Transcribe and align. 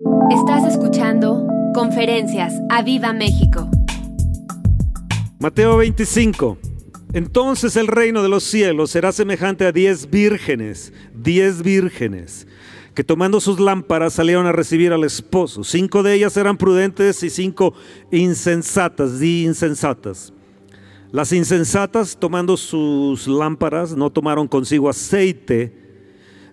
Estás 0.00 0.64
escuchando 0.64 1.46
Conferencias 1.72 2.52
a 2.68 2.82
Viva 2.82 3.12
México. 3.12 3.70
Mateo 5.38 5.76
25. 5.76 6.58
Entonces 7.12 7.76
el 7.76 7.86
reino 7.86 8.20
de 8.24 8.28
los 8.28 8.42
cielos 8.42 8.90
será 8.90 9.12
semejante 9.12 9.64
a 9.64 9.70
diez 9.70 10.10
vírgenes, 10.10 10.92
diez 11.14 11.62
vírgenes, 11.62 12.48
que 12.94 13.04
tomando 13.04 13.40
sus 13.40 13.60
lámparas 13.60 14.14
salieron 14.14 14.46
a 14.46 14.52
recibir 14.52 14.92
al 14.92 15.04
esposo. 15.04 15.62
Cinco 15.62 16.02
de 16.02 16.14
ellas 16.14 16.36
eran 16.36 16.56
prudentes 16.56 17.22
y 17.22 17.30
cinco 17.30 17.72
insensatas, 18.10 19.20
di 19.20 19.44
insensatas. 19.44 20.32
Las 21.12 21.32
insensatas, 21.32 22.16
tomando 22.18 22.56
sus 22.56 23.28
lámparas, 23.28 23.96
no 23.96 24.10
tomaron 24.10 24.48
consigo 24.48 24.88
aceite, 24.88 25.72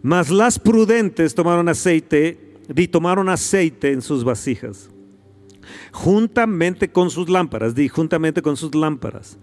mas 0.04 0.30
las 0.30 0.60
prudentes 0.60 1.34
tomaron 1.34 1.70
aceite, 1.70 2.51
di 2.68 2.88
tomaron 2.88 3.30
aceite 3.30 3.92
en 3.92 4.02
sus 4.02 4.24
vasijas 4.24 4.90
juntamente 5.92 6.92
con 6.92 7.10
sus 7.10 7.30
lámparas, 7.30 7.76
di 7.76 7.88
juntamente 7.88 8.42
con 8.42 8.58
sus 8.58 8.74
lámparas. 8.76 9.38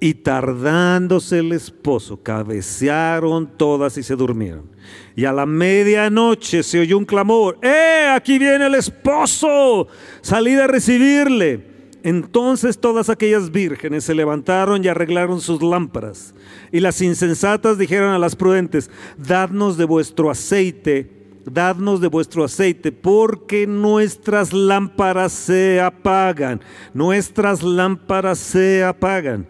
Y 0.00 0.14
tardándose 0.14 1.40
el 1.40 1.52
esposo, 1.52 2.22
cabecearon 2.22 3.48
todas 3.56 3.98
y 3.98 4.04
se 4.04 4.14
durmieron. 4.14 4.70
Y 5.16 5.24
a 5.24 5.32
la 5.32 5.44
medianoche 5.44 6.62
se 6.62 6.80
oyó 6.80 6.98
un 6.98 7.04
clamor, 7.04 7.58
¡eh! 7.62 8.12
Aquí 8.14 8.38
viene 8.38 8.66
el 8.66 8.76
esposo, 8.76 9.88
salid 10.20 10.58
a 10.58 10.68
recibirle. 10.68 11.78
Entonces 12.04 12.78
todas 12.78 13.10
aquellas 13.10 13.50
vírgenes 13.50 14.04
se 14.04 14.14
levantaron 14.14 14.84
y 14.84 14.88
arreglaron 14.88 15.40
sus 15.40 15.60
lámparas. 15.62 16.32
Y 16.70 16.78
las 16.78 17.02
insensatas 17.02 17.76
dijeron 17.76 18.12
a 18.12 18.20
las 18.20 18.36
prudentes, 18.36 18.88
dadnos 19.16 19.76
de 19.76 19.84
vuestro 19.84 20.30
aceite 20.30 21.17
dadnos 21.52 22.00
de 22.00 22.08
vuestro 22.08 22.44
aceite, 22.44 22.92
porque 22.92 23.66
nuestras 23.66 24.52
lámparas 24.52 25.32
se 25.32 25.80
apagan, 25.80 26.60
nuestras 26.94 27.62
lámparas 27.62 28.38
se 28.38 28.84
apagan. 28.84 29.48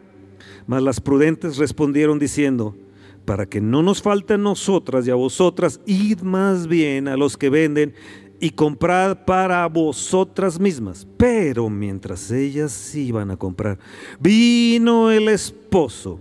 Mas 0.67 0.83
las 0.83 1.01
prudentes 1.01 1.57
respondieron 1.57 2.19
diciendo, 2.19 2.77
para 3.25 3.47
que 3.47 3.61
no 3.61 3.83
nos 3.83 4.01
falte 4.01 4.35
a 4.35 4.39
nosotras 4.39 5.07
y 5.07 5.11
a 5.11 5.15
vosotras, 5.15 5.81
id 5.87 6.21
más 6.21 6.67
bien 6.67 7.09
a 7.09 7.17
los 7.17 7.37
que 7.37 7.51
venden 7.51 7.95
y 8.41 8.51
comprad 8.51 9.25
para 9.25 9.67
vosotras 9.67 10.59
mismas. 10.59 11.07
Pero 11.17 11.69
mientras 11.69 12.31
ellas 12.31 12.95
iban 12.95 13.31
a 13.31 13.37
comprar, 13.37 13.79
vino 14.21 15.11
el 15.11 15.29
esposo 15.29 16.21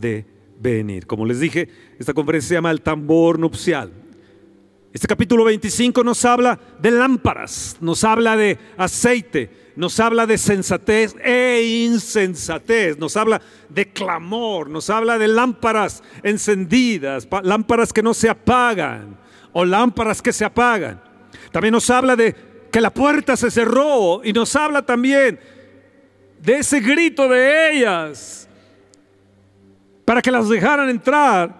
de 0.00 0.24
venir. 0.58 1.06
Como 1.06 1.26
les 1.26 1.40
dije, 1.40 1.68
esta 1.98 2.14
conferencia 2.14 2.48
se 2.48 2.54
llama 2.54 2.70
El 2.70 2.82
tambor 2.82 3.38
nupcial. 3.38 3.92
Este 4.92 5.06
capítulo 5.06 5.44
25 5.44 6.02
nos 6.02 6.24
habla 6.24 6.58
de 6.80 6.90
lámparas, 6.90 7.76
nos 7.80 8.02
habla 8.02 8.36
de 8.36 8.58
aceite, 8.76 9.72
nos 9.76 10.00
habla 10.00 10.26
de 10.26 10.36
sensatez 10.36 11.14
e 11.22 11.84
insensatez, 11.84 12.98
nos 12.98 13.16
habla 13.16 13.40
de 13.68 13.92
clamor, 13.92 14.68
nos 14.68 14.90
habla 14.90 15.16
de 15.16 15.28
lámparas 15.28 16.02
encendidas, 16.24 17.28
lámparas 17.44 17.92
que 17.92 18.02
no 18.02 18.14
se 18.14 18.28
apagan 18.28 19.16
o 19.52 19.64
lámparas 19.64 20.20
que 20.20 20.32
se 20.32 20.44
apagan. 20.44 21.00
También 21.52 21.72
nos 21.72 21.88
habla 21.88 22.16
de 22.16 22.34
que 22.72 22.80
la 22.80 22.92
puerta 22.92 23.36
se 23.36 23.50
cerró 23.50 24.22
y 24.24 24.32
nos 24.32 24.56
habla 24.56 24.82
también 24.82 25.38
de 26.40 26.58
ese 26.58 26.80
grito 26.80 27.28
de 27.28 27.76
ellas 27.76 28.49
para 30.10 30.22
que 30.22 30.32
las 30.32 30.48
dejaran 30.48 30.88
entrar 30.88 31.54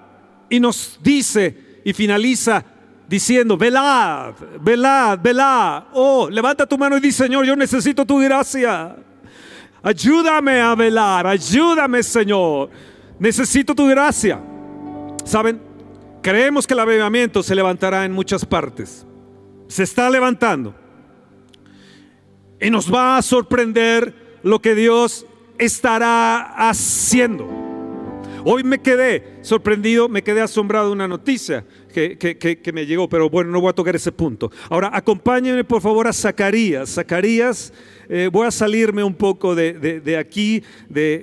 y 0.49 0.59
nos 0.59 0.99
dice 1.00 1.81
y 1.84 1.93
finaliza 1.93 2.65
diciendo, 3.06 3.56
velad, 3.56 4.34
velad, 4.61 5.21
velad. 5.22 5.84
Oh, 5.93 6.28
levanta 6.28 6.66
tu 6.66 6.77
mano 6.77 6.97
y 6.97 7.00
dice, 7.00 7.27
Señor, 7.27 7.47
yo 7.47 7.55
necesito 7.55 8.05
tu 8.05 8.19
gracia. 8.19 8.97
Ayúdame 9.81 10.61
a 10.61 10.75
velar, 10.75 11.28
ayúdame, 11.28 12.03
Señor. 12.03 12.71
Necesito 13.21 13.72
tu 13.72 13.87
gracia. 13.87 14.41
¿Saben? 15.25 15.62
Creemos 16.21 16.67
que 16.67 16.75
el 16.75 16.81
avivamiento 16.81 17.44
se 17.44 17.55
levantará 17.55 18.05
en 18.05 18.11
muchas 18.11 18.44
partes. 18.44 19.06
Se 19.69 19.84
está 19.84 20.11
levantando. 20.11 20.75
Y 22.61 22.69
nos 22.69 22.93
va 22.93 23.17
a 23.17 23.22
sorprender 23.22 24.41
lo 24.43 24.61
que 24.61 24.75
Dios 24.75 25.25
estará 25.56 26.69
haciendo. 26.69 27.69
Hoy 28.44 28.64
me 28.64 28.80
quedé 28.80 29.38
sorprendido, 29.42 30.08
me 30.08 30.22
quedé 30.22 30.40
asombrado 30.40 30.86
de 30.86 30.92
una 30.92 31.08
noticia 31.08 31.64
que, 31.92 32.72
me 32.72 32.86
llegó, 32.86 33.08
pero 33.08 33.28
bueno, 33.28 33.50
no 33.50 33.60
voy 33.60 33.70
a 33.70 33.74
tocar 33.74 33.96
ese 33.96 34.12
punto. 34.12 34.50
Ahora, 34.68 34.90
acompáñenme 34.92 35.64
por 35.64 35.82
favor 35.82 36.06
a 36.06 36.12
Zacarías. 36.12 36.90
Zacarías, 36.90 37.72
eh, 38.08 38.28
voy 38.32 38.46
a 38.46 38.50
salirme 38.50 39.04
un 39.04 39.14
poco 39.14 39.54
de, 39.54 40.16
aquí, 40.18 40.62
de, 40.88 41.22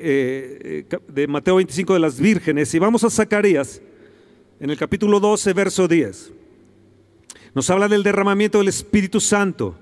eh, 0.90 1.00
de 1.08 1.28
Mateo 1.28 1.56
25 1.56 1.94
de 1.94 2.00
las 2.00 2.20
vírgenes, 2.20 2.74
y 2.74 2.80
vamos 2.80 3.04
a 3.04 3.10
Zacarías, 3.10 3.82
en 4.60 4.70
el 4.70 4.78
capítulo 4.78 5.20
12, 5.20 5.54
verso 5.54 5.88
10. 5.88 6.34
Nos 7.54 7.70
habla 7.70 7.88
del 7.88 8.04
derramamiento 8.04 8.60
del 8.60 8.68
Espíritu 8.68 9.20
Santo. 9.20 9.76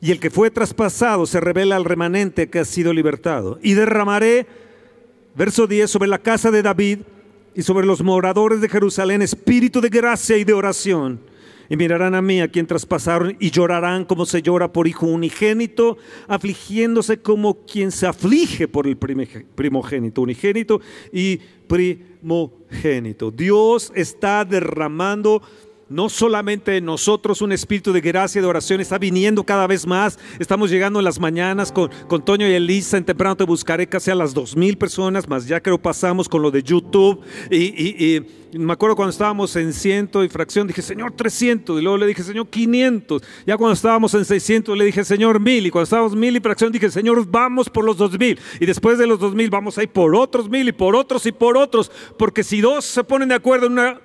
Y 0.00 0.10
el 0.10 0.20
que 0.20 0.30
fue 0.30 0.50
traspasado 0.50 1.26
se 1.26 1.40
revela 1.40 1.76
al 1.76 1.84
remanente 1.84 2.48
que 2.48 2.60
ha 2.60 2.64
sido 2.64 2.92
libertado. 2.92 3.58
Y 3.62 3.74
derramaré, 3.74 4.46
verso 5.34 5.66
10, 5.66 5.90
sobre 5.90 6.08
la 6.08 6.18
casa 6.18 6.50
de 6.50 6.62
David 6.62 7.00
y 7.54 7.62
sobre 7.62 7.86
los 7.86 8.02
moradores 8.02 8.60
de 8.60 8.68
Jerusalén 8.68 9.20
espíritu 9.20 9.80
de 9.80 9.90
gracia 9.90 10.38
y 10.38 10.44
de 10.44 10.54
oración. 10.54 11.20
Y 11.68 11.76
mirarán 11.76 12.14
a 12.14 12.22
mí, 12.22 12.40
a 12.40 12.48
quien 12.48 12.66
traspasaron, 12.66 13.36
y 13.38 13.50
llorarán 13.50 14.04
como 14.04 14.26
se 14.26 14.42
llora 14.42 14.72
por 14.72 14.88
hijo 14.88 15.06
unigénito, 15.06 15.98
afligiéndose 16.26 17.18
como 17.18 17.64
quien 17.64 17.92
se 17.92 18.06
aflige 18.06 18.66
por 18.66 18.88
el 18.88 18.96
primogénito, 18.96 20.22
unigénito 20.22 20.80
y 21.12 21.38
primogénito. 21.68 23.30
Dios 23.30 23.92
está 23.94 24.44
derramando 24.44 25.42
no 25.90 26.08
solamente 26.08 26.76
en 26.76 26.84
nosotros 26.84 27.42
un 27.42 27.52
espíritu 27.52 27.92
de 27.92 28.00
gracia 28.00 28.38
y 28.38 28.42
de 28.42 28.48
oración 28.48 28.80
está 28.80 28.96
viniendo 28.96 29.44
cada 29.44 29.66
vez 29.66 29.86
más. 29.86 30.18
Estamos 30.38 30.70
llegando 30.70 31.00
en 31.00 31.04
las 31.04 31.18
mañanas 31.18 31.72
con, 31.72 31.90
con 32.08 32.24
Toño 32.24 32.48
y 32.48 32.52
Elisa. 32.52 32.96
En 32.96 33.04
temprano 33.04 33.36
te 33.36 33.44
buscaré 33.44 33.88
casi 33.88 34.10
a 34.10 34.14
las 34.14 34.32
dos 34.32 34.56
mil 34.56 34.78
personas, 34.78 35.28
más 35.28 35.46
ya 35.46 35.60
creo 35.60 35.76
pasamos 35.78 36.28
con 36.28 36.42
lo 36.42 36.50
de 36.50 36.62
YouTube. 36.62 37.20
Y, 37.50 38.22
me 38.58 38.72
acuerdo 38.72 38.96
cuando 38.96 39.10
estábamos 39.10 39.54
en 39.54 39.72
ciento 39.72 40.24
y 40.24 40.28
fracción, 40.28 40.66
dije, 40.66 40.82
Señor, 40.82 41.12
300. 41.12 41.78
Y 41.78 41.82
luego 41.82 41.98
le 41.98 42.06
dije, 42.06 42.24
Señor, 42.24 42.48
500. 42.48 43.22
Ya 43.46 43.56
cuando 43.56 43.74
estábamos 43.74 44.12
en 44.14 44.24
600, 44.24 44.76
le 44.76 44.84
dije, 44.86 45.04
Señor, 45.04 45.38
mil. 45.38 45.64
Y 45.66 45.70
cuando 45.70 45.84
estábamos 45.84 46.16
mil 46.16 46.36
y 46.36 46.40
fracción, 46.40 46.72
dije, 46.72 46.90
Señor, 46.90 47.24
vamos 47.28 47.70
por 47.70 47.84
los 47.84 47.96
dos 47.96 48.18
mil. 48.18 48.40
Y 48.58 48.66
después 48.66 48.98
de 48.98 49.06
los 49.06 49.20
dos 49.20 49.36
mil, 49.36 49.50
vamos 49.50 49.78
a 49.78 49.84
ir 49.84 49.88
por 49.90 50.16
otros 50.16 50.48
mil 50.48 50.66
y 50.68 50.72
por 50.72 50.96
otros 50.96 51.26
y 51.26 51.32
por 51.32 51.56
otros. 51.56 51.92
Porque 52.18 52.42
si 52.42 52.60
dos 52.60 52.84
se 52.84 53.04
ponen 53.04 53.28
de 53.28 53.36
acuerdo 53.36 53.66
en 53.66 53.72
una 53.74 54.00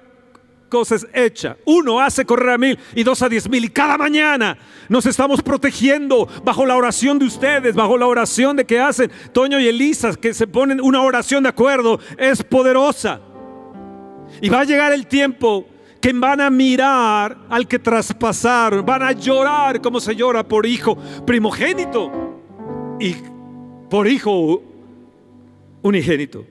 cosa 0.76 0.96
es 0.96 1.08
hecha. 1.14 1.56
Uno 1.64 2.02
hace 2.02 2.26
correr 2.26 2.50
a 2.50 2.58
mil 2.58 2.78
y 2.94 3.04
dos 3.04 3.22
a 3.22 3.30
diez 3.30 3.48
mil. 3.48 3.64
Y 3.64 3.70
cada 3.70 3.98
mañana 3.98 4.58
nos 4.90 5.06
estamos 5.06 5.42
protegiendo 5.42 6.28
bajo 6.44 6.66
la 6.66 6.76
oración 6.76 7.18
de 7.18 7.24
ustedes, 7.24 7.74
bajo 7.76 7.98
la 7.98 8.08
oración 8.08 8.58
de 8.58 8.66
que 8.66 8.78
hacen 8.78 9.10
Toño 9.32 9.58
y 9.58 9.70
Elisa, 9.70 10.14
que 10.16 10.34
se 10.34 10.48
ponen 10.48 10.82
una 10.82 11.02
oración 11.02 11.44
de 11.44 11.50
acuerdo, 11.50 11.98
es 12.18 12.44
poderosa. 12.44 13.22
Y 14.42 14.50
va 14.50 14.60
a 14.60 14.64
llegar 14.66 14.92
el 14.92 15.08
tiempo 15.08 15.66
que 16.02 16.12
van 16.12 16.42
a 16.42 16.50
mirar 16.50 17.38
al 17.50 17.70
que 17.70 17.80
traspasaron, 17.80 18.86
van 18.86 19.02
a 19.02 19.14
llorar 19.14 19.80
como 19.80 20.02
se 20.02 20.14
llora 20.14 20.44
por 20.44 20.66
hijo 20.66 20.98
primogénito 21.26 22.12
y 23.00 23.16
por 23.90 24.08
hijo 24.08 24.62
unigénito. 25.82 26.46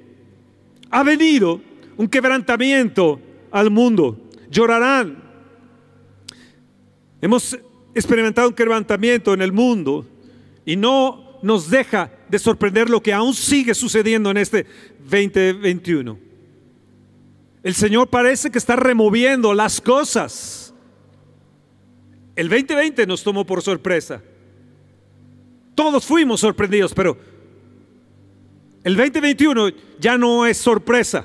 Ha 0.91 1.03
venido 1.03 1.61
un 1.99 2.09
quebrantamiento 2.09 3.21
al 3.55 3.71
mundo. 3.71 4.21
Llorarán. 4.51 5.23
Hemos 7.21 7.57
experimentado 7.95 8.49
un 8.49 8.55
quebrantamiento 8.55 9.33
en 9.33 9.43
el 9.43 9.53
mundo 9.53 10.05
y 10.67 10.75
no 10.75 11.39
nos 11.41 11.71
deja 11.71 12.11
de 12.29 12.39
sorprender 12.41 12.91
lo 12.91 13.01
que 13.01 13.13
aún 13.13 13.33
sigue 13.33 13.73
sucediendo 13.75 14.33
en 14.33 14.39
este 14.39 14.67
2021. 15.09 16.19
El 17.63 17.75
Señor 17.75 18.09
parece 18.09 18.51
que 18.51 18.59
está 18.59 18.75
removiendo 18.75 19.55
las 19.55 19.81
cosas. 19.81 20.75
El 22.35 22.49
2020 22.49 23.07
nos 23.07 23.23
tomó 23.23 23.47
por 23.47 23.63
sorpresa. 23.63 24.21
Todos 25.77 26.05
fuimos 26.05 26.41
sorprendidos, 26.41 26.93
pero 26.93 27.17
el 28.83 28.97
2021 28.97 29.69
ya 30.01 30.19
no 30.19 30.45
es 30.45 30.59
sorpresa. 30.59 31.25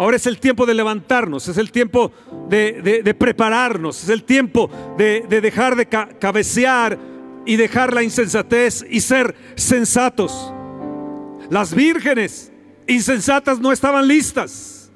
Ahora 0.00 0.16
es 0.16 0.24
el 0.24 0.40
tiempo 0.40 0.64
de 0.64 0.72
levantarnos, 0.72 1.46
es 1.46 1.58
el 1.58 1.70
tiempo 1.70 2.10
de, 2.48 3.14
prepararnos, 3.18 4.02
es 4.02 4.08
el 4.08 4.24
tiempo 4.24 4.70
de, 4.96 5.26
dejar 5.28 5.76
de 5.76 5.84
cabecear 5.84 6.98
y 7.44 7.56
dejar 7.56 7.92
la 7.92 8.02
insensatez 8.02 8.82
y 8.88 9.02
ser 9.02 9.36
sensatos. 9.56 10.54
Las 11.50 11.74
vírgenes 11.74 12.50
insensatas 12.86 13.60
no 13.60 13.72
estaban 13.72 14.08
listas. 14.08 14.90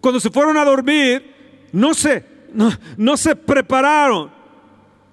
Cuando 0.00 0.18
se 0.18 0.30
fueron 0.30 0.56
a 0.56 0.64
dormir, 0.64 1.68
no 1.70 1.94
se, 1.94 2.24
no, 2.96 3.16
se 3.16 3.36
prepararon. 3.36 4.32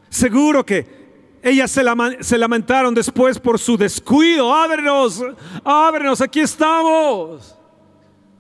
Seguro 0.09 0.65
que 0.65 1.38
ellas 1.44 1.69
se, 1.69 1.83
se, 2.21 2.38
lamentaron 2.39 2.95
después 2.95 3.38
por 3.38 3.59
su 3.59 3.77
descuido. 3.77 4.51
Ábrenos, 4.51 5.24
ábrenos, 5.63 6.21
aquí 6.21 6.39
estamos. 6.39 7.58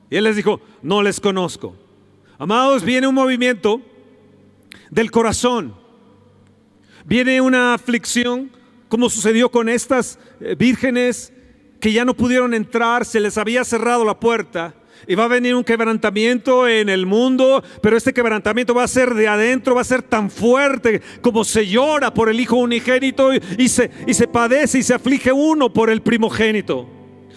Y 0.09 0.15
él 0.15 0.23
les 0.23 0.35
dijo, 0.35 0.61
no 0.81 1.03
les 1.03 1.19
conozco. 1.19 1.75
Amados, 2.37 2.83
viene 2.83 3.07
un 3.07 3.15
movimiento 3.15 3.81
del 4.89 5.11
corazón. 5.11 5.75
Viene 7.05 7.41
una 7.41 7.73
aflicción, 7.73 8.51
como 8.87 9.09
sucedió 9.09 9.49
con 9.49 9.69
estas 9.69 10.19
eh, 10.39 10.55
vírgenes 10.57 11.33
que 11.79 11.93
ya 11.93 12.05
no 12.05 12.13
pudieron 12.13 12.53
entrar, 12.53 13.05
se 13.05 13.19
les 13.19 13.37
había 13.37 13.63
cerrado 13.63 14.03
la 14.03 14.19
puerta. 14.19 14.73
Y 15.07 15.15
va 15.15 15.25
a 15.25 15.29
venir 15.29 15.55
un 15.55 15.63
quebrantamiento 15.63 16.67
en 16.67 16.89
el 16.89 17.05
mundo, 17.05 17.63
pero 17.81 17.95
este 17.95 18.13
quebrantamiento 18.13 18.73
va 18.73 18.83
a 18.83 18.87
ser 18.87 19.13
de 19.13 19.29
adentro, 19.29 19.75
va 19.75 19.81
a 19.81 19.85
ser 19.85 20.01
tan 20.01 20.29
fuerte 20.29 21.01
como 21.21 21.45
se 21.45 21.67
llora 21.67 22.13
por 22.13 22.29
el 22.29 22.39
hijo 22.39 22.57
unigénito 22.57 23.31
y, 23.33 23.69
se, 23.69 23.89
y 24.05 24.13
se 24.13 24.27
padece 24.27 24.79
y 24.79 24.83
se 24.83 24.93
aflige 24.93 25.31
uno 25.31 25.71
por 25.71 25.89
el 25.89 26.01
primogénito. 26.01 26.87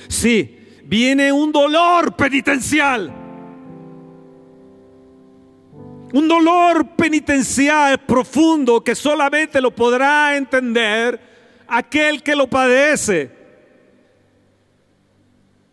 Sí, 0.09 0.62
viene 0.93 1.33
un 1.33 1.51
dolor 1.51 2.15
penitencial. 2.15 3.11
Un 6.13 6.29
dolor 6.29 6.87
penitencial 6.89 7.99
profundo 8.01 8.85
que 8.85 8.95
solamente 8.95 9.59
lo 9.63 9.71
podrá 9.71 10.37
entender 10.37 11.19
aquel 11.67 12.23
que 12.23 12.37
lo 12.37 12.47
padece. 12.47 13.31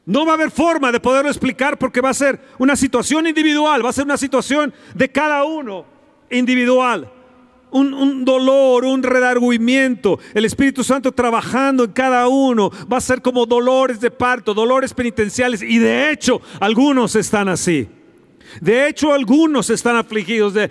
No 0.06 0.26
va 0.26 0.32
a 0.32 0.36
haber 0.36 0.52
forma 0.52 0.90
de 0.90 1.02
poderlo 1.02 1.30
explicar 1.30 1.78
porque 1.78 2.00
va 2.00 2.12
a 2.12 2.14
ser 2.14 2.40
una 2.58 2.78
situación 2.78 3.28
individual, 3.28 3.84
va 3.84 3.90
a 3.90 3.94
ser 3.94 4.06
una 4.06 4.16
situación 4.16 4.74
de 4.96 5.12
cada 5.12 5.44
uno 5.44 5.84
individual 6.30 7.12
un, 7.72 8.26
dolor, 8.26 8.86
un 8.86 9.04
redarguimiento. 9.04 10.20
El 10.34 10.46
Espíritu 10.46 10.84
Santo 10.84 11.12
trabajando 11.12 11.84
en 11.84 11.92
cada 11.92 12.28
uno 12.28 12.72
va 12.92 12.98
a 12.98 13.02
ser 13.02 13.22
como 13.22 13.46
dolores 13.46 14.00
de 14.00 14.12
parto, 14.12 14.54
dolores 14.54 14.94
penitenciales. 14.94 15.62
Y 15.62 15.78
de 15.78 16.12
hecho, 16.12 16.42
algunos 16.60 17.16
están 17.16 17.50
así. 17.50 17.88
De 18.62 18.88
hecho, 18.88 19.14
algunos 19.14 19.70
están 19.70 19.96
afligidos, 19.96 20.54
de, 20.54 20.70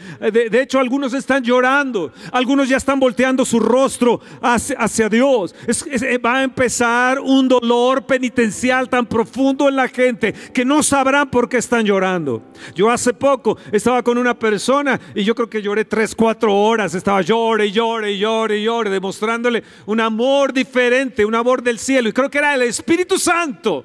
hecho, 0.61 0.79
algunos 0.79 1.15
están 1.15 1.43
llorando, 1.43 2.13
algunos 2.33 2.69
ya 2.69 2.77
están 2.77 3.01
volteando 3.01 3.45
su 3.45 3.59
rostro 3.61 4.21
hacia, 4.41 5.09
Dios. 5.09 5.55
Eh, 5.67 6.19
va 6.19 6.39
a 6.39 6.43
empezar 6.43 7.19
un 7.21 7.49
dolor 7.49 8.05
penitencial 8.05 8.89
tan 8.89 9.07
profundo 9.07 9.69
en 9.69 9.77
la 9.77 9.89
gente 9.89 10.33
que 10.33 10.65
no 10.65 10.83
sabrán 10.83 11.31
por 11.31 11.49
qué 11.49 11.59
están 11.59 11.85
llorando. 11.85 12.43
Yo 12.75 12.91
hace 12.91 13.15
poco 13.15 13.59
estaba 13.73 14.03
con 14.03 14.19
una 14.19 14.39
persona 14.39 15.01
y 15.15 15.25
yo 15.25 15.35
creo 15.35 15.49
que 15.49 15.63
lloré 15.63 15.85
tres, 15.85 16.15
cuatro 16.15 16.55
horas, 16.55 16.95
estaba 16.95 17.23
llore 17.23 17.67
y 17.67 17.73
llore 17.73 18.19
llore 18.19 18.63
llore, 18.63 18.91
demostrándole 18.91 19.63
un 19.87 20.01
amor 20.01 20.53
diferente, 20.53 21.25
un 21.25 21.35
amor 21.35 21.63
del 21.63 21.79
cielo. 21.79 22.09
Y 22.09 22.13
creo 22.13 22.31
que 22.31 22.39
era 22.39 22.55
el 22.55 22.63
Espíritu 22.63 23.19
Santo 23.19 23.85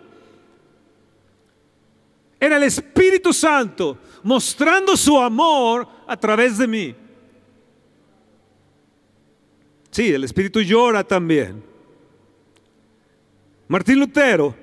era 2.45 2.57
el 2.57 2.63
Espíritu 2.63 3.31
Santo 3.31 3.97
mostrando 4.21 4.97
su 4.97 5.17
amor 5.17 5.87
a 6.05 6.17
través 6.17 6.57
de 6.57 6.67
mí. 6.67 6.95
Sí, 9.89 10.13
el 10.13 10.25
Espíritu 10.25 10.59
llora 10.59 11.05
también. 11.05 11.63
Martín 13.65 13.97
Lutero, 13.97 14.53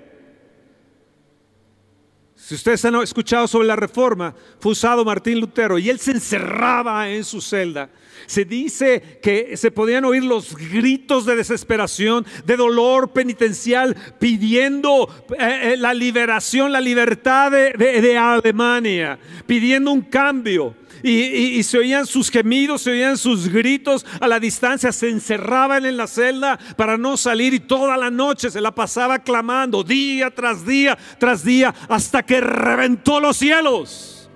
si 2.51 2.57
ustedes 2.57 2.85
han 2.85 2.97
escuchado 2.97 3.47
sobre 3.47 3.69
la 3.69 3.77
reforma, 3.77 4.35
fue 4.59 4.73
usado 4.73 5.05
Martín 5.05 5.39
Lutero 5.39 5.79
y 5.79 5.89
él 5.89 6.01
se 6.01 6.11
encerraba 6.11 7.09
en 7.09 7.23
su 7.23 7.41
celda 7.41 7.89
se 8.27 8.45
dice 8.45 9.21
que 9.23 9.57
se 9.57 9.71
podían 9.71 10.05
oír 10.05 10.25
los 10.25 10.57
gritos 10.57 11.27
de 11.27 11.37
desesperación, 11.37 12.27
de 12.45 12.57
dolor 12.57 13.13
penitencial, 13.13 13.97
pidiendo 14.19 15.09
eh, 15.39 15.73
eh, 15.73 15.77
la 15.77 15.95
liberación, 15.95 16.73
la 16.73 16.81
libertad 16.81 17.51
de, 17.51 18.19
Alemania, 18.19 19.19
pidiendo 19.47 19.93
un 19.93 20.03
cambio. 20.03 20.75
Y, 21.03 21.63
se 21.63 21.79
oían 21.79 22.07
sus 22.07 22.31
gemidos, 22.31 22.83
se 22.83 22.91
oían 22.91 23.17
sus 23.17 23.49
gritos 23.49 24.05
a 24.21 24.29
la 24.29 24.41
distancia, 24.41 24.93
se 24.93 25.09
encerraban 25.09 25.85
en 25.87 25.97
la 25.97 26.07
celda 26.07 26.59
para 26.77 26.99
no 26.99 27.17
salir 27.17 27.55
y 27.55 27.61
toda 27.61 27.97
la 27.97 28.11
noche 28.11 28.51
se 28.51 28.61
la 28.61 28.75
pasaba 28.75 29.19
clamando, 29.19 29.83
día 29.83 30.31
tras 30.31 30.67
día 30.67 30.99
tras 31.19 31.45
día, 31.45 31.75
hasta 31.89 32.23
que 32.23 32.41
reventó 32.41 33.21
los 33.21 33.37
cielos 33.37 34.31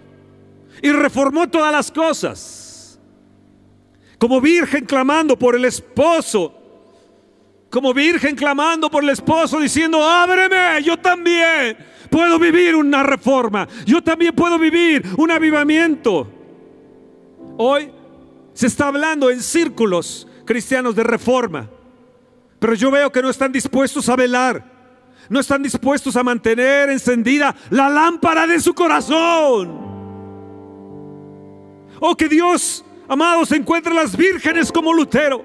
y 0.83 0.93
reformó 0.93 1.49
todas 1.49 1.73
las 1.73 1.91
cosas 1.91 2.65
como 4.19 4.41
virgen 4.41 4.87
clamando 4.87 5.39
por 5.39 5.55
el 5.55 5.65
esposo, 5.65 6.55
como 7.69 7.93
virgen 7.93 8.37
clamando 8.37 8.91
por 8.91 9.03
el 9.03 9.11
esposo 9.11 9.61
diciendo, 9.61 10.03
ábreme, 10.03 10.83
yo 10.83 10.97
también 10.97 11.77
puedo 12.09 12.39
vivir 12.39 12.75
una 12.77 13.03
reforma, 13.03 13.69
yo 13.85 14.03
también 14.03 14.35
puedo 14.35 14.59
vivir 14.59 15.05
un 15.17 15.31
avivamiento. 15.31 16.44
Hoy 17.57 17.93
se 18.53 18.67
está 18.67 18.89
hablando 18.89 19.31
en 19.31 19.41
círculos 19.41 20.27
cristianos 20.45 20.95
de 20.95 21.03
reforma, 21.03 21.69
pero 22.59 22.75
yo 22.75 22.91
veo 22.91 23.11
que 23.11 23.23
no 23.23 23.31
están 23.31 23.53
dispuestos 23.53 24.09
a 24.09 24.17
velar, 24.17 24.65
no 25.29 25.41
están 25.41 25.63
dispuestos 25.63 26.17
a 26.17 26.23
mantener 26.23 26.91
encendida 26.91 27.55
la 27.71 27.89
lámpara 27.89 28.47
de 28.47 28.61
su 28.61 28.75
corazón. 28.75 29.85
Oh, 32.01 32.17
que 32.17 32.29
Dios 32.29 32.85
Amados, 33.07 33.53
encuentran 33.53 33.97
las 33.97 34.17
vírgenes 34.17 34.73
como 34.73 34.93
Lutero, 34.93 35.45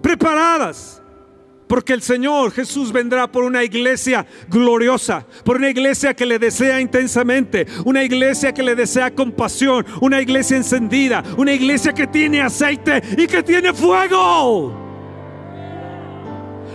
preparadas, 0.00 1.02
porque 1.66 1.92
el 1.92 2.02
Señor 2.02 2.52
Jesús 2.52 2.92
vendrá 2.92 3.30
por 3.30 3.44
una 3.44 3.64
iglesia 3.64 4.26
gloriosa, 4.48 5.26
por 5.44 5.56
una 5.56 5.70
iglesia 5.70 6.14
que 6.14 6.26
le 6.26 6.38
desea 6.38 6.80
intensamente, 6.80 7.66
una 7.84 8.04
iglesia 8.04 8.52
que 8.52 8.62
le 8.62 8.74
desea 8.74 9.14
compasión, 9.14 9.84
una 10.00 10.20
iglesia 10.20 10.56
encendida, 10.56 11.22
una 11.36 11.52
iglesia 11.52 11.92
que 11.92 12.06
tiene 12.06 12.40
aceite 12.40 13.02
y 13.16 13.26
que 13.26 13.42
tiene 13.42 13.72
fuego. 13.72 14.84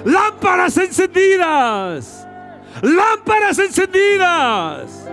Lámparas 0.03 0.77
encendidas, 0.77 2.27
lámparas 2.81 3.59
encendidas. 3.59 5.07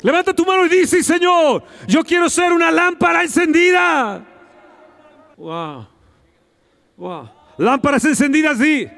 Levanta 0.00 0.32
tu 0.32 0.46
mano 0.46 0.64
y 0.66 0.68
dice, 0.68 1.02
Señor, 1.02 1.64
yo 1.88 2.04
quiero 2.04 2.30
ser 2.30 2.52
una 2.52 2.70
lámpara 2.70 3.24
encendida. 3.24 4.24
Wow. 5.36 5.88
Wow. 6.96 7.37
Lámparas 7.58 8.04
encendidas, 8.04 8.58
sí. 8.58 8.88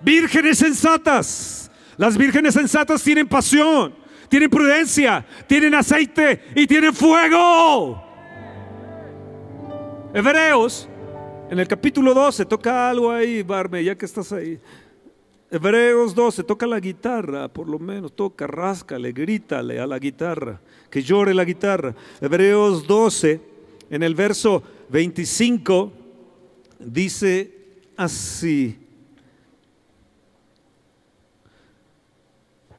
Vírgenes 0.00 0.58
sensatas. 0.58 1.70
Las 1.96 2.16
vírgenes 2.16 2.54
sensatas 2.54 3.02
tienen 3.02 3.28
pasión, 3.28 3.94
tienen 4.28 4.50
prudencia, 4.50 5.24
tienen 5.46 5.74
aceite 5.74 6.42
y 6.54 6.66
tienen 6.66 6.94
fuego. 6.94 8.02
Hebreos, 10.12 10.88
en 11.50 11.58
el 11.58 11.68
capítulo 11.68 12.14
12, 12.14 12.44
toca 12.44 12.90
algo 12.90 13.10
ahí, 13.10 13.42
Barme, 13.42 13.82
ya 13.82 13.96
que 13.96 14.06
estás 14.06 14.32
ahí. 14.32 14.60
Hebreos 15.50 16.14
12, 16.14 16.42
toca 16.42 16.66
la 16.66 16.80
guitarra, 16.80 17.48
por 17.48 17.68
lo 17.68 17.78
menos, 17.78 18.14
toca, 18.14 18.46
ráscale, 18.46 19.12
grítale 19.12 19.78
a 19.78 19.86
la 19.86 19.98
guitarra, 19.98 20.60
que 20.90 21.02
llore 21.02 21.32
la 21.32 21.44
guitarra. 21.44 21.94
Hebreos 22.20 22.86
12, 22.86 23.40
en 23.90 24.02
el 24.02 24.14
verso 24.14 24.62
25, 24.88 26.03
dice 26.84 27.52
así. 27.96 28.78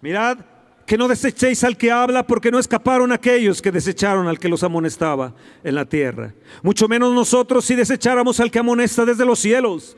Mirad 0.02 0.40
que 0.86 0.98
no 0.98 1.08
desechéis 1.08 1.64
al 1.64 1.78
que 1.78 1.92
habla, 1.92 2.28
porque 2.28 2.52
no 2.52 2.60
escaparon 2.60 3.12
aquellos 3.12 3.62
que 3.62 3.72
desecharon 3.72 4.28
al 4.28 4.38
que 4.38 4.48
los 4.48 4.64
amonestaba 4.64 5.34
en 5.64 5.74
la 5.74 5.86
tierra. 5.86 6.34
Mucho 6.62 6.88
menos 6.88 7.14
nosotros 7.14 7.66
si 7.66 7.74
desecháramos 7.74 8.40
al 8.40 8.52
que 8.52 8.60
amonesta 8.60 9.04
desde 9.04 9.26
los 9.26 9.40
cielos 9.40 9.98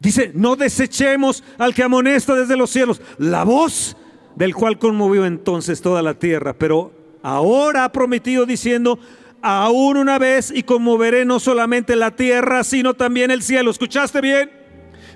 Dice, 0.00 0.32
no 0.34 0.56
desechemos 0.56 1.44
al 1.58 1.74
que 1.74 1.82
amonesta 1.82 2.34
desde 2.34 2.56
los 2.56 2.70
cielos, 2.70 3.02
la 3.18 3.44
voz 3.44 3.96
del 4.34 4.54
cual 4.54 4.78
conmovió 4.78 5.26
entonces 5.26 5.82
toda 5.82 6.00
la 6.00 6.14
tierra, 6.14 6.54
pero 6.54 6.90
ahora 7.22 7.84
ha 7.84 7.92
prometido 7.92 8.46
diciendo, 8.46 8.98
aún 9.42 9.96
una 9.96 10.18
vez 10.18 10.52
y 10.54 10.62
conmoveré 10.62 11.24
no 11.24 11.40
solamente 11.40 11.96
la 11.96 12.10
tierra, 12.10 12.64
sino 12.64 12.94
también 12.94 13.30
el 13.30 13.42
cielo. 13.42 13.70
¿Escuchaste 13.70 14.20
bien? 14.20 14.50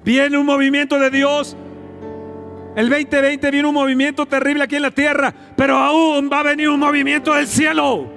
Viene 0.04 0.38
un 0.38 0.47
movimiento 0.47 0.99
de 0.99 1.11
Dios. 1.11 1.57
El 2.76 2.88
2020 2.88 3.50
viene 3.50 3.69
un 3.69 3.75
movimiento 3.75 4.26
terrible 4.26 4.64
aquí 4.64 4.76
en 4.76 4.83
la 4.83 4.90
tierra, 4.90 5.33
pero 5.57 5.76
aún 5.76 6.28
va 6.33 6.40
a 6.40 6.43
venir 6.43 6.69
un 6.69 6.81
movimiento 6.81 7.35
del 7.35 7.47
cielo. 7.47 8.13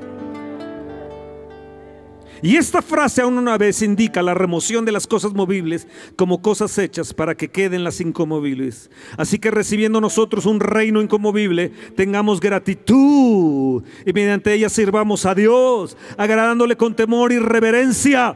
Y 2.42 2.56
esta 2.56 2.82
frase 2.82 3.22
aún 3.22 3.38
una 3.38 3.58
vez 3.58 3.82
indica 3.82 4.22
la 4.22 4.34
remoción 4.34 4.86
de 4.86 4.92
las 4.92 5.08
cosas 5.08 5.34
movibles 5.34 5.88
como 6.16 6.42
cosas 6.42 6.78
hechas 6.78 7.14
para 7.14 7.36
que 7.36 7.50
queden 7.50 7.84
las 7.84 8.00
incomovibles. 8.02 8.90
Así 9.18 9.40
que 9.40 9.52
recibiendo 9.52 10.02
nosotros 10.02 10.46
un 10.46 10.60
reino 10.60 11.02
incomovible, 11.02 11.72
tengamos 11.96 12.40
gratitud 12.40 13.84
y 14.06 14.14
mediante 14.14 14.54
ella 14.54 14.70
sirvamos 14.70 15.26
a 15.26 15.36
Dios, 15.36 15.98
agradándole 16.18 16.78
con 16.78 16.96
temor 16.96 17.32
y 17.32 17.40
reverencia, 17.40 18.36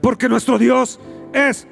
porque 0.00 0.28
nuestro 0.28 0.58
Dios 0.58 1.00
es 1.32 1.66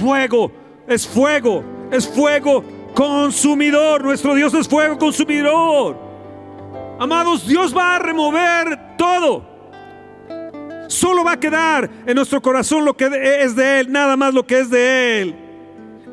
fuego, 0.00 0.52
es 0.86 1.06
fuego, 1.06 1.64
es 1.90 2.06
fuego 2.08 2.64
consumidor. 2.94 4.04
Nuestro 4.04 4.34
Dios 4.34 4.54
es 4.54 4.68
fuego 4.68 4.98
consumidor. 4.98 5.96
Amados, 6.98 7.46
Dios 7.46 7.76
va 7.76 7.96
a 7.96 7.98
remover 7.98 8.96
todo. 8.96 9.51
Solo 10.92 11.24
va 11.24 11.32
a 11.32 11.40
quedar 11.40 11.88
en 12.06 12.14
nuestro 12.14 12.42
corazón 12.42 12.84
lo 12.84 12.94
que 12.94 13.06
es 13.40 13.56
de 13.56 13.80
Él, 13.80 13.90
nada 13.90 14.14
más 14.14 14.34
lo 14.34 14.46
que 14.46 14.60
es 14.60 14.68
de 14.68 15.22
Él. 15.22 15.34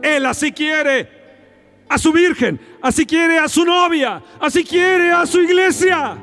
Él 0.01 0.25
así 0.25 0.53
quiere 0.53 1.09
a 1.89 1.97
su 1.97 2.13
virgen, 2.13 2.57
así 2.81 3.05
quiere 3.05 3.37
a 3.39 3.49
su 3.49 3.65
novia, 3.65 4.23
así 4.39 4.63
quiere 4.63 5.11
a 5.11 5.25
su 5.25 5.41
iglesia. 5.41 6.17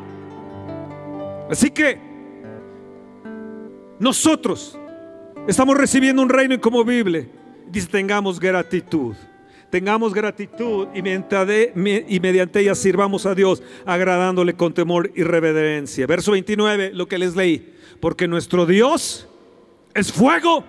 Así 1.51 1.71
que 1.71 2.01
nosotros 3.99 4.79
estamos 5.47 5.77
recibiendo 5.77 6.23
un 6.23 6.31
reino 6.31 6.55
incomovible. 6.55 7.29
Dice, 7.69 7.89
tengamos 7.89 8.41
gratitud. 8.41 9.17
Tengamos 9.77 10.15
gratitud 10.15 10.89
y 10.95 11.01
y 11.01 12.21
mediante 12.21 12.61
ella 12.61 12.75
sirvamos 12.75 13.27
a 13.27 13.35
Dios, 13.35 13.63
agradándole 13.85 14.55
con 14.55 14.73
temor 14.73 15.13
y 15.15 15.23
reverencia. 15.23 16.07
Verso 16.07 16.33
29, 16.33 16.93
lo 16.95 17.07
que 17.07 17.19
les 17.19 17.37
leí 17.37 17.75
porque 18.01 18.27
nuestro 18.27 18.65
Dios 18.65 19.29
es 19.93 20.11
fuego 20.11 20.65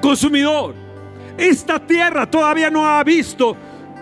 consumidor. 0.00 0.74
Esta 1.36 1.78
tierra 1.86 2.30
todavía 2.30 2.70
no 2.70 2.86
ha 2.86 3.04
visto 3.04 3.54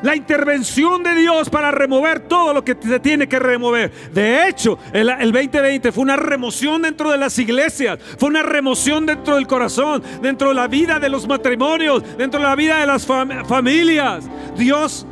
la 0.06 0.14
intervención 0.14 1.02
de 1.02 1.16
Dios 1.16 1.50
para 1.50 1.72
remover 1.72 2.20
todo 2.20 2.54
lo 2.54 2.64
que 2.64 2.76
se 2.80 3.00
tiene 3.00 3.28
que 3.28 3.40
remover. 3.40 3.90
De 4.12 4.48
hecho, 4.48 4.78
el, 4.92 5.08
2020 5.32 5.90
fue 5.90 6.02
una 6.02 6.14
remoción 6.14 6.82
dentro 6.82 7.10
de 7.10 7.18
las 7.18 7.36
iglesias, 7.40 7.98
fue 8.16 8.28
una 8.28 8.44
remoción 8.44 9.04
dentro 9.04 9.34
del 9.34 9.48
corazón, 9.48 10.04
dentro 10.22 10.50
de 10.50 10.54
la 10.54 10.68
vida 10.68 11.00
de 11.00 11.08
los 11.08 11.26
matrimonios, 11.26 12.04
dentro 12.16 12.38
de 12.38 12.46
la 12.46 12.54
vida 12.54 12.78
de 12.78 12.86
las 12.86 13.04
familias. 13.04 14.24
Dios 14.56 15.04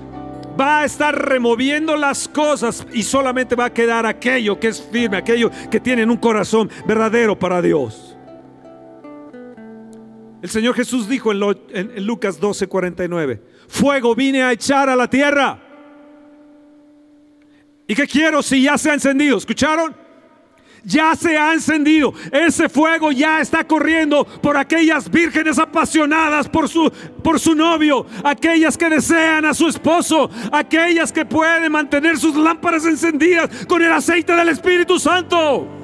va 0.59 0.83
a 0.83 0.85
estar 0.85 1.29
removiendo 1.29 1.97
las 1.97 2.29
cosas 2.29 2.87
y 2.93 3.03
solamente 3.03 3.57
va 3.57 3.65
a 3.65 3.75
quedar 3.75 4.07
aquello 4.07 4.61
que 4.61 4.69
es 4.69 4.81
firme, 4.81 5.17
aquello 5.17 5.51
que 5.73 5.81
tiene 5.81 6.05
un 6.05 6.19
corazón 6.19 6.71
verdadero 6.87 7.37
para 7.37 7.61
Dios. 7.61 8.14
El 10.45 10.51
Señor 10.51 10.75
Jesús 10.75 11.09
dijo 11.09 11.33
en, 11.33 12.07
Lucas 12.07 12.39
12, 12.39 12.67
49, 12.67 13.41
fuego 13.67 14.15
vine 14.15 14.43
a 14.43 14.53
echar 14.53 14.91
a 14.91 14.95
la 14.95 15.09
tierra. 15.09 15.59
¿Y 17.87 17.95
qué 17.95 18.07
quiero 18.07 18.43
si 18.43 18.61
ya 18.61 18.77
se 18.77 18.91
ha 18.91 18.93
encendido? 18.93 19.39
¿Escucharon? 19.39 19.97
ya 20.85 21.17
se 21.17 21.39
ha 21.39 21.55
encendido. 21.55 22.13
Ese 22.31 22.69
fuego 22.69 23.11
ya 23.11 23.41
está 23.41 23.67
corriendo 23.67 24.27
por 24.27 24.59
aquellas 24.59 25.11
vírgenes 25.11 25.59
apasionadas 25.59 26.47
por 26.47 26.69
su, 26.69 26.93
por 27.23 27.41
su 27.41 27.55
novio, 27.55 28.05
aquellas 28.23 28.77
que 28.77 28.91
desean 28.91 29.47
a 29.47 29.55
su 29.55 29.67
esposo, 29.67 30.31
aquellas 30.53 31.11
que 31.11 31.25
pueden 31.25 31.73
mantener 31.73 32.19
sus 32.19 32.37
lámparas 32.37 32.85
encendidas 32.85 33.65
con 33.65 33.81
el 33.81 33.91
aceite 33.91 34.35
del 34.37 34.51
Espíritu 34.51 34.99
Santo. 34.99 35.84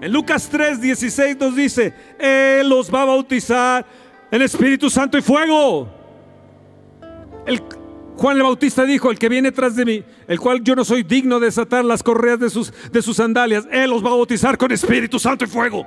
En 0.00 0.12
Lucas 0.12 0.48
3, 0.50 0.80
16 0.80 1.38
nos 1.38 1.56
dice, 1.56 1.92
Él 2.18 2.68
los 2.68 2.92
va 2.92 3.02
a 3.02 3.06
bautizar 3.06 3.84
en 4.30 4.42
Espíritu 4.42 4.88
Santo 4.88 5.18
y 5.18 5.22
fuego. 5.22 5.88
Juan 8.16 8.36
el 8.36 8.42
Bautista 8.42 8.84
dijo, 8.84 9.10
el 9.10 9.18
que 9.18 9.28
viene 9.28 9.52
tras 9.52 9.76
de 9.76 9.84
mí, 9.84 10.04
el 10.26 10.40
cual 10.40 10.62
yo 10.62 10.74
no 10.74 10.84
soy 10.84 11.04
digno 11.04 11.38
de 11.38 11.46
desatar 11.46 11.84
las 11.84 12.02
correas 12.02 12.40
de 12.40 12.50
sus, 12.50 12.72
de 12.90 13.00
sus 13.00 13.16
sandalias, 13.16 13.66
Él 13.70 13.90
los 13.90 14.04
va 14.04 14.08
a 14.08 14.14
bautizar 14.14 14.58
con 14.58 14.72
Espíritu 14.72 15.18
Santo 15.18 15.44
y 15.44 15.48
fuego. 15.48 15.86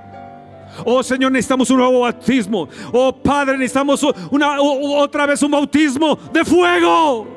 Oh 0.85 1.03
Señor, 1.03 1.31
necesitamos 1.31 1.69
un 1.69 1.77
nuevo 1.77 1.99
bautismo. 2.01 2.69
Oh 2.93 3.13
Padre, 3.15 3.57
necesitamos 3.57 4.01
una, 4.29 4.61
otra 4.61 5.25
vez 5.25 5.43
un 5.43 5.51
bautismo 5.51 6.17
de 6.31 6.45
fuego. 6.45 7.27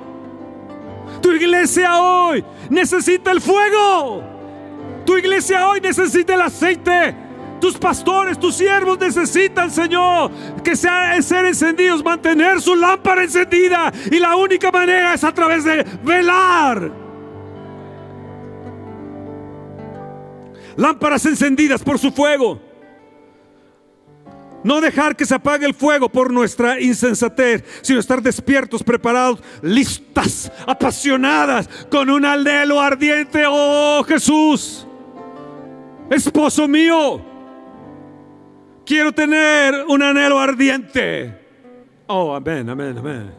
Tu 1.21 1.33
iglesia 1.33 2.01
hoy 2.01 2.45
necesita 2.71 3.33
el 3.33 3.41
fuego. 3.41 4.34
Tu 5.05 5.19
iglesia 5.19 5.69
hoy 5.69 5.81
necesita 5.81 6.35
el 6.35 6.41
aceite 6.41 7.15
tus 7.65 7.79
pastores, 7.79 8.39
tus 8.39 8.57
siervos 8.57 8.99
necesitan, 8.99 9.71
Señor, 9.71 10.31
que 10.63 10.77
sean 10.77 11.23
ser 11.23 11.47
encendidos, 11.47 12.05
mantener 12.05 12.61
su 12.61 12.77
lámpara 12.77 13.23
encendida. 13.23 13.91
Y 14.11 14.19
la 14.19 14.37
única 14.37 14.71
manera 14.71 15.15
es 15.15 15.25
a 15.25 15.33
través 15.33 15.65
de 15.65 15.83
velar. 16.03 16.93
Lámparas 20.77 21.25
encendidas 21.25 21.83
por 21.83 21.99
su 21.99 22.13
fuego. 22.13 22.61
No 24.63 24.83
dejar 24.83 25.17
que 25.17 25.25
se 25.25 25.35
apague 25.35 25.65
el 25.65 25.73
fuego 25.73 26.11
por 26.11 26.31
nuestra 26.31 26.79
insensatez, 26.79 27.65
sino 27.81 27.99
estar 27.99 28.21
despiertos, 28.21 28.83
preparados, 28.83 29.43
listas, 29.63 30.53
apasionadas, 30.67 31.67
con 31.91 32.11
un 32.11 32.27
aldelo 32.27 32.79
ardiente. 32.79 33.45
Oh 33.47 34.05
Jesús, 34.07 34.87
esposo 36.15 36.67
mío, 36.67 37.35
Quiero 38.85 39.13
tener 39.13 39.87
un 39.89 40.03
anhelo 40.03 40.39
ardiente. 40.39 41.41
Oh, 42.07 42.35
amén, 42.35 42.69
amén, 42.69 42.99
amén. 42.99 43.33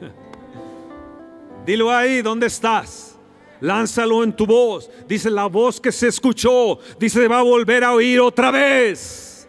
Dilo 1.65 1.91
ahí, 1.91 2.21
¿dónde 2.21 2.47
estás? 2.47 3.17
Lánzalo 3.61 4.23
en 4.23 4.35
tu 4.35 4.45
voz. 4.47 4.89
Dice 5.07 5.29
la 5.29 5.45
voz 5.45 5.79
que 5.79 5.91
se 5.91 6.07
escuchó. 6.07 6.79
Dice, 6.99 7.27
va 7.27 7.39
a 7.39 7.43
volver 7.43 7.83
a 7.83 7.93
oír 7.93 8.19
otra 8.19 8.49
vez. 8.49 9.47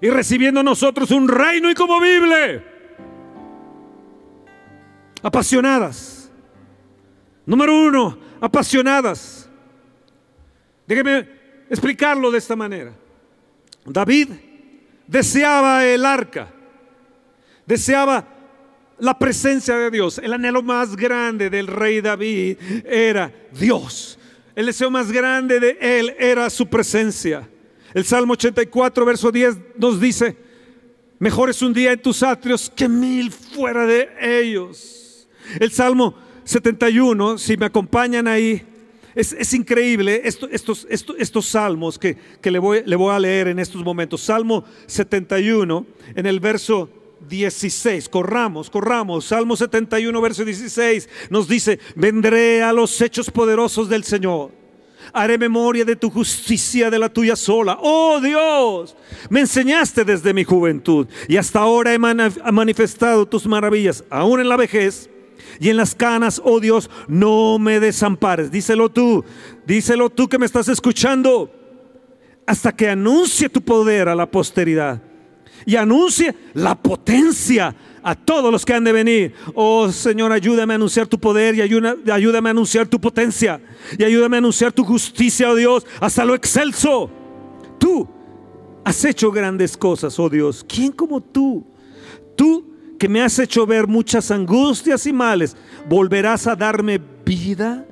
Y 0.00 0.10
recibiendo 0.10 0.62
nosotros 0.64 1.12
un 1.12 1.28
reino 1.28 1.70
incomovible. 1.70 2.64
Apasionadas. 5.22 6.30
Número 7.46 7.76
uno, 7.76 8.18
apasionadas. 8.40 9.48
Déjeme 10.88 11.41
explicarlo 11.72 12.30
de 12.30 12.36
esta 12.36 12.54
manera. 12.54 12.92
David 13.86 14.28
deseaba 15.06 15.86
el 15.86 16.04
arca, 16.04 16.52
deseaba 17.66 18.28
la 18.98 19.18
presencia 19.18 19.76
de 19.76 19.90
Dios. 19.90 20.18
El 20.18 20.34
anhelo 20.34 20.62
más 20.62 20.94
grande 20.94 21.48
del 21.48 21.66
rey 21.66 22.02
David 22.02 22.58
era 22.84 23.32
Dios. 23.58 24.18
El 24.54 24.66
deseo 24.66 24.90
más 24.90 25.10
grande 25.10 25.58
de 25.60 25.78
él 25.80 26.14
era 26.18 26.50
su 26.50 26.66
presencia. 26.66 27.48
El 27.94 28.04
Salmo 28.04 28.34
84, 28.34 29.04
verso 29.06 29.32
10 29.32 29.56
nos 29.78 29.98
dice, 29.98 30.36
mejor 31.18 31.48
es 31.48 31.62
un 31.62 31.72
día 31.72 31.92
en 31.92 32.02
tus 32.02 32.22
atrios 32.22 32.70
que 32.74 32.86
mil 32.86 33.32
fuera 33.32 33.86
de 33.86 34.10
ellos. 34.20 35.26
El 35.58 35.72
Salmo 35.72 36.14
71, 36.44 37.38
si 37.38 37.56
me 37.56 37.66
acompañan 37.66 38.28
ahí, 38.28 38.62
es, 39.14 39.54
increíble 39.54 40.22
estos, 40.24 40.86
estos, 40.88 41.46
salmos 41.46 41.98
que, 41.98 42.16
le, 42.42 42.58
voy, 42.58 42.82
le 42.84 42.96
voy 42.96 43.14
a 43.14 43.18
leer 43.18 43.48
en 43.48 43.58
estos 43.58 43.82
momentos. 43.84 44.22
Salmo 44.22 44.64
71, 44.86 45.86
en 46.14 46.26
el 46.26 46.40
verso 46.40 46.88
16. 47.28 48.08
Corramos, 48.08 48.70
corramos. 48.70 49.26
Salmo 49.26 49.56
71, 49.56 50.20
verso 50.20 50.44
16 50.44 51.08
nos 51.30 51.48
dice, 51.48 51.78
vendré 51.94 52.62
a 52.62 52.72
los 52.72 53.00
hechos 53.00 53.30
poderosos 53.30 53.88
del 53.88 54.04
Señor. 54.04 54.50
Haré 55.12 55.36
memoria 55.36 55.84
de 55.84 55.96
tu 55.96 56.08
justicia, 56.10 56.88
de 56.88 56.98
la 56.98 57.08
tuya 57.08 57.36
sola. 57.36 57.76
Oh 57.80 58.20
Dios, 58.20 58.96
me 59.28 59.40
enseñaste 59.40 60.04
desde 60.04 60.32
mi 60.32 60.44
juventud 60.44 61.06
y 61.28 61.36
hasta 61.36 61.58
ahora 61.58 61.92
he 61.92 61.98
manifestado 61.98 63.26
tus 63.26 63.46
maravillas, 63.46 64.04
aún 64.08 64.40
en 64.40 64.48
la 64.48 64.56
vejez 64.56 65.10
y 65.60 65.68
en 65.68 65.76
las 65.76 65.94
canas, 65.94 66.40
oh 66.44 66.60
Dios, 66.60 66.90
no 67.08 67.58
me 67.58 67.80
desampares. 67.80 68.50
Díselo 68.50 68.88
tú, 68.88 69.24
díselo 69.66 70.10
tú 70.10 70.28
que 70.28 70.38
me 70.38 70.46
estás 70.46 70.68
escuchando, 70.68 71.50
hasta 72.46 72.72
que 72.72 72.88
anuncie 72.88 73.48
tu 73.48 73.62
poder 73.62 74.08
a 74.08 74.14
la 74.14 74.30
posteridad 74.30 75.00
y 75.64 75.76
anuncie 75.76 76.34
la 76.54 76.74
potencia 76.74 77.74
a 78.02 78.14
todos 78.14 78.50
los 78.50 78.64
que 78.64 78.74
han 78.74 78.84
de 78.84 78.92
venir. 78.92 79.34
Oh 79.54 79.90
Señor, 79.90 80.32
ayúdame 80.32 80.74
a 80.74 80.76
anunciar 80.76 81.06
tu 81.06 81.18
poder 81.18 81.54
y 81.54 81.60
ayúdame 81.60 82.48
a 82.48 82.50
anunciar 82.50 82.88
tu 82.88 83.00
potencia. 83.00 83.60
Y 83.96 84.04
ayúdame 84.04 84.36
a 84.36 84.38
anunciar 84.38 84.72
tu 84.72 84.84
justicia, 84.84 85.50
oh 85.50 85.54
Dios, 85.54 85.86
hasta 86.00 86.24
lo 86.24 86.34
excelso. 86.34 87.10
Tú 87.78 88.08
has 88.84 89.04
hecho 89.04 89.30
grandes 89.30 89.76
cosas, 89.76 90.18
oh 90.18 90.28
Dios. 90.28 90.64
¿Quién 90.68 90.92
como 90.92 91.20
tú? 91.20 91.64
Tú 92.36 92.71
que 93.02 93.08
me 93.08 93.20
has 93.20 93.36
hecho 93.40 93.66
ver 93.66 93.88
muchas 93.88 94.30
angustias 94.30 95.08
y 95.08 95.12
males, 95.12 95.56
¿volverás 95.88 96.46
a 96.46 96.54
darme 96.54 97.00
vida? 97.24 97.84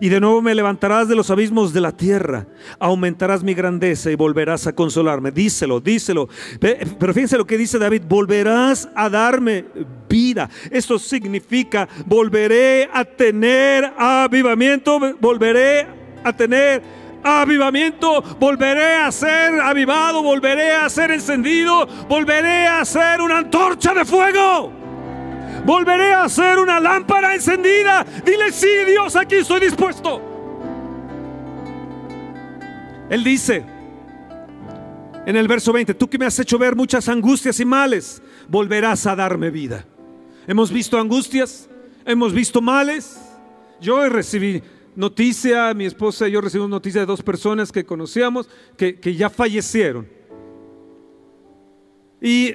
Y 0.00 0.08
de 0.08 0.20
nuevo 0.20 0.40
me 0.40 0.54
levantarás 0.54 1.06
de 1.06 1.14
los 1.14 1.28
abismos 1.28 1.74
de 1.74 1.82
la 1.82 1.92
tierra, 1.92 2.46
aumentarás 2.78 3.42
mi 3.42 3.52
grandeza 3.52 4.10
y 4.10 4.14
volverás 4.14 4.66
a 4.66 4.72
consolarme. 4.74 5.32
Díselo, 5.32 5.80
díselo. 5.80 6.30
Pero 6.58 7.12
fíjense 7.12 7.36
lo 7.36 7.46
que 7.46 7.58
dice 7.58 7.78
David, 7.78 8.04
volverás 8.08 8.88
a 8.94 9.10
darme 9.10 9.66
vida. 10.08 10.48
Esto 10.70 10.98
significa, 10.98 11.86
volveré 12.06 12.88
a 12.90 13.04
tener 13.04 13.92
avivamiento, 13.98 14.98
volveré 15.20 15.86
a 16.24 16.32
tener 16.34 16.82
avivamiento, 17.26 18.22
volveré 18.38 18.96
a 18.96 19.12
ser 19.12 19.60
avivado, 19.60 20.22
volveré 20.22 20.74
a 20.74 20.88
ser 20.88 21.10
encendido, 21.10 21.86
volveré 22.08 22.66
a 22.66 22.84
ser 22.84 23.20
una 23.20 23.38
antorcha 23.38 23.92
de 23.94 24.04
fuego 24.04 24.72
volveré 25.66 26.14
a 26.14 26.28
ser 26.28 26.60
una 26.60 26.78
lámpara 26.78 27.34
encendida. 27.34 28.06
Dile, 28.24 28.52
sí, 28.52 28.68
Dios, 28.86 29.16
aquí 29.16 29.34
estoy 29.34 29.58
dispuesto. 29.58 30.22
Él 33.10 33.24
dice 33.24 33.64
en 35.26 35.36
el 35.36 35.48
verso 35.48 35.72
20, 35.72 35.94
tú 35.94 36.08
que 36.08 36.18
me 36.18 36.26
has 36.26 36.38
hecho 36.38 36.56
ver 36.56 36.76
muchas 36.76 37.08
angustias 37.08 37.58
y 37.58 37.64
males, 37.64 38.22
volverás 38.48 39.06
a 39.06 39.16
darme 39.16 39.50
vida. 39.50 39.84
Hemos 40.46 40.70
visto 40.70 40.98
angustias, 40.98 41.68
hemos 42.04 42.32
visto 42.32 42.60
males. 42.62 43.20
Yo 43.80 44.08
recibí 44.08 44.62
noticia, 44.96 45.72
mi 45.74 45.84
esposa 45.84 46.26
y 46.26 46.32
yo 46.32 46.40
recibimos 46.40 46.70
noticia 46.70 47.02
de 47.02 47.06
dos 47.06 47.22
personas 47.22 47.70
que 47.70 47.84
conocíamos 47.84 48.48
que, 48.76 48.98
que 48.98 49.14
ya 49.14 49.30
fallecieron. 49.30 50.08
Y 52.20 52.54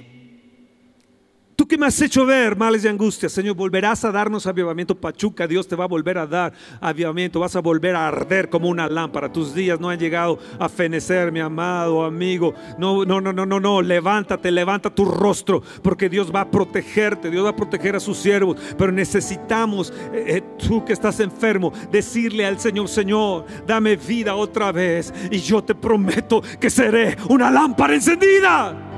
Tú 1.61 1.67
que 1.67 1.77
me 1.77 1.85
has 1.85 2.01
hecho 2.01 2.25
ver 2.25 2.55
males 2.55 2.83
y 2.83 2.87
angustias, 2.87 3.31
Señor, 3.31 3.55
volverás 3.55 4.03
a 4.03 4.11
darnos 4.11 4.47
avivamiento. 4.47 4.95
Pachuca, 4.95 5.45
Dios 5.45 5.67
te 5.67 5.75
va 5.75 5.83
a 5.83 5.87
volver 5.87 6.17
a 6.17 6.25
dar 6.25 6.53
avivamiento. 6.79 7.39
Vas 7.39 7.55
a 7.55 7.59
volver 7.59 7.95
a 7.95 8.07
arder 8.07 8.49
como 8.49 8.67
una 8.67 8.87
lámpara. 8.87 9.31
Tus 9.31 9.53
días 9.53 9.79
no 9.79 9.87
han 9.87 9.99
llegado 9.99 10.39
a 10.57 10.67
fenecer, 10.67 11.31
mi 11.31 11.39
amado 11.39 12.03
amigo. 12.03 12.55
No, 12.79 13.05
no, 13.05 13.21
no, 13.21 13.31
no, 13.31 13.45
no, 13.45 13.59
no. 13.59 13.79
Levántate, 13.83 14.49
levanta 14.49 14.89
tu 14.89 15.05
rostro, 15.05 15.61
porque 15.83 16.09
Dios 16.09 16.33
va 16.33 16.41
a 16.41 16.49
protegerte. 16.49 17.29
Dios 17.29 17.45
va 17.45 17.49
a 17.49 17.55
proteger 17.55 17.95
a 17.95 17.99
sus 17.99 18.17
siervos. 18.17 18.57
Pero 18.75 18.91
necesitamos, 18.91 19.93
eh, 20.13 20.37
eh, 20.37 20.43
tú 20.67 20.83
que 20.83 20.93
estás 20.93 21.19
enfermo, 21.19 21.71
decirle 21.91 22.43
al 22.43 22.59
Señor, 22.59 22.87
Señor, 22.87 23.45
dame 23.67 23.97
vida 23.97 24.33
otra 24.33 24.71
vez. 24.71 25.13
Y 25.29 25.37
yo 25.37 25.63
te 25.63 25.75
prometo 25.75 26.41
que 26.59 26.71
seré 26.71 27.17
una 27.29 27.51
lámpara 27.51 27.93
encendida. 27.93 28.90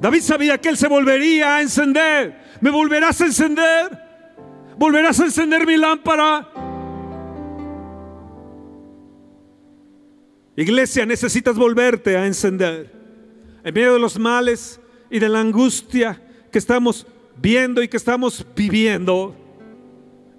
David 0.00 0.20
sabía 0.20 0.58
que 0.58 0.68
él 0.68 0.76
se 0.76 0.88
volvería 0.88 1.56
a 1.56 1.62
encender. 1.62 2.40
¿Me 2.60 2.70
volverás 2.70 3.20
a 3.20 3.26
encender? 3.26 3.98
¿Volverás 4.76 5.18
a 5.18 5.24
encender 5.24 5.66
mi 5.66 5.76
lámpara? 5.76 6.48
Iglesia, 10.56 11.04
necesitas 11.04 11.56
volverte 11.56 12.16
a 12.16 12.26
encender. 12.26 12.92
En 13.64 13.74
medio 13.74 13.94
de 13.94 13.98
los 13.98 14.18
males 14.18 14.80
y 15.10 15.18
de 15.18 15.28
la 15.28 15.40
angustia 15.40 16.22
que 16.52 16.58
estamos 16.58 17.06
viendo 17.36 17.82
y 17.82 17.88
que 17.88 17.96
estamos 17.96 18.46
viviendo, 18.54 19.34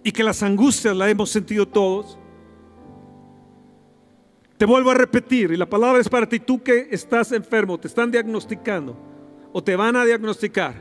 y 0.04 0.12
que 0.12 0.24
las 0.24 0.42
angustias 0.42 0.96
las 0.96 1.10
hemos 1.10 1.30
sentido 1.30 1.68
todos. 1.68 2.18
Te 4.58 4.66
vuelvo 4.66 4.92
a 4.92 4.94
repetir, 4.94 5.52
y 5.52 5.58
la 5.58 5.70
palabra 5.70 6.02
es 6.02 6.10
para 6.10 6.28
ti, 6.28 6.40
tú 6.40 6.62
que 6.62 6.88
estás 6.92 7.32
enfermo, 7.32 7.78
te 7.78 7.88
están 7.88 8.12
diagnosticando 8.12 8.98
o 9.52 9.64
te 9.64 9.76
van 9.76 9.96
a 9.96 10.06
diagnosticar, 10.06 10.76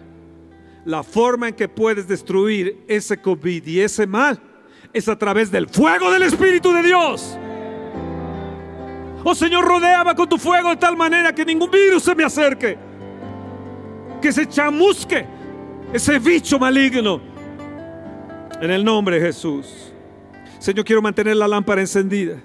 la 0.85 1.03
forma 1.03 1.49
en 1.49 1.55
que 1.55 1.69
puedes 1.69 2.07
destruir 2.07 2.85
ese 2.87 3.21
COVID 3.21 3.67
y 3.67 3.81
ese 3.81 4.07
mal 4.07 4.41
es 4.93 5.09
a 5.09 5.19
través 5.19 5.51
del 5.51 5.69
fuego 5.69 6.11
del 6.11 6.23
Espíritu 6.23 6.73
de 6.73 6.83
Dios. 6.83 7.37
Oh 9.25 9.35
Señor, 9.35 9.65
rodeaba 9.65 10.15
con 10.15 10.29
tu 10.29 10.39
fuego 10.39 10.71
de 10.71 10.77
tal 10.77 10.97
manera 10.97 11.35
que 11.35 11.45
ningún 11.45 11.71
virus 11.71 12.05
se 12.05 12.15
me 12.15 12.25
acerque. 12.25 12.79
Que 14.23 14.33
se 14.33 14.47
chamusque 14.47 15.27
ese 15.93 16.19
bicho 16.19 16.59
maligno. 16.59 17.21
En 18.61 18.71
el 18.71 18.85
nombre 18.85 19.21
de 19.21 19.27
Jesús. 19.27 19.93
Señor, 20.59 20.85
quiero 20.85 21.03
mantener 21.03 21.37
la 21.37 21.47
lámpara 21.47 21.81
encendida. 21.81 22.41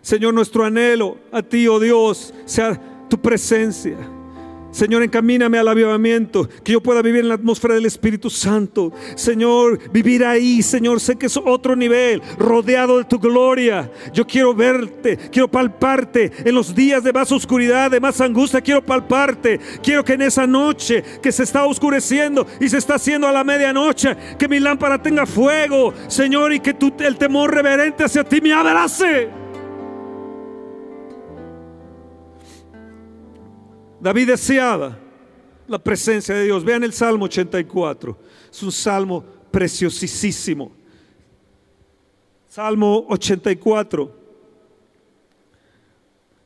Señor, 0.00 0.32
nuestro 0.32 0.64
anhelo 0.64 1.18
a 1.32 1.42
ti, 1.42 1.68
oh 1.68 1.78
Dios, 1.78 2.32
sea 2.44 2.80
tu 3.08 3.20
presencia 3.20 3.96
Señor, 4.70 5.02
encamíname 5.02 5.58
al 5.58 5.68
avivamiento, 5.68 6.48
que 6.62 6.72
yo 6.72 6.82
pueda 6.82 7.02
vivir 7.02 7.20
en 7.20 7.28
la 7.28 7.34
atmósfera 7.34 7.74
del 7.74 7.86
Espíritu 7.86 8.28
Santo. 8.28 8.92
Señor, 9.14 9.78
vivir 9.90 10.24
ahí, 10.24 10.62
Señor, 10.62 11.00
sé 11.00 11.16
que 11.16 11.26
es 11.26 11.36
otro 11.36 11.74
nivel, 11.76 12.22
rodeado 12.38 12.98
de 12.98 13.04
tu 13.04 13.18
gloria. 13.18 13.90
Yo 14.12 14.26
quiero 14.26 14.54
verte, 14.54 15.16
quiero 15.30 15.48
palparte 15.48 16.30
en 16.44 16.54
los 16.54 16.74
días 16.74 17.02
de 17.02 17.12
más 17.12 17.32
oscuridad, 17.32 17.90
de 17.90 18.00
más 18.00 18.20
angustia, 18.20 18.60
quiero 18.60 18.84
palparte. 18.84 19.60
Quiero 19.82 20.04
que 20.04 20.14
en 20.14 20.22
esa 20.22 20.46
noche 20.46 21.02
que 21.22 21.32
se 21.32 21.44
está 21.44 21.64
oscureciendo 21.64 22.46
y 22.60 22.68
se 22.68 22.78
está 22.78 22.96
haciendo 22.96 23.26
a 23.26 23.32
la 23.32 23.44
medianoche, 23.44 24.16
que 24.38 24.48
mi 24.48 24.60
lámpara 24.60 25.00
tenga 25.00 25.26
fuego, 25.26 25.94
Señor, 26.08 26.52
y 26.52 26.60
que 26.60 26.76
el 27.00 27.16
temor 27.16 27.54
reverente 27.54 28.04
hacia 28.04 28.24
ti 28.24 28.40
me 28.40 28.52
abrace. 28.52 29.45
David 34.06 34.28
deseaba 34.28 34.96
la 35.66 35.80
presencia 35.80 36.32
de 36.32 36.44
Dios. 36.44 36.64
Vean 36.64 36.84
el 36.84 36.92
Salmo 36.92 37.24
84. 37.24 38.16
Es 38.52 38.62
un 38.62 38.70
salmo 38.70 39.24
preciosísimo. 39.50 40.70
Salmo 42.48 43.04
84. 43.08 44.14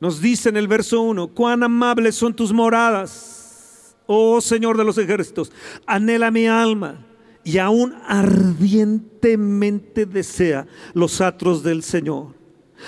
Nos 0.00 0.22
dice 0.22 0.48
en 0.48 0.56
el 0.56 0.68
verso 0.68 1.02
1, 1.02 1.34
cuán 1.34 1.62
amables 1.62 2.14
son 2.14 2.32
tus 2.32 2.50
moradas, 2.50 3.94
oh 4.06 4.40
Señor 4.40 4.78
de 4.78 4.84
los 4.84 4.96
ejércitos. 4.96 5.52
Anhela 5.84 6.30
mi 6.30 6.46
alma 6.46 7.04
y 7.44 7.58
aún 7.58 7.94
ardientemente 8.06 10.06
desea 10.06 10.66
los 10.94 11.20
atros 11.20 11.62
del 11.62 11.82
Señor 11.82 12.39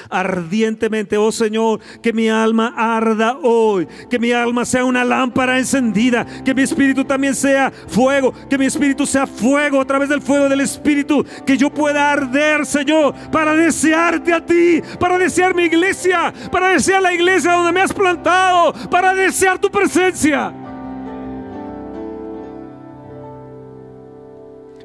ardientemente, 0.09 1.17
oh 1.17 1.33
Señor, 1.33 1.81
que 2.03 2.13
mi 2.13 2.29
alma 2.29 2.75
arda 2.77 3.39
hoy, 3.43 3.87
que 4.09 4.19
mi 4.19 4.33
alma 4.33 4.65
sea 4.65 4.85
una 4.85 5.05
lámpara 5.05 5.59
encendida, 5.59 6.27
que 6.45 6.55
mi 6.55 6.63
espíritu 6.63 7.05
también 7.05 7.35
sea 7.35 7.71
fuego, 7.89 8.33
que 8.49 8.59
mi 8.59 8.67
espíritu 8.67 9.07
sea 9.07 9.27
fuego 9.27 9.81
a 9.81 9.87
través 9.87 10.09
del 10.09 10.23
fuego 10.23 10.49
del 10.49 10.61
espíritu, 10.61 11.25
que 11.47 11.57
yo 11.57 11.71
pueda 11.71 12.13
arder, 12.13 12.67
Señor, 12.67 13.15
para 13.31 13.55
desearte 13.55 14.33
a 14.33 14.45
ti, 14.45 14.83
para 14.99 15.19
desear 15.19 15.55
mi 15.55 15.65
iglesia, 15.65 16.33
para 16.51 16.69
desear 16.69 17.03
la 17.03 17.15
iglesia 17.15 17.53
donde 17.53 17.73
me 17.73 17.81
has 17.81 17.93
plantado, 17.93 18.73
para 18.91 19.15
desear 19.15 19.59
tu 19.59 19.71
presencia. 19.71 20.62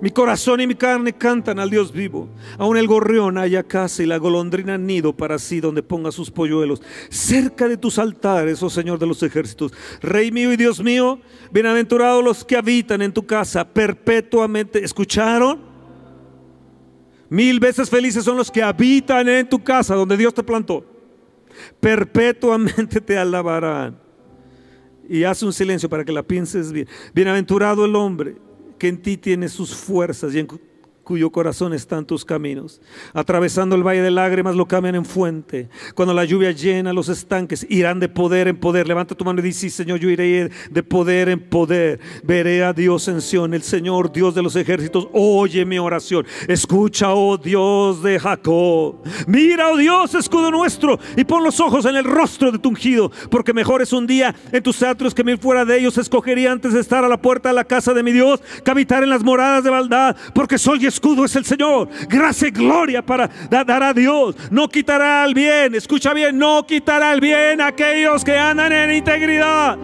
Mi 0.01 0.12
corazón 0.12 0.62
y 0.62 0.67
mi 0.67 0.75
carne 0.75 1.13
cantan 1.13 1.60
al 1.60 1.69
Dios 1.69 1.91
vivo. 1.91 2.29
Aún 2.57 2.77
el 2.77 2.88
gorrión 2.88 3.38
haya 3.38 3.63
casa 3.63 4.03
y 4.03 4.05
la 4.05 4.17
golondrina 4.17 4.77
nido 4.77 5.15
para 5.15 5.39
sí 5.39 5.60
donde 5.60 5.81
ponga 5.81 6.12
sus 6.12 6.29
polluelos. 6.29 6.81
Cerca 7.10 7.67
de 7.67 7.77
tus 7.77 7.97
altares, 7.97 8.62
oh 8.62 8.69
Señor 8.69 8.99
de 8.99 9.07
los 9.07 9.23
ejércitos. 9.23 9.73
Rey 10.01 10.31
mío 10.31 10.53
y 10.53 10.57
Dios 10.57 10.83
mío, 10.83 11.19
bienaventurados 11.51 12.23
los 12.23 12.45
que 12.45 12.55
habitan 12.55 13.01
en 13.01 13.12
tu 13.12 13.25
casa 13.25 13.67
perpetuamente. 13.67 14.83
¿Escucharon? 14.83 15.65
Mil 17.29 17.60
veces 17.60 17.89
felices 17.89 18.23
son 18.23 18.38
los 18.38 18.51
que 18.51 18.62
habitan 18.62 19.27
en 19.27 19.49
tu 19.49 19.63
casa 19.63 19.95
donde 19.95 20.15
Dios 20.15 20.33
te 20.33 20.43
plantó. 20.43 20.86
Perpetuamente 21.79 23.01
te 23.01 23.17
alabarán. 23.17 23.97
Y 25.10 25.23
hace 25.23 25.45
un 25.45 25.53
silencio 25.53 25.89
para 25.89 26.05
que 26.05 26.12
la 26.12 26.21
pienses 26.21 26.71
bien. 26.71 26.88
Bienaventurado 27.13 27.86
el 27.86 27.95
hombre 27.95 28.46
que 28.77 28.87
en 28.87 29.01
ti 29.01 29.17
tiene 29.17 29.49
sus 29.49 29.75
fuerzas 29.75 30.33
y 30.35 30.39
en 30.39 30.47
cuyo 31.07 31.29
corazón 31.29 31.73
está 31.73 31.97
en 31.97 32.05
tus 32.05 32.25
caminos. 32.25 32.81
Atravesando 33.13 33.77
el 33.77 33.87
valle 33.87 34.01
de 34.01 34.11
lágrimas 34.11 34.57
lo 34.57 34.67
cambian 34.67 34.95
en 34.95 35.05
fuente. 35.05 35.69
Cuando 35.95 36.13
la 36.13 36.25
lluvia 36.25 36.51
llena 36.51 36.91
los 36.91 37.07
estanques, 37.07 37.65
irán 37.69 38.01
de 38.01 38.09
poder 38.09 38.49
en 38.49 38.57
poder. 38.57 38.89
Levanta 38.89 39.15
tu 39.15 39.23
mano 39.23 39.39
y 39.39 39.43
dice, 39.43 39.61
sí, 39.61 39.69
Señor, 39.69 39.99
yo 39.99 40.09
iré 40.09 40.51
de 40.69 40.83
poder 40.83 41.29
en 41.29 41.39
poder. 41.39 42.01
Veré 42.25 42.61
a 42.61 42.73
Dios 42.73 43.07
en 43.07 43.21
Sion, 43.21 43.53
el 43.53 43.61
Señor, 43.61 44.11
Dios 44.11 44.35
de 44.35 44.43
los 44.43 44.57
ejércitos. 44.57 45.07
Oye 45.13 45.63
mi 45.63 45.79
oración. 45.79 46.25
Escucha, 46.45 47.13
oh 47.13 47.37
Dios 47.37 48.03
de 48.03 48.19
Jacob. 48.19 48.97
Mira, 49.27 49.69
oh 49.69 49.77
Dios, 49.77 50.13
escudo 50.13 50.51
nuestro, 50.51 50.99
y 51.15 51.23
pon 51.23 51.41
los 51.41 51.61
ojos 51.61 51.85
en 51.85 51.95
el 51.95 52.03
rostro 52.03 52.51
de 52.51 52.59
tu 52.59 52.67
ungido, 52.67 53.13
porque 53.31 53.53
mejor 53.53 53.81
es 53.81 53.93
un 53.93 54.05
día 54.05 54.35
en 54.51 54.61
tus 54.61 54.83
atrios 54.83 55.15
que 55.15 55.23
mil 55.23 55.37
fuera 55.37 55.63
de 55.63 55.77
ellos. 55.77 55.97
Escogería 55.97 56.51
antes 56.51 56.73
de 56.73 56.81
estar 56.81 57.05
a 57.05 57.07
la 57.07 57.21
puerta 57.21 57.47
de 57.47 57.55
la 57.55 57.63
casa 57.63 57.93
de 57.93 58.03
mi 58.03 58.11
Dios, 58.11 58.41
que 58.65 58.71
habitar 58.71 59.03
en 59.03 59.09
las 59.09 59.23
moradas 59.23 59.63
de 59.63 59.71
maldad, 59.71 60.17
porque 60.33 60.57
sol 60.57 60.79
y 60.81 60.96
escudo 60.97 61.25
es 61.25 61.36
el 61.36 61.45
Señor. 61.45 61.89
Gracia 62.10 62.47
y 62.47 62.51
gloria 62.51 63.05
para 63.05 63.29
dar 63.49 63.83
a 63.83 63.93
Dios. 63.93 64.36
No 64.51 64.67
quitará 64.67 65.25
el 65.25 65.33
bien, 65.33 65.75
escucha 65.75 66.13
bien, 66.13 66.38
no 66.38 66.65
quitará 66.65 67.13
el 67.13 67.21
bien 67.21 67.62
a 67.62 67.67
aquellos 67.67 68.23
que 68.23 68.36
andan 68.36 68.71
en 68.73 68.91
integridad. 68.91 69.77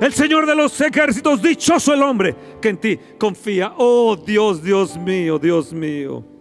El 0.00 0.12
Señor 0.12 0.46
de 0.46 0.54
los 0.54 0.80
ejércitos, 0.80 1.40
dichoso 1.40 1.94
el 1.94 2.02
hombre 2.02 2.34
que 2.60 2.68
en 2.68 2.76
ti 2.76 2.98
confía. 3.18 3.72
Oh 3.76 4.16
Dios, 4.16 4.62
Dios 4.62 4.96
mío, 4.96 5.38
Dios 5.38 5.72
mío. 5.72 6.31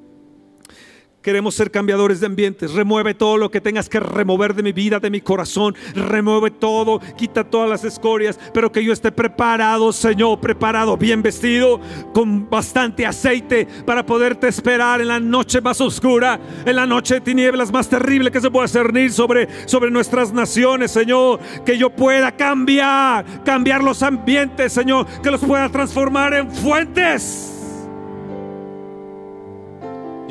Queremos 1.21 1.53
ser 1.53 1.69
cambiadores 1.69 2.19
de 2.19 2.25
ambientes. 2.25 2.73
Remueve 2.73 3.13
todo 3.13 3.37
lo 3.37 3.51
que 3.51 3.61
tengas 3.61 3.87
que 3.87 3.99
remover 3.99 4.55
de 4.55 4.63
mi 4.63 4.71
vida, 4.71 4.99
de 4.99 5.11
mi 5.11 5.21
corazón. 5.21 5.75
Remueve 5.93 6.49
todo, 6.49 6.99
quita 7.15 7.43
todas 7.43 7.69
las 7.69 7.83
escorias, 7.83 8.39
pero 8.53 8.71
que 8.71 8.83
yo 8.83 8.91
esté 8.91 9.11
preparado, 9.11 9.93
Señor, 9.93 10.39
preparado, 10.39 10.97
bien 10.97 11.21
vestido, 11.21 11.79
con 12.11 12.49
bastante 12.49 13.05
aceite 13.05 13.67
para 13.85 14.03
poderte 14.03 14.47
esperar 14.47 14.99
en 14.99 15.09
la 15.09 15.19
noche 15.19 15.61
más 15.61 15.79
oscura, 15.79 16.39
en 16.65 16.75
la 16.75 16.87
noche 16.87 17.15
de 17.15 17.21
tinieblas 17.21 17.71
más 17.71 17.87
terrible 17.87 18.31
que 18.31 18.41
se 18.41 18.49
pueda 18.49 18.67
cernir 18.67 19.11
sobre, 19.11 19.47
sobre 19.67 19.91
nuestras 19.91 20.33
naciones, 20.33 20.89
Señor. 20.89 21.39
Que 21.63 21.77
yo 21.77 21.91
pueda 21.91 22.31
cambiar, 22.31 23.43
cambiar 23.43 23.83
los 23.83 24.01
ambientes, 24.01 24.73
Señor, 24.73 25.05
que 25.21 25.29
los 25.29 25.41
pueda 25.41 25.69
transformar 25.69 26.33
en 26.33 26.49
fuentes 26.49 27.60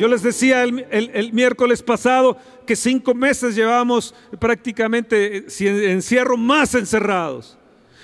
yo 0.00 0.08
les 0.08 0.22
decía 0.22 0.62
el, 0.62 1.30
miércoles 1.34 1.82
pasado 1.82 2.34
que 2.66 2.74
cinco 2.74 3.12
meses 3.12 3.54
llevamos 3.54 4.14
prácticamente 4.38 5.36
eh, 5.36 5.92
encierro 5.92 6.38
más 6.38 6.74
encerrados. 6.74 7.58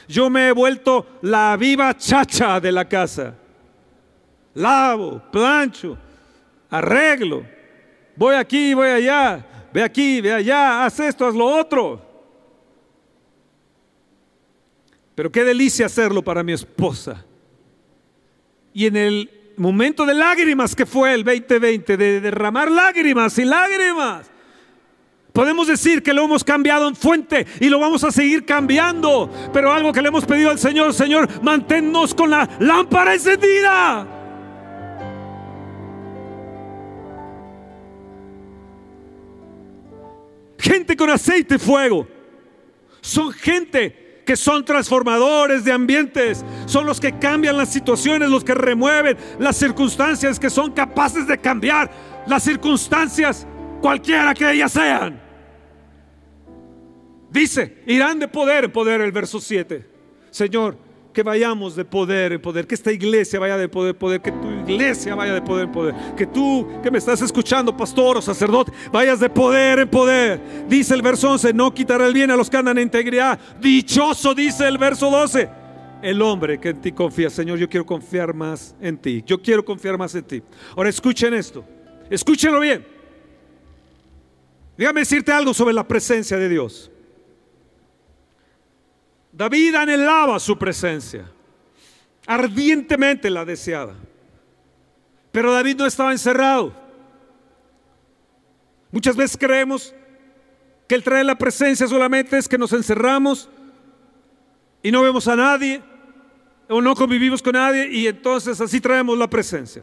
Yo 0.07 0.29
me 0.29 0.49
he 0.49 0.53
vuelto 0.53 1.07
la 1.23 1.57
viva 1.57 1.97
chacha 1.97 2.61
de 2.61 2.71
la 2.71 2.87
casa. 2.87 3.35
Lavo, 4.53 5.23
plancho, 5.33 5.97
arreglo. 6.69 7.47
Voy 8.15 8.35
aquí, 8.35 8.75
voy 8.75 8.89
allá. 8.89 9.47
Ve 9.73 9.83
aquí, 9.83 10.21
ve 10.21 10.35
allá. 10.35 10.85
Haz 10.85 11.01
esto, 11.01 11.27
haz 11.27 11.35
lo 11.35 11.47
otro. 11.47 12.03
Pero 15.15 15.33
qué 15.33 15.45
delicia 15.45 15.87
hacerlo 15.87 16.21
para 16.23 16.43
mi 16.43 16.53
esposa. 16.53 17.25
Y 18.75 18.85
en 18.85 18.97
el 18.97 19.31
momento 19.57 20.05
de 20.07 20.15
lágrimas 20.15 20.75
que 20.75 20.87
fue 20.87 21.15
el 21.15 21.25
2020, 21.25 21.97
de 21.97 22.21
derramar 22.21 22.71
lágrimas 22.71 23.39
y 23.39 23.45
lágrimas. 23.45 24.31
Podemos 25.33 25.67
decir 25.67 26.03
que 26.03 26.15
lo 26.15 26.25
hemos 26.25 26.43
cambiado 26.43 26.89
en 26.89 26.97
fuente 26.97 27.47
y 27.61 27.69
lo 27.69 27.79
vamos 27.79 28.03
a 28.05 28.11
seguir 28.11 28.47
cambiando. 28.47 29.31
Pero 29.53 29.71
algo 29.71 29.93
que 29.93 30.01
le 30.01 30.09
hemos 30.09 30.25
pedido 30.25 30.51
al 30.51 30.59
Señor, 30.59 30.95
Señor, 30.95 31.29
manténnos 31.43 32.15
con 32.15 32.31
la 32.31 32.49
lámpara 32.59 33.13
encendida. 33.13 34.07
Gente 40.59 40.97
con 40.97 41.11
aceite 41.11 41.57
y 41.57 41.59
fuego. 41.59 42.09
Son 43.03 43.31
gente 43.31 44.06
que 44.27 44.37
son 44.37 44.65
transformadores 44.65 45.65
de 45.65 45.73
ambientes, 45.73 46.45
son 46.67 46.85
los 46.85 47.01
que 47.01 47.17
cambian 47.17 47.57
las 47.57 47.73
situaciones, 47.73 48.29
los 48.29 48.43
que 48.43 48.55
remueven 48.55 49.17
las 49.39 49.57
circunstancias, 49.57 50.41
que 50.41 50.51
son 50.51 50.73
capaces 50.73 51.29
de 51.29 51.39
cambiar 51.39 51.91
las 52.27 52.43
circunstancias, 52.43 53.47
cualquiera 53.81 54.35
que 54.35 54.51
ellas 54.51 54.73
sean. 54.73 55.23
Dice, 57.31 57.83
irán 57.87 58.19
de 58.19 58.27
poder 58.27 58.65
en 58.65 58.73
poder 58.73 59.01
el 59.01 59.13
verso 59.13 59.41
7. 59.41 59.89
Señor, 60.31 60.77
que 61.17 61.23
vayamos 61.23 61.75
de 61.75 61.83
poder 61.83 62.33
en 62.33 62.43
poder, 62.43 62.67
que 62.67 62.75
esta 62.75 62.93
iglesia 62.93 63.41
vaya 63.41 63.57
de 63.57 63.71
poder 63.71 63.95
en 63.95 63.99
poder, 63.99 64.21
que 64.21 64.31
tu 64.31 64.51
iglesia 64.51 65.15
vaya 65.15 65.33
de 65.33 65.41
poder 65.41 65.65
en 65.65 65.73
poder, 65.73 65.95
que 66.15 66.27
tú 66.27 66.69
que 66.83 66.91
me 66.91 66.99
estás 66.99 67.23
escuchando, 67.23 67.75
pastor 67.75 68.19
o 68.19 68.21
sacerdote, 68.21 68.71
vayas 68.93 69.19
de 69.19 69.31
poder 69.31 69.79
en 69.79 69.89
poder. 69.89 70.39
Dice 70.69 70.93
el 70.93 71.01
verso 71.01 71.31
11, 71.31 71.55
no 71.55 71.73
quitará 71.73 72.07
el 72.07 72.13
bien 72.13 72.31
a 72.31 72.37
los 72.37 72.51
que 72.51 72.59
andan 72.59 72.77
en 72.77 72.83
integridad. 72.83 73.41
Dichoso 73.59 74.35
dice 74.35 74.69
el 74.69 74.77
verso 74.77 75.11
12. 75.11 75.49
El 76.03 76.21
hombre 76.21 76.61
que 76.61 76.69
en 76.69 76.83
ti 76.83 76.93
confía, 76.93 77.31
Señor, 77.31 77.57
yo 77.57 77.67
quiero 77.67 77.87
confiar 77.87 78.35
más 78.35 78.77
en 78.79 78.99
ti. 78.99 79.25
Yo 79.25 79.41
quiero 79.41 79.65
confiar 79.65 79.97
más 79.97 80.15
en 80.15 80.23
ti. 80.23 80.43
Ahora 80.77 80.91
escuchen 80.91 81.33
esto. 81.33 81.65
Escúchenlo 82.11 82.61
bien. 82.61 82.85
Déjame 84.77 85.01
decirte 85.01 85.33
algo 85.33 85.55
sobre 85.55 85.73
la 85.73 85.89
presencia 85.89 86.37
de 86.37 86.51
Dios. 86.51 86.91
David 89.37 89.75
anhelaba 89.75 90.41
su 90.41 90.57
presencia, 90.57 91.31
ardientemente 92.27 93.29
la 93.29 93.45
deseaba. 93.45 93.95
Pero 95.31 95.53
David 95.53 95.77
no 95.77 95.85
estaba 95.85 96.13
encerrado. 96.13 96.73
Muchas 98.91 99.15
veces 99.15 99.37
creemos 99.37 99.95
que 100.89 100.95
el 100.95 101.03
traer 101.03 101.27
la 101.27 101.37
presencia 101.37 101.87
solamente 101.87 102.39
es 102.39 102.49
que 102.49 102.57
nos 102.57 102.73
encerramos 102.73 103.51
y 104.83 104.91
no 104.91 105.03
vemos 105.03 105.29
a 105.29 105.37
nadie 105.37 105.83
o 106.71 106.81
no 106.81 106.95
convivimos 106.95 107.43
con 107.43 107.53
nadie 107.53 107.91
y 107.91 108.07
entonces 108.07 108.59
así 108.59 108.81
traemos 108.81 109.19
la 109.19 109.29
presencia. 109.29 109.83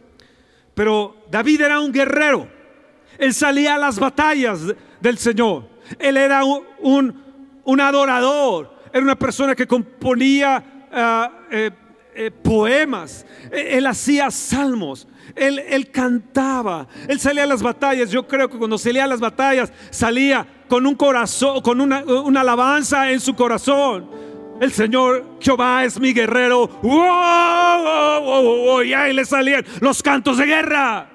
Pero 0.73 1.15
David 1.29 1.61
era 1.61 1.79
un 1.79 1.91
guerrero. 1.91 2.49
Él 3.19 3.35
salía 3.35 3.75
a 3.75 3.77
las 3.77 3.99
batallas 3.99 4.61
del 4.99 5.19
Señor. 5.19 5.69
Él 5.99 6.17
era 6.17 6.43
un, 6.43 7.21
un 7.63 7.81
adorador 7.81 8.72
era 8.93 9.03
una 9.03 9.17
persona 9.17 9.55
que 9.55 9.65
componía 9.65 10.63
ah, 10.91 11.31
eh, 11.49 11.71
eh, 12.15 12.29
poemas, 12.29 13.25
e, 13.51 13.77
él, 13.77 13.87
hacía 13.87 14.29
salmos, 14.29 15.07
él, 15.35 15.59
él, 15.67 15.89
cantaba, 15.89 16.87
él 17.07 17.19
salía 17.19 17.43
a 17.43 17.47
las 17.47 17.63
batallas. 17.63 18.11
Yo 18.11 18.27
creo 18.27 18.47
que 18.47 18.57
cuando 18.59 18.77
salía 18.77 19.05
a 19.05 19.07
las 19.07 19.19
batallas 19.19 19.73
salía 19.89 20.45
con 20.67 20.85
un 20.85 20.93
corazón, 20.93 21.61
con 21.61 21.81
una, 21.81 22.03
una 22.03 22.41
alabanza 22.41 23.11
en 23.11 23.19
su 23.19 23.35
corazón. 23.35 24.07
El 24.61 24.71
Señor 24.71 25.37
Jehová 25.41 25.83
es 25.83 25.99
mi 25.99 26.13
guerrero. 26.13 26.69
y 28.85 28.93
ahí 28.93 29.11
le 29.11 29.25
salían 29.25 29.65
los 29.81 30.03
cantos 30.03 30.37
de 30.37 30.45
guerra. 30.45 31.09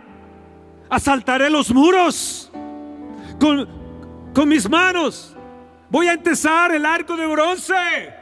Asaltaré 0.90 1.48
los 1.48 1.72
muros 1.72 2.50
con, 3.38 3.68
con 4.34 4.48
mis 4.48 4.68
manos. 4.68 5.37
Voy 5.90 6.08
a 6.08 6.12
empezar 6.12 6.74
el 6.74 6.84
arco 6.84 7.16
de 7.16 7.26
bronce. 7.26 8.18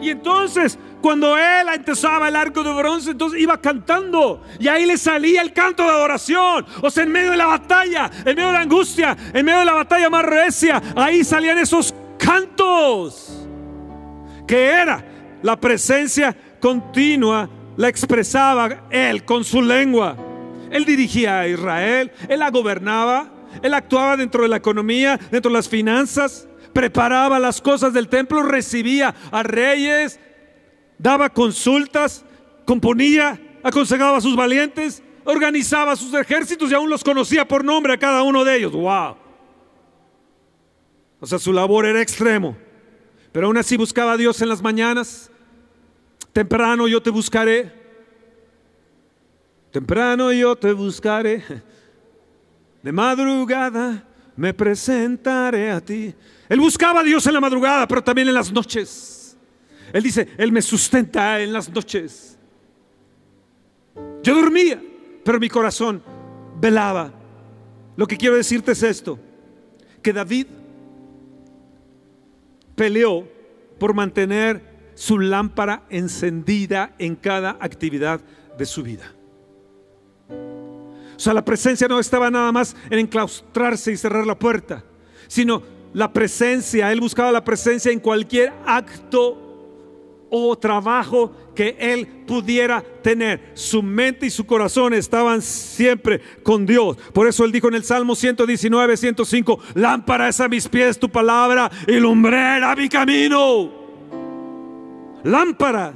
Y 0.00 0.10
entonces, 0.10 0.78
cuando 1.02 1.36
él 1.36 1.68
empezaba 1.74 2.28
el 2.28 2.36
arco 2.36 2.62
de 2.62 2.72
bronce, 2.72 3.10
entonces 3.10 3.40
iba 3.40 3.60
cantando. 3.60 4.42
Y 4.58 4.68
ahí 4.68 4.86
le 4.86 4.96
salía 4.96 5.42
el 5.42 5.52
canto 5.52 5.82
de 5.82 5.90
adoración. 5.90 6.64
O 6.82 6.90
sea, 6.90 7.02
en 7.02 7.12
medio 7.12 7.32
de 7.32 7.36
la 7.36 7.46
batalla, 7.46 8.10
en 8.24 8.36
medio 8.36 8.46
de 8.46 8.52
la 8.52 8.60
angustia, 8.60 9.16
en 9.32 9.44
medio 9.44 9.60
de 9.60 9.64
la 9.64 9.74
batalla 9.74 10.08
más 10.08 10.24
recia, 10.24 10.82
ahí 10.96 11.24
salían 11.24 11.58
esos 11.58 11.94
cantos. 12.18 13.46
Que 14.46 14.66
era 14.66 15.04
la 15.42 15.58
presencia 15.58 16.36
continua, 16.60 17.48
la 17.76 17.88
expresaba 17.88 18.84
él 18.90 19.24
con 19.24 19.44
su 19.44 19.60
lengua. 19.60 20.16
Él 20.70 20.84
dirigía 20.84 21.40
a 21.40 21.48
Israel, 21.48 22.12
él 22.28 22.38
la 22.38 22.50
gobernaba. 22.50 23.39
Él 23.62 23.74
actuaba 23.74 24.16
dentro 24.16 24.42
de 24.42 24.48
la 24.48 24.56
economía, 24.56 25.18
dentro 25.30 25.50
de 25.50 25.56
las 25.56 25.68
finanzas, 25.68 26.48
preparaba 26.72 27.38
las 27.38 27.60
cosas 27.60 27.92
del 27.92 28.08
templo, 28.08 28.42
recibía 28.42 29.14
a 29.30 29.42
reyes, 29.42 30.20
daba 30.98 31.30
consultas, 31.30 32.24
componía, 32.64 33.40
aconsejaba 33.62 34.18
a 34.18 34.20
sus 34.20 34.36
valientes, 34.36 35.02
organizaba 35.24 35.96
sus 35.96 36.14
ejércitos 36.14 36.70
y 36.70 36.74
aún 36.74 36.90
los 36.90 37.04
conocía 37.04 37.46
por 37.46 37.64
nombre 37.64 37.94
a 37.94 37.98
cada 37.98 38.22
uno 38.22 38.44
de 38.44 38.56
ellos. 38.56 38.72
¡Wow! 38.72 39.16
O 41.20 41.26
sea, 41.26 41.38
su 41.38 41.52
labor 41.52 41.86
era 41.86 42.00
extremo. 42.00 42.56
Pero 43.32 43.46
aún 43.46 43.56
así 43.58 43.76
buscaba 43.76 44.12
a 44.12 44.16
Dios 44.16 44.40
en 44.42 44.48
las 44.48 44.62
mañanas. 44.62 45.30
Temprano 46.32 46.88
yo 46.88 47.02
te 47.02 47.10
buscaré. 47.10 47.72
Temprano 49.70 50.32
yo 50.32 50.56
te 50.56 50.72
buscaré. 50.72 51.44
De 52.82 52.92
madrugada 52.92 54.04
me 54.36 54.54
presentaré 54.54 55.70
a 55.70 55.80
ti. 55.80 56.14
Él 56.48 56.60
buscaba 56.60 57.00
a 57.00 57.04
Dios 57.04 57.26
en 57.26 57.34
la 57.34 57.40
madrugada, 57.40 57.86
pero 57.86 58.02
también 58.02 58.28
en 58.28 58.34
las 58.34 58.50
noches. 58.50 59.36
Él 59.92 60.02
dice, 60.02 60.28
Él 60.38 60.52
me 60.52 60.62
sustenta 60.62 61.40
en 61.40 61.52
las 61.52 61.68
noches. 61.68 62.38
Yo 64.22 64.34
dormía, 64.34 64.80
pero 65.24 65.38
mi 65.38 65.48
corazón 65.48 66.02
velaba. 66.60 67.12
Lo 67.96 68.06
que 68.06 68.16
quiero 68.16 68.36
decirte 68.36 68.72
es 68.72 68.82
esto, 68.82 69.18
que 70.02 70.12
David 70.12 70.46
peleó 72.74 73.28
por 73.78 73.94
mantener 73.94 74.92
su 74.94 75.18
lámpara 75.18 75.84
encendida 75.90 76.94
en 76.98 77.16
cada 77.16 77.56
actividad 77.60 78.20
de 78.56 78.66
su 78.66 78.82
vida. 78.82 79.12
O 81.20 81.22
sea, 81.22 81.34
la 81.34 81.44
presencia 81.44 81.86
no 81.86 82.00
estaba 82.00 82.30
nada 82.30 82.50
más 82.50 82.74
en 82.88 82.98
enclaustrarse 82.98 83.92
y 83.92 83.98
cerrar 83.98 84.26
la 84.26 84.38
puerta, 84.38 84.82
sino 85.28 85.62
la 85.92 86.10
presencia, 86.10 86.90
él 86.90 86.98
buscaba 86.98 87.30
la 87.30 87.44
presencia 87.44 87.92
en 87.92 88.00
cualquier 88.00 88.54
acto 88.64 90.26
o 90.30 90.56
trabajo 90.56 91.30
que 91.54 91.76
él 91.78 92.08
pudiera 92.26 92.82
tener. 93.02 93.50
Su 93.52 93.82
mente 93.82 94.24
y 94.24 94.30
su 94.30 94.46
corazón 94.46 94.94
estaban 94.94 95.42
siempre 95.42 96.22
con 96.42 96.64
Dios. 96.64 96.96
Por 97.12 97.28
eso 97.28 97.44
él 97.44 97.52
dijo 97.52 97.68
en 97.68 97.74
el 97.74 97.84
Salmo 97.84 98.14
119, 98.14 98.96
105, 98.96 99.60
lámpara 99.74 100.26
es 100.26 100.40
a 100.40 100.48
mis 100.48 100.66
pies 100.68 100.98
tu 100.98 101.10
palabra 101.10 101.70
y 101.86 102.00
lumbrera 102.00 102.74
mi 102.74 102.88
camino. 102.88 103.70
Lámpara 105.24 105.92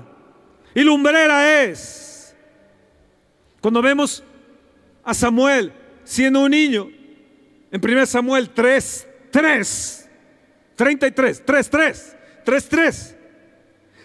y 0.74 0.82
lumbrera 0.82 1.62
es. 1.62 2.36
Cuando 3.62 3.80
vemos 3.80 4.22
a 5.04 5.14
Samuel 5.14 5.72
siendo 6.04 6.40
un 6.40 6.50
niño, 6.50 6.90
en 7.70 7.80
1 7.82 8.06
Samuel 8.06 8.50
3, 8.50 9.08
3, 9.30 10.10
33, 10.76 11.42
3, 11.44 11.70
3, 11.70 12.16
3, 12.44 12.68
3. 12.68 13.16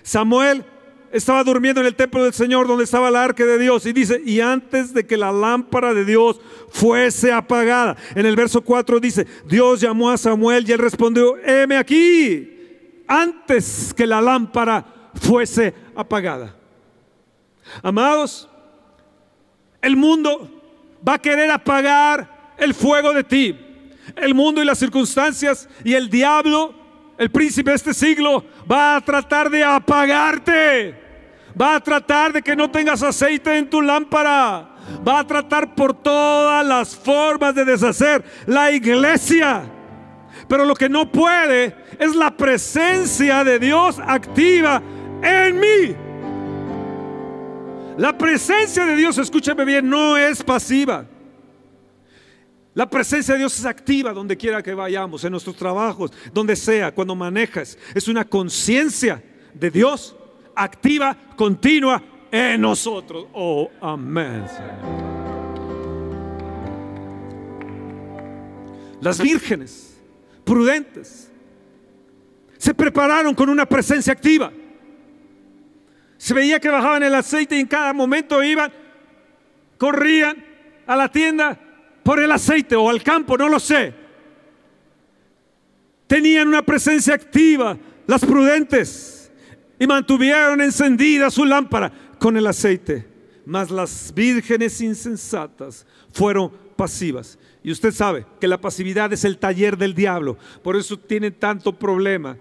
Samuel 0.01 0.65
estaba 1.11 1.43
durmiendo 1.43 1.81
en 1.81 1.87
el 1.87 1.95
templo 1.95 2.23
del 2.23 2.33
Señor 2.33 2.67
donde 2.67 2.83
estaba 2.83 3.09
el 3.09 3.15
arca 3.15 3.45
de 3.45 3.57
Dios 3.57 3.85
y 3.85 3.93
dice, 3.93 4.21
y 4.25 4.41
antes 4.41 4.93
de 4.93 5.05
que 5.05 5.17
la 5.17 5.31
lámpara 5.31 5.93
de 5.93 6.05
Dios 6.05 6.39
fuese 6.69 7.31
apagada, 7.31 7.97
en 8.15 8.25
el 8.25 8.35
verso 8.35 8.61
4 8.61 8.99
dice, 8.99 9.27
Dios 9.45 9.81
llamó 9.81 10.09
a 10.09 10.17
Samuel 10.17 10.67
y 10.67 10.71
él 10.71 10.79
respondió, 10.79 11.37
heme 11.43 11.77
aquí, 11.77 13.03
antes 13.07 13.93
que 13.95 14.05
la 14.05 14.21
lámpara 14.21 15.11
fuese 15.15 15.73
apagada. 15.95 16.55
Amados, 17.81 18.49
el 19.81 19.95
mundo 19.95 20.58
va 21.07 21.15
a 21.15 21.19
querer 21.19 21.49
apagar 21.51 22.55
el 22.57 22.73
fuego 22.73 23.13
de 23.13 23.23
ti. 23.23 23.59
El 24.15 24.33
mundo 24.33 24.61
y 24.61 24.65
las 24.65 24.79
circunstancias 24.79 25.69
y 25.83 25.93
el 25.93 26.09
diablo 26.09 26.79
el 27.19 27.29
príncipe 27.29 27.71
de 27.71 27.75
este 27.75 27.93
siglo 27.93 28.45
va 28.71 28.95
a 28.95 29.01
tratar 29.01 29.49
de 29.49 29.61
apagarte. 29.61 30.95
Va 31.59 31.75
a 31.75 31.79
tratar 31.81 32.31
de 32.31 32.41
que 32.41 32.55
no 32.55 32.71
tengas 32.71 33.03
aceite 33.03 33.57
en 33.57 33.69
tu 33.69 33.81
lámpara. 33.81 34.69
Va 35.05 35.19
a 35.19 35.27
tratar 35.27 35.75
por 35.75 35.93
todas 35.93 36.65
las 36.65 36.95
formas 36.95 37.53
de 37.53 37.65
deshacer 37.65 38.23
la 38.45 38.71
iglesia. 38.71 39.63
Pero 40.47 40.63
lo 40.63 40.73
que 40.73 40.87
no 40.87 41.11
puede 41.11 41.75
es 41.99 42.15
la 42.15 42.31
presencia 42.31 43.43
de 43.43 43.59
Dios 43.59 43.99
activa 43.99 44.81
en 45.21 45.59
mí. 45.59 46.08
La 47.99 48.17
presencia 48.17 48.85
de 48.85 48.95
Dios, 48.95 49.17
escúcheme 49.17 49.65
bien, 49.65 49.89
no 49.89 50.15
es 50.15 50.41
pasiva. 50.41 51.05
La 52.73 52.89
presencia 52.89 53.33
de 53.33 53.39
Dios 53.39 53.59
es 53.59 53.65
activa 53.65 54.13
donde 54.13 54.37
quiera 54.37 54.63
que 54.63 54.73
vayamos, 54.73 55.21
en 55.25 55.31
nuestros 55.31 55.57
trabajos, 55.57 56.09
donde 56.33 56.55
sea, 56.55 56.93
cuando 56.93 57.13
manejas. 57.13 57.77
Es 57.93 58.07
una 58.07 58.23
conciencia 58.23 59.21
de 59.53 59.69
Dios 59.69 60.15
activa, 60.55 61.13
continua 61.35 62.01
en 62.31 62.61
nosotros. 62.61 63.27
Oh, 63.33 63.69
amén. 63.81 64.45
Las 69.01 69.21
vírgenes 69.21 69.99
prudentes 70.45 71.29
se 72.57 72.73
prepararon 72.73 73.35
con 73.35 73.49
una 73.49 73.65
presencia 73.65 74.13
activa. 74.13 74.53
Se 76.19 76.33
veía 76.33 76.59
que 76.59 76.67
bajaban 76.67 77.01
el 77.01 77.15
aceite 77.15 77.55
y 77.55 77.61
en 77.61 77.67
cada 77.67 77.93
momento 77.93 78.43
iban, 78.43 78.73
corrían 79.77 80.45
a 80.85 80.97
la 80.97 81.09
tienda 81.09 81.57
por 82.03 82.19
el 82.19 82.29
aceite 82.29 82.75
o 82.75 82.89
al 82.89 83.01
campo, 83.01 83.37
no 83.37 83.47
lo 83.47 83.57
sé. 83.57 83.93
Tenían 86.07 86.49
una 86.49 86.61
presencia 86.61 87.13
activa, 87.13 87.77
las 88.05 88.25
prudentes, 88.25 89.31
y 89.79 89.87
mantuvieron 89.87 90.59
encendida 90.59 91.31
su 91.31 91.45
lámpara 91.45 91.89
con 92.19 92.35
el 92.35 92.47
aceite. 92.47 93.07
Mas 93.45 93.71
las 93.71 94.13
vírgenes 94.13 94.81
insensatas 94.81 95.85
fueron 96.11 96.51
pasivas. 96.75 97.39
Y 97.63 97.71
usted 97.71 97.93
sabe 97.93 98.25
que 98.41 98.47
la 98.49 98.59
pasividad 98.59 99.13
es 99.13 99.23
el 99.23 99.37
taller 99.37 99.77
del 99.77 99.95
diablo. 99.95 100.37
Por 100.63 100.75
eso 100.75 100.99
tiene 100.99 101.31
tanto 101.31 101.79
problema. 101.79 102.37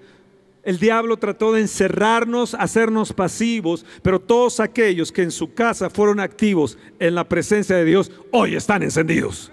El 0.62 0.78
diablo 0.78 1.16
trató 1.16 1.52
de 1.52 1.60
encerrarnos, 1.60 2.54
hacernos 2.54 3.12
pasivos, 3.12 3.86
pero 4.02 4.20
todos 4.20 4.60
aquellos 4.60 5.12
que 5.12 5.22
en 5.22 5.30
su 5.30 5.54
casa 5.54 5.88
fueron 5.88 6.20
activos 6.20 6.78
en 6.98 7.14
la 7.14 7.28
presencia 7.28 7.76
de 7.76 7.84
Dios, 7.84 8.10
hoy 8.32 8.56
están 8.56 8.82
encendidos. 8.82 9.52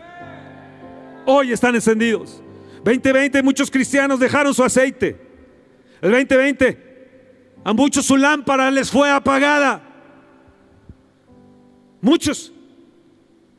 Hoy 1.26 1.52
están 1.52 1.76
encendidos. 1.76 2.42
2020 2.84 3.42
muchos 3.44 3.72
cristianos 3.72 4.20
dejaron 4.20 4.54
su 4.54 4.64
aceite. 4.64 5.18
El 6.02 6.12
2020 6.12 6.86
a 7.64 7.74
muchos 7.74 8.06
su 8.06 8.16
lámpara 8.16 8.70
les 8.70 8.92
fue 8.92 9.10
apagada. 9.10 9.82
Muchos 12.02 12.54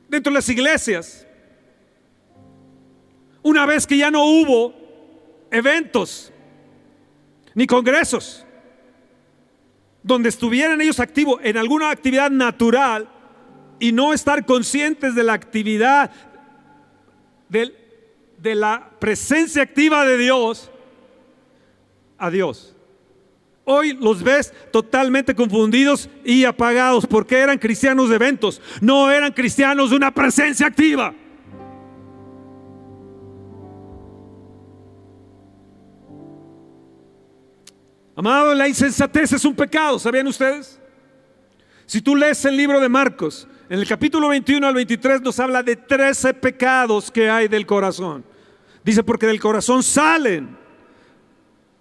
dentro 0.09 0.31
de 0.31 0.35
las 0.35 0.49
iglesias. 0.49 1.27
Una 3.43 3.67
vez 3.67 3.87
que 3.87 3.97
ya 3.97 4.11
no 4.11 4.25
hubo 4.25 4.75
eventos 5.51 6.33
ni 7.57 7.67
congresos, 7.67 8.45
donde 10.03 10.29
estuvieran 10.29 10.79
ellos 10.83 11.01
activos 11.01 11.41
en 11.43 11.57
alguna 11.57 11.91
actividad 11.91 12.31
natural 12.31 13.09
y 13.81 13.93
no 13.93 14.13
estar 14.13 14.45
conscientes 14.45 15.15
de 15.15 15.25
la 15.25 15.33
actividad 15.33 16.11
de, 17.49 17.75
la 18.55 18.91
presencia 19.01 19.63
activa 19.63 20.05
de 20.05 20.19
Dios 20.19 20.71
a 22.19 22.31
Dios. 22.31 22.77
Hoy 23.65 23.95
los 23.95 24.23
ves 24.23 24.53
totalmente 24.71 25.35
confundidos 25.35 26.11
y 26.27 26.45
apagados 26.45 27.07
porque 27.07 27.39
eran 27.39 27.59
cristianos 27.59 28.11
de 28.11 28.17
eventos, 28.17 28.61
no 28.83 29.11
eran 29.11 29.33
cristianos 29.33 29.91
de 29.91 29.97
una 29.97 30.13
presencia 30.13 30.67
activa. 30.67 31.15
Amado, 38.17 38.55
la 38.55 38.67
insensatez 38.67 39.35
es 39.35 39.45
un 39.45 39.55
pecado, 39.55 39.99
¿sabían 39.99 40.27
ustedes? 40.27 40.81
Si 41.85 42.01
tú 42.01 42.17
lees 42.17 42.43
el 42.47 42.57
libro 42.57 42.81
de 42.81 42.89
Marcos, 42.89 43.47
en 43.69 43.79
el 43.79 43.87
capítulo 43.87 44.29
21 44.29 44.67
al 44.67 44.75
23 44.75 45.21
nos 45.21 45.39
habla 45.39 45.63
de 45.63 45.77
13 45.77 46.33
pecados 46.33 47.11
que 47.11 47.29
hay 47.29 47.47
del 47.47 47.67
corazón. 47.67 48.25
Dice, 48.83 49.03
porque 49.03 49.27
del 49.27 49.39
corazón 49.39 49.83
salen. 49.83 50.57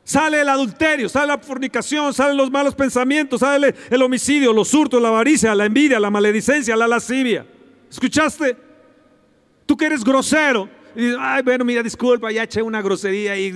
Sale 0.03 0.41
el 0.41 0.49
adulterio, 0.49 1.07
sale 1.07 1.27
la 1.27 1.37
fornicación, 1.37 2.13
salen 2.13 2.35
los 2.35 2.51
malos 2.51 2.75
pensamientos, 2.75 3.39
sale 3.39 3.73
el 3.89 4.01
homicidio, 4.01 4.51
los 4.51 4.73
hurtos, 4.73 5.01
la 5.01 5.07
avaricia, 5.07 5.55
la 5.55 5.65
envidia, 5.65 5.99
la 6.01 6.11
maledicencia, 6.11 6.75
la 6.75 6.87
lascivia. 6.87 7.45
¿Escuchaste? 7.89 8.57
Tú 9.65 9.77
que 9.77 9.85
eres 9.85 10.03
grosero, 10.03 10.69
y 10.95 11.13
ay, 11.19 11.43
bueno, 11.43 11.65
mira, 11.65 11.83
disculpa, 11.83 12.31
ya 12.31 12.43
eché 12.43 12.61
una 12.61 12.81
grosería 12.81 13.37
y 13.37 13.53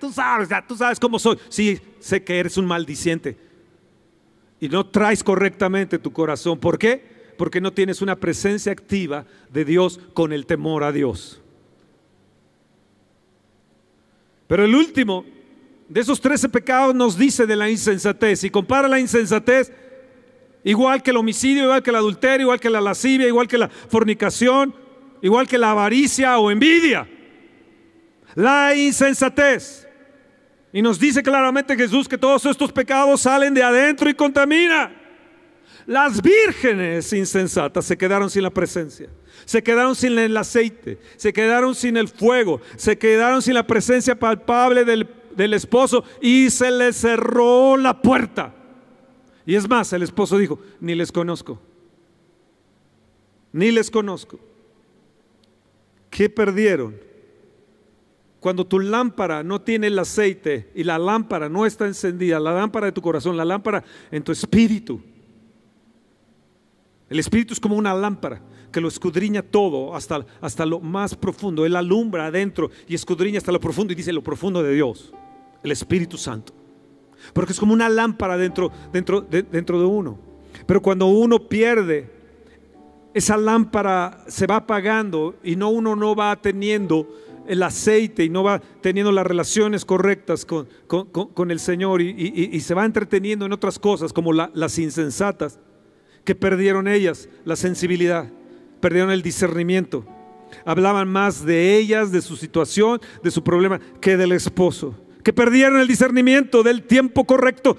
tú 0.00 0.12
sabes, 0.12 0.48
tú 0.68 0.76
sabes 0.76 1.00
cómo 1.00 1.18
soy. 1.18 1.38
Sí, 1.48 1.80
sé 2.00 2.22
que 2.22 2.38
eres 2.38 2.56
un 2.56 2.66
maldiciente 2.66 3.36
y 4.60 4.68
no 4.68 4.86
traes 4.86 5.22
correctamente 5.22 5.98
tu 5.98 6.12
corazón. 6.12 6.58
¿Por 6.58 6.78
qué? 6.78 7.04
Porque 7.36 7.60
no 7.60 7.72
tienes 7.72 8.00
una 8.00 8.16
presencia 8.16 8.72
activa 8.72 9.26
de 9.52 9.64
Dios 9.64 10.00
con 10.14 10.32
el 10.32 10.46
temor 10.46 10.84
a 10.84 10.92
Dios. 10.92 11.40
Pero 14.46 14.64
el 14.64 14.74
último 14.74 15.24
de 15.88 16.00
esos 16.00 16.20
13 16.20 16.48
pecados 16.48 16.94
nos 16.94 17.18
dice 17.18 17.46
de 17.46 17.56
la 17.56 17.68
insensatez 17.68 18.44
y 18.44 18.50
compara 18.50 18.88
la 18.88 19.00
insensatez 19.00 19.72
igual 20.62 21.02
que 21.02 21.10
el 21.10 21.18
homicidio, 21.18 21.64
igual 21.64 21.82
que 21.82 21.90
el 21.90 21.96
adulterio, 21.96 22.44
igual 22.44 22.60
que 22.60 22.70
la 22.70 22.80
lascivia, 22.80 23.28
igual 23.28 23.46
que 23.46 23.58
la 23.58 23.68
fornicación, 23.68 24.74
igual 25.24 25.48
que 25.48 25.56
la 25.56 25.70
avaricia 25.70 26.38
o 26.38 26.50
envidia. 26.50 27.08
La 28.34 28.76
insensatez. 28.76 29.88
Y 30.70 30.82
nos 30.82 31.00
dice 31.00 31.22
claramente 31.22 31.76
Jesús 31.76 32.06
que 32.06 32.18
todos 32.18 32.44
estos 32.44 32.70
pecados 32.70 33.22
salen 33.22 33.54
de 33.54 33.62
adentro 33.62 34.10
y 34.10 34.14
contaminan. 34.14 34.94
Las 35.86 36.20
vírgenes 36.20 37.10
insensatas 37.14 37.86
se 37.86 37.96
quedaron 37.96 38.28
sin 38.28 38.42
la 38.42 38.50
presencia, 38.50 39.08
se 39.46 39.62
quedaron 39.62 39.94
sin 39.96 40.18
el 40.18 40.36
aceite, 40.36 40.98
se 41.16 41.32
quedaron 41.32 41.74
sin 41.74 41.96
el 41.96 42.08
fuego, 42.08 42.60
se 42.76 42.98
quedaron 42.98 43.40
sin 43.40 43.54
la 43.54 43.66
presencia 43.66 44.18
palpable 44.18 44.84
del, 44.84 45.08
del 45.34 45.54
esposo 45.54 46.04
y 46.20 46.50
se 46.50 46.70
les 46.70 46.96
cerró 46.96 47.78
la 47.78 48.02
puerta. 48.02 48.54
Y 49.46 49.54
es 49.54 49.66
más, 49.68 49.90
el 49.94 50.02
esposo 50.02 50.36
dijo, 50.36 50.58
ni 50.80 50.94
les 50.94 51.10
conozco. 51.10 51.62
ni 53.52 53.70
les 53.70 53.90
conozco. 53.90 54.53
¿Qué 56.14 56.30
perdieron? 56.30 56.94
Cuando 58.38 58.64
tu 58.64 58.78
lámpara 58.78 59.42
no 59.42 59.60
tiene 59.60 59.88
el 59.88 59.98
aceite 59.98 60.70
y 60.72 60.84
la 60.84 60.96
lámpara 60.96 61.48
no 61.48 61.66
está 61.66 61.86
encendida, 61.86 62.38
la 62.38 62.52
lámpara 62.52 62.86
de 62.86 62.92
tu 62.92 63.02
corazón, 63.02 63.36
la 63.36 63.44
lámpara 63.44 63.82
en 64.12 64.22
tu 64.22 64.30
espíritu. 64.30 65.02
El 67.10 67.18
espíritu 67.18 67.52
es 67.52 67.58
como 67.58 67.74
una 67.74 67.92
lámpara 67.94 68.40
que 68.70 68.80
lo 68.80 68.86
escudriña 68.86 69.42
todo 69.42 69.96
hasta, 69.96 70.24
hasta 70.40 70.64
lo 70.64 70.78
más 70.78 71.16
profundo. 71.16 71.66
Él 71.66 71.74
alumbra 71.74 72.26
adentro 72.26 72.70
y 72.86 72.94
escudriña 72.94 73.38
hasta 73.38 73.50
lo 73.50 73.58
profundo 73.58 73.92
y 73.92 73.96
dice 73.96 74.12
lo 74.12 74.22
profundo 74.22 74.62
de 74.62 74.72
Dios, 74.72 75.12
el 75.64 75.72
Espíritu 75.72 76.16
Santo. 76.16 76.52
Porque 77.32 77.50
es 77.50 77.58
como 77.58 77.72
una 77.72 77.88
lámpara 77.88 78.36
dentro, 78.36 78.70
dentro, 78.92 79.20
dentro 79.20 79.80
de 79.80 79.86
uno. 79.86 80.20
Pero 80.64 80.80
cuando 80.80 81.06
uno 81.06 81.40
pierde, 81.48 82.08
esa 83.14 83.36
lámpara 83.36 84.24
se 84.26 84.46
va 84.46 84.56
apagando 84.56 85.36
y 85.42 85.56
no 85.56 85.70
uno 85.70 85.96
no 85.96 86.14
va 86.14 86.34
teniendo 86.36 87.08
el 87.46 87.62
aceite 87.62 88.24
y 88.24 88.28
no 88.28 88.42
va 88.42 88.60
teniendo 88.80 89.12
las 89.12 89.26
relaciones 89.26 89.84
correctas 89.84 90.44
con, 90.44 90.66
con, 90.86 91.50
el 91.50 91.60
Señor 91.60 92.02
y, 92.02 92.60
se 92.60 92.74
va 92.74 92.84
entreteniendo 92.84 93.46
en 93.46 93.52
otras 93.52 93.78
cosas 93.78 94.12
como 94.12 94.32
las 94.32 94.78
insensatas 94.78 95.58
que 96.24 96.34
perdieron 96.34 96.88
ellas 96.88 97.28
la 97.44 97.56
sensibilidad 97.56 98.30
perdieron 98.80 99.10
el 99.10 99.22
discernimiento. 99.22 100.04
Hablaban 100.66 101.08
más 101.08 101.44
de 101.46 101.76
ellas, 101.78 102.12
de 102.12 102.20
su 102.20 102.36
situación, 102.36 103.00
de 103.22 103.30
su 103.30 103.42
problema, 103.42 103.80
que 103.98 104.18
del 104.18 104.32
esposo. 104.32 104.94
Que 105.22 105.32
perdieron 105.32 105.80
el 105.80 105.88
discernimiento 105.88 106.62
del 106.62 106.82
tiempo 106.82 107.24
correcto 107.24 107.78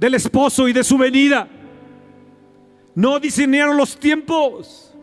del 0.00 0.14
esposo 0.14 0.66
y 0.66 0.72
de 0.72 0.82
su 0.82 0.98
venida. 0.98 1.48
No 2.94 3.18
discernieron 3.18 3.76
los 3.76 3.98
tiempos. 3.98 4.94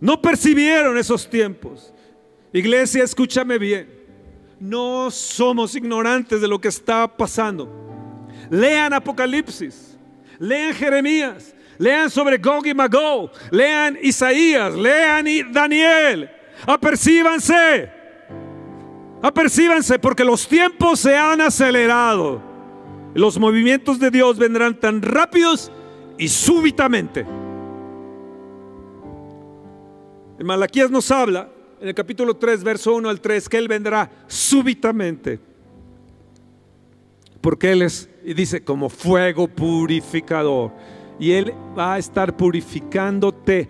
No 0.00 0.20
percibieron 0.20 0.96
esos 0.98 1.28
tiempos. 1.28 1.92
Iglesia, 2.52 3.04
escúchame 3.04 3.58
bien. 3.58 3.98
No 4.60 5.10
somos 5.10 5.74
ignorantes 5.74 6.40
de 6.40 6.48
lo 6.48 6.60
que 6.60 6.68
está 6.68 7.06
pasando. 7.08 7.68
Lean 8.50 8.92
Apocalipsis. 8.92 9.96
Lean 10.38 10.74
Jeremías. 10.74 11.54
Lean 11.78 12.10
sobre 12.10 12.38
Gog 12.38 12.66
y 12.66 12.74
Magog. 12.74 13.30
Lean 13.50 13.98
Isaías. 14.02 14.74
Lean 14.74 15.26
Daniel. 15.52 16.30
Apercíbanse. 16.66 17.90
Apercíbanse 19.22 19.98
porque 19.98 20.24
los 20.24 20.46
tiempos 20.46 21.00
se 21.00 21.16
han 21.16 21.40
acelerado. 21.40 22.42
Los 23.14 23.38
movimientos 23.38 23.98
de 23.98 24.10
Dios 24.10 24.38
vendrán 24.38 24.78
tan 24.78 25.02
rápidos 25.02 25.72
y 26.18 26.28
súbitamente. 26.28 27.24
En 30.38 30.46
Malaquías 30.46 30.90
nos 30.90 31.10
habla, 31.10 31.48
en 31.80 31.88
el 31.88 31.94
capítulo 31.94 32.36
3, 32.36 32.62
verso 32.62 32.94
1 32.94 33.08
al 33.08 33.20
3, 33.20 33.48
que 33.48 33.56
Él 33.56 33.68
vendrá 33.68 34.10
súbitamente. 34.26 35.40
Porque 37.40 37.72
Él 37.72 37.82
es, 37.82 38.08
y 38.24 38.34
dice, 38.34 38.62
como 38.62 38.88
fuego 38.88 39.48
purificador 39.48 40.72
y 41.18 41.32
Él 41.32 41.52
va 41.76 41.94
a 41.94 41.98
estar 41.98 42.36
purificándote 42.36 43.68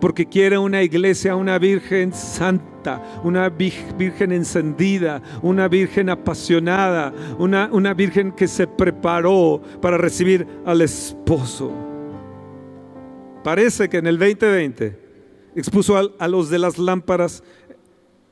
porque 0.00 0.26
quiere 0.26 0.56
una 0.58 0.82
iglesia, 0.82 1.36
una 1.36 1.58
virgen 1.58 2.12
santa, 2.12 3.20
una 3.22 3.48
virgen 3.50 4.32
encendida, 4.32 5.22
una 5.42 5.68
virgen 5.68 6.08
apasionada, 6.08 7.12
una, 7.38 7.68
una 7.72 7.92
virgen 7.94 8.32
que 8.32 8.48
se 8.48 8.66
preparó 8.66 9.60
para 9.80 9.98
recibir 9.98 10.46
al 10.64 10.80
esposo. 10.80 11.70
Parece 13.44 13.88
que 13.88 13.98
en 13.98 14.06
el 14.06 14.18
2020 14.18 14.98
expuso 15.54 15.96
a, 15.96 16.28
los 16.28 16.48
de 16.50 16.58
las 16.58 16.78
lámparas 16.78 17.42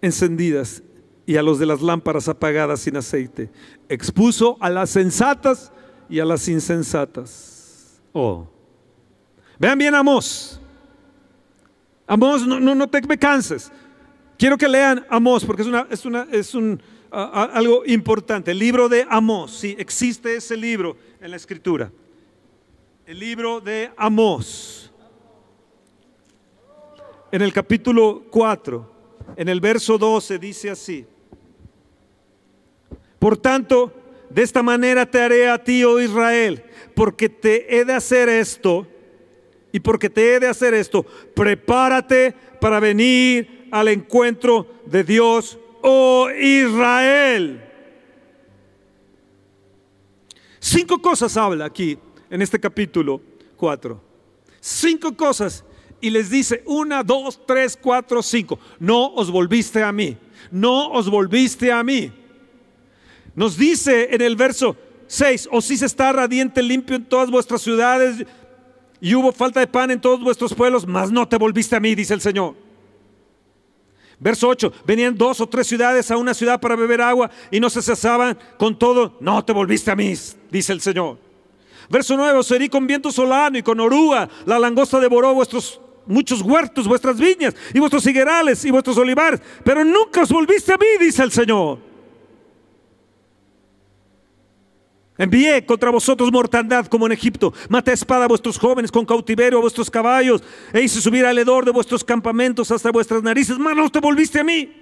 encendidas 0.00 0.83
y 1.26 1.37
a 1.37 1.42
los 1.42 1.59
de 1.59 1.66
las 1.66 1.83
lámparas 1.83 2.28
apagadas 2.28 2.81
sin 2.81 2.96
aceite. 2.96 3.50
Expuso 3.88 4.57
a 4.61 4.70
las 4.70 4.90
sensatas 4.90 5.72
y 6.09 6.20
a 6.20 6.24
las 6.24 6.48
insensatas. 6.48 8.00
Oh. 8.12 8.46
Vean 9.59 9.76
bien 9.76 9.94
Amós. 9.94 10.61
Amós, 12.09 12.47
no, 12.47 12.59
no, 12.59 12.88
te 12.88 13.03
me 13.03 13.18
canses. 13.18 13.71
Quiero 14.38 14.57
que 14.57 14.66
lean 14.66 15.05
Amós 15.11 15.44
porque 15.44 15.62
es, 15.62 16.55
algo 17.11 17.85
importante. 17.85 18.51
El 18.51 18.59
libro 18.59 18.88
de 18.88 19.07
Amós, 19.11 19.53
sí, 19.53 19.77
existe 19.79 20.35
ese 20.35 20.57
libro 20.57 20.97
en 21.21 21.31
la 21.31 21.37
escritura. 21.37 21.92
El 23.07 23.18
libro 23.18 23.61
de 23.61 23.90
Amós. 23.97 24.90
En 27.31 27.42
el 27.42 27.53
capítulo 27.53 28.25
4, 28.31 28.92
en 29.37 29.51
el 29.51 29.61
verso 29.61 29.99
12 29.99 30.38
dice 30.38 30.71
así. 30.71 31.05
Por 33.18 33.37
tanto, 33.37 33.92
de 34.31 34.42
esta 34.42 34.62
manera 34.62 35.05
te 35.05 35.21
haré 35.21 35.51
a 35.51 35.62
ti, 35.62 35.85
oh 35.85 36.01
Israel, 36.01 36.64
porque 36.94 37.29
te 37.29 37.77
he 37.77 37.85
de 37.85 37.92
hacer 37.92 38.31
esto, 38.31 38.87
y 39.72 39.81
porque 39.81 40.09
te 40.09 40.35
he 40.35 40.40
de 40.40 40.48
hacer 40.48 40.74
esto, 40.74 41.04
prepárate 41.35 42.35
para 42.61 42.81
venir 42.81 43.68
al 43.70 43.88
encuentro 43.88 44.66
de 44.87 45.04
Dios, 45.04 45.59
oh 45.83 46.28
Israel. 46.31 47.64
Cinco 50.59 51.00
cosas 51.00 51.37
habla 51.37 51.66
aquí 51.66 51.98
en 52.31 52.42
este 52.42 52.59
capítulo 52.59 53.20
4. 53.57 54.00
Cinco 54.61 55.16
cosas. 55.16 55.64
Y 56.00 56.11
les 56.11 56.31
dice, 56.31 56.62
una, 56.66 57.02
dos, 57.02 57.40
tres, 57.44 57.76
cuatro, 57.81 58.22
cinco. 58.22 58.59
No 58.78 59.12
os 59.14 59.31
volviste 59.31 59.83
a 59.83 59.90
mí. 59.92 60.16
No 60.50 60.92
os 60.92 61.11
volviste 61.11 61.72
a 61.72 61.83
mí. 61.83 62.12
Nos 63.35 63.57
dice 63.57 64.09
en 64.14 64.20
el 64.22 64.37
verso 64.37 64.76
6, 65.07 65.48
o 65.50 65.61
si 65.61 65.76
se 65.76 65.87
está 65.87 66.12
radiante, 66.12 66.62
limpio 66.62 66.96
en 66.96 67.04
todas 67.04 67.31
vuestras 67.31 67.62
ciudades 67.62 68.24
y 69.00 69.14
hubo 69.14 69.32
falta 69.32 69.61
de 69.61 69.66
pan 69.66 69.90
en 69.90 70.00
todos 70.00 70.20
vuestros 70.20 70.54
pueblos, 70.54 70.87
mas 70.87 71.11
no 71.11 71.26
te 71.26 71.37
volviste 71.37 71.76
a 71.76 71.80
mí, 71.80 71.94
dice 71.94 72.14
el 72.14 72.20
Señor. 72.20 72.54
Verso 74.20 74.48
8, 74.48 74.72
venían 74.84 75.16
dos 75.16 75.40
o 75.40 75.48
tres 75.48 75.66
ciudades 75.68 76.11
a 76.11 76.16
una 76.16 76.34
ciudad 76.34 76.61
para 76.61 76.74
beber 76.74 77.00
agua 77.00 77.30
y 77.50 77.61
no 77.61 77.70
se 77.70 77.82
cesaban 77.82 78.37
con 78.58 78.76
todo, 78.76 79.16
no 79.20 79.44
te 79.44 79.52
volviste 79.52 79.90
a 79.92 79.96
mí, 79.96 80.12
dice 80.50 80.72
el 80.72 80.80
Señor. 80.80 81.18
Verso 81.88 82.16
9, 82.16 82.38
os 82.38 82.50
herí 82.50 82.68
con 82.68 82.87
viento 82.87 83.12
solano 83.12 83.56
y 83.56 83.62
con 83.62 83.78
oruga, 83.78 84.28
la 84.44 84.58
langosta 84.58 84.98
devoró 84.98 85.32
vuestros 85.34 85.80
muchos 86.04 86.42
huertos, 86.42 86.88
vuestras 86.88 87.18
viñas 87.18 87.54
y 87.72 87.78
vuestros 87.78 88.04
higuerales 88.06 88.64
y 88.64 88.70
vuestros 88.70 88.96
olivares, 88.98 89.40
pero 89.62 89.84
nunca 89.84 90.22
os 90.22 90.30
volviste 90.30 90.72
a 90.72 90.76
mí, 90.76 90.87
dice 90.98 91.22
el 91.22 91.30
Señor. 91.30 91.88
Envié 95.18 95.66
contra 95.66 95.90
vosotros 95.90 96.31
mortandad 96.31 96.87
como 96.87 97.07
en 97.07 97.12
Egipto. 97.12 97.52
Maté 97.68 97.90
a 97.90 97.94
espada 97.94 98.24
a 98.24 98.28
vuestros 98.28 98.57
jóvenes 98.57 98.92
con 98.92 99.04
cautiverio 99.04 99.59
a 99.59 99.62
vuestros 99.62 99.90
caballos. 99.90 100.42
E 100.72 100.81
hice 100.81 101.00
subir 101.00 101.26
al 101.26 101.37
hedor 101.37 101.64
de 101.64 101.72
vuestros 101.72 102.04
campamentos 102.04 102.70
hasta 102.70 102.92
vuestras 102.92 103.22
narices. 103.24 103.59
Mas 103.59 103.76
no 103.76 103.90
te 103.90 103.98
volviste 103.98 104.38
a 104.38 104.44
mí. 104.44 104.72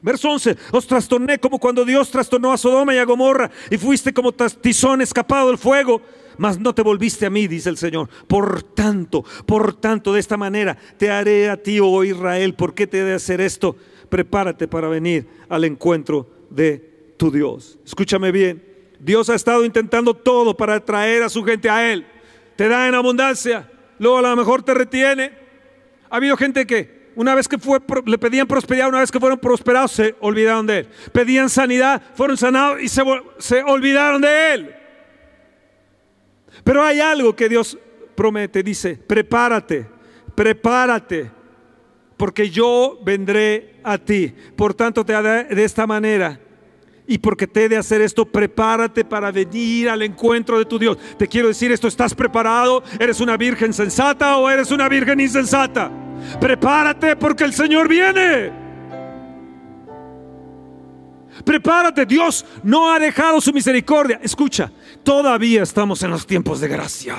Verso 0.00 0.30
11. 0.30 0.56
Os 0.72 0.86
trastorné 0.86 1.38
como 1.38 1.58
cuando 1.58 1.84
Dios 1.84 2.10
trastornó 2.10 2.50
a 2.50 2.56
Sodoma 2.56 2.94
y 2.94 2.98
a 2.98 3.04
Gomorra. 3.04 3.50
Y 3.70 3.76
fuiste 3.76 4.14
como 4.14 4.32
tizón 4.32 5.02
escapado 5.02 5.48
del 5.48 5.58
fuego. 5.58 6.00
Mas 6.38 6.58
no 6.58 6.74
te 6.74 6.80
volviste 6.80 7.26
a 7.26 7.30
mí, 7.30 7.46
dice 7.46 7.68
el 7.68 7.76
Señor. 7.76 8.08
Por 8.26 8.62
tanto, 8.62 9.22
por 9.44 9.74
tanto, 9.74 10.14
de 10.14 10.20
esta 10.20 10.38
manera 10.38 10.78
te 10.96 11.10
haré 11.10 11.50
a 11.50 11.58
ti, 11.58 11.78
oh 11.78 12.02
Israel. 12.04 12.54
¿Por 12.54 12.72
qué 12.72 12.86
te 12.86 13.00
he 13.00 13.04
de 13.04 13.14
hacer 13.14 13.42
esto? 13.42 13.76
Prepárate 14.08 14.66
para 14.66 14.88
venir 14.88 15.28
al 15.50 15.64
encuentro 15.64 16.26
de 16.48 17.14
tu 17.18 17.30
Dios. 17.30 17.78
Escúchame 17.84 18.32
bien. 18.32 18.71
Dios 19.02 19.28
ha 19.28 19.34
estado 19.34 19.64
intentando 19.64 20.14
todo 20.14 20.56
para 20.56 20.76
atraer 20.76 21.24
a 21.24 21.28
su 21.28 21.42
gente 21.42 21.68
a 21.68 21.92
Él. 21.92 22.06
Te 22.54 22.68
da 22.68 22.86
en 22.86 22.94
abundancia, 22.94 23.68
luego 23.98 24.18
a 24.18 24.22
lo 24.22 24.36
mejor 24.36 24.62
te 24.62 24.72
retiene. 24.74 25.32
Ha 26.08 26.16
habido 26.16 26.36
gente 26.36 26.64
que 26.68 27.10
una 27.16 27.34
vez 27.34 27.48
que 27.48 27.58
fue, 27.58 27.80
le 28.06 28.16
pedían 28.16 28.46
prosperidad, 28.46 28.88
una 28.88 29.00
vez 29.00 29.10
que 29.10 29.18
fueron 29.18 29.40
prosperados, 29.40 29.90
se 29.90 30.14
olvidaron 30.20 30.68
de 30.68 30.78
Él. 30.78 30.88
Pedían 31.12 31.50
sanidad, 31.50 32.00
fueron 32.14 32.36
sanados 32.36 32.80
y 32.80 32.88
se, 32.88 33.02
se 33.38 33.64
olvidaron 33.64 34.22
de 34.22 34.54
Él. 34.54 34.74
Pero 36.62 36.84
hay 36.84 37.00
algo 37.00 37.34
que 37.34 37.48
Dios 37.48 37.76
promete, 38.14 38.62
dice, 38.62 38.94
prepárate, 38.94 39.84
prepárate, 40.36 41.28
porque 42.16 42.50
yo 42.50 43.00
vendré 43.04 43.80
a 43.82 43.98
ti. 43.98 44.32
Por 44.54 44.74
tanto, 44.74 45.04
te 45.04 45.12
haré 45.12 45.52
de 45.52 45.64
esta 45.64 45.88
manera 45.88 46.38
y 47.06 47.18
porque 47.18 47.46
te 47.46 47.64
he 47.64 47.68
de 47.68 47.76
hacer 47.76 48.00
esto, 48.00 48.24
prepárate 48.24 49.04
para 49.04 49.30
venir 49.32 49.88
al 49.88 50.02
encuentro 50.02 50.58
de 50.58 50.64
tu 50.64 50.78
Dios. 50.78 50.96
Te 51.18 51.26
quiero 51.26 51.48
decir 51.48 51.72
esto, 51.72 51.88
¿estás 51.88 52.14
preparado? 52.14 52.82
¿Eres 52.98 53.20
una 53.20 53.36
virgen 53.36 53.72
sensata 53.72 54.36
o 54.36 54.48
eres 54.48 54.70
una 54.70 54.88
virgen 54.88 55.20
insensata? 55.20 55.90
Prepárate 56.40 57.16
porque 57.16 57.44
el 57.44 57.52
Señor 57.52 57.88
viene. 57.88 58.52
Prepárate, 61.44 62.06
Dios 62.06 62.44
no 62.62 62.92
ha 62.92 62.98
dejado 62.98 63.40
su 63.40 63.52
misericordia. 63.52 64.20
Escucha, 64.22 64.70
todavía 65.02 65.62
estamos 65.62 66.02
en 66.02 66.10
los 66.10 66.26
tiempos 66.26 66.60
de 66.60 66.68
gracia. 66.68 67.16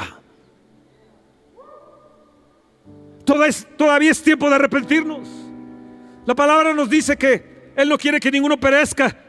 Todavía 3.26 4.12
es 4.12 4.22
tiempo 4.22 4.50
de 4.50 4.56
arrepentirnos. 4.56 5.28
La 6.26 6.36
palabra 6.36 6.74
nos 6.74 6.90
dice 6.90 7.18
que 7.18 7.72
Él 7.76 7.90
no 7.90 7.98
quiere 7.98 8.20
que 8.20 8.32
ninguno 8.32 8.58
perezca, 8.58 9.23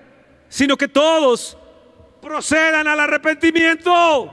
sino 0.55 0.77
que 0.77 0.87
todos 0.87 1.59
procedan 2.23 2.87
al 2.87 3.01
arrepentimiento. 3.01 4.31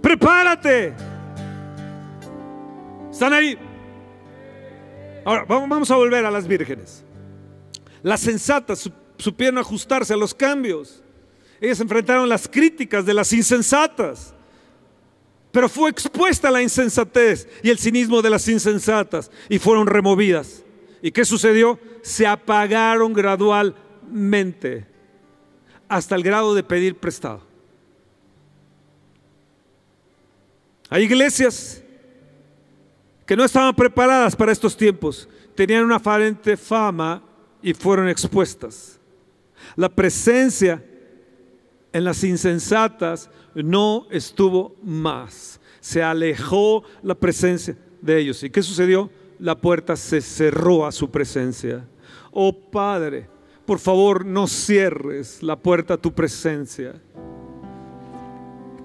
Prepárate. 0.00 0.94
¿Están 3.12 3.34
ahí? 3.34 3.58
Ahora, 5.26 5.44
vamos 5.46 5.90
a 5.90 5.96
volver 5.96 6.24
a 6.24 6.30
las 6.30 6.48
vírgenes. 6.48 7.04
Las 8.02 8.20
sensatas 8.20 8.90
supieron 9.18 9.58
ajustarse 9.58 10.14
a 10.14 10.16
los 10.16 10.32
cambios. 10.32 11.02
Ellas 11.60 11.80
enfrentaron 11.80 12.30
las 12.30 12.48
críticas 12.48 13.04
de 13.04 13.12
las 13.12 13.30
insensatas. 13.34 14.32
Pero 15.52 15.68
fue 15.68 15.90
expuesta 15.90 16.50
la 16.50 16.62
insensatez 16.62 17.46
y 17.62 17.68
el 17.68 17.78
cinismo 17.78 18.22
de 18.22 18.30
las 18.30 18.48
insensatas 18.48 19.30
y 19.50 19.58
fueron 19.58 19.86
removidas. 19.86 20.64
¿Y 21.02 21.10
qué 21.10 21.24
sucedió? 21.24 21.78
Se 22.02 22.26
apagaron 22.26 23.12
gradualmente 23.12 24.86
hasta 25.88 26.14
el 26.14 26.22
grado 26.22 26.54
de 26.54 26.62
pedir 26.62 26.96
prestado. 26.96 27.42
Hay 30.88 31.04
iglesias 31.04 31.82
que 33.26 33.36
no 33.36 33.44
estaban 33.44 33.74
preparadas 33.74 34.34
para 34.34 34.50
estos 34.50 34.76
tiempos, 34.76 35.28
tenían 35.54 35.84
una 35.84 35.96
aparente 35.96 36.56
fama 36.56 37.22
y 37.62 37.72
fueron 37.74 38.08
expuestas. 38.08 38.98
La 39.76 39.88
presencia 39.88 40.84
en 41.92 42.04
las 42.04 42.24
insensatas 42.24 43.30
no 43.54 44.06
estuvo 44.10 44.76
más. 44.82 45.60
Se 45.80 46.02
alejó 46.02 46.82
la 47.02 47.14
presencia 47.14 47.76
de 48.00 48.18
ellos. 48.18 48.42
¿Y 48.42 48.50
qué 48.50 48.62
sucedió? 48.62 49.10
La 49.40 49.54
puerta 49.54 49.96
se 49.96 50.20
cerró 50.20 50.86
a 50.86 50.92
su 50.92 51.10
presencia. 51.10 51.86
Oh 52.30 52.52
Padre, 52.52 53.26
por 53.64 53.78
favor 53.78 54.26
no 54.26 54.46
cierres 54.46 55.42
la 55.42 55.56
puerta 55.56 55.94
a 55.94 55.96
tu 55.96 56.12
presencia. 56.12 57.00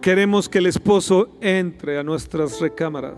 Queremos 0.01 0.47
que 0.47 0.59
el 0.59 0.67
esposo 0.67 1.29
entre 1.41 1.99
a 1.99 2.03
nuestras 2.03 2.61
recámaras. 2.61 3.17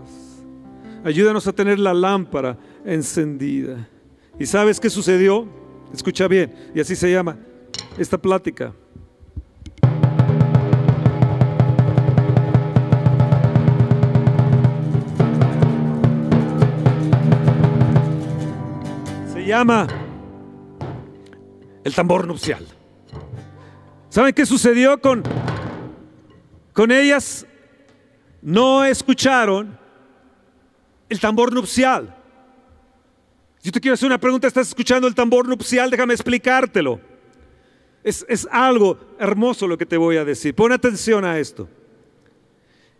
Ayúdanos 1.04 1.46
a 1.46 1.52
tener 1.52 1.78
la 1.78 1.94
lámpara 1.94 2.58
encendida. 2.84 3.88
¿Y 4.36 4.46
sabes 4.46 4.80
qué 4.80 4.90
sucedió? 4.90 5.46
Escucha 5.94 6.26
bien, 6.26 6.52
y 6.74 6.80
así 6.80 6.96
se 6.96 7.10
llama 7.10 7.38
esta 7.98 8.18
plática. 8.18 8.74
Llama 19.48 19.86
el 21.82 21.94
tambor 21.94 22.26
nupcial. 22.26 22.66
¿Saben 24.10 24.34
qué 24.34 24.44
sucedió 24.44 25.00
con, 25.00 25.22
con 26.74 26.92
ellas? 26.92 27.46
No 28.42 28.84
escucharon 28.84 29.78
el 31.08 31.18
tambor 31.18 31.52
nupcial. 31.52 32.14
Si 33.58 33.70
te 33.72 33.80
quiero 33.80 33.94
hacer 33.94 34.06
una 34.06 34.20
pregunta, 34.20 34.46
¿estás 34.46 34.68
escuchando 34.68 35.08
el 35.08 35.14
tambor 35.14 35.48
nupcial? 35.48 35.90
Déjame 35.90 36.12
explicártelo. 36.12 37.00
Es, 38.04 38.26
es 38.28 38.46
algo 38.50 38.98
hermoso 39.18 39.66
lo 39.66 39.78
que 39.78 39.86
te 39.86 39.96
voy 39.96 40.18
a 40.18 40.26
decir. 40.26 40.54
Pon 40.54 40.72
atención 40.72 41.24
a 41.24 41.38
esto. 41.38 41.68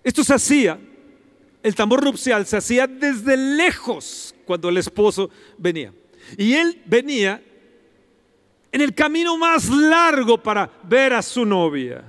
Esto 0.03 0.25
se 0.25 0.33
hacía, 0.33 0.81
el 1.63 1.75
tambor 1.75 2.03
nupcial 2.03 2.47
se 2.47 2.57
hacía 2.57 2.87
desde 2.87 3.37
lejos 3.37 4.35
cuando 4.47 4.71
el 4.71 4.79
esposo 4.79 5.29
venía. 5.59 5.93
Y 6.37 6.55
él 6.55 6.83
venía 6.87 7.43
en 8.71 8.81
el 8.81 8.95
camino 8.95 9.37
más 9.37 9.69
largo 9.69 10.43
para 10.43 10.71
ver 10.85 11.13
a 11.15 11.23
su 11.23 11.45
novia, 11.45 12.05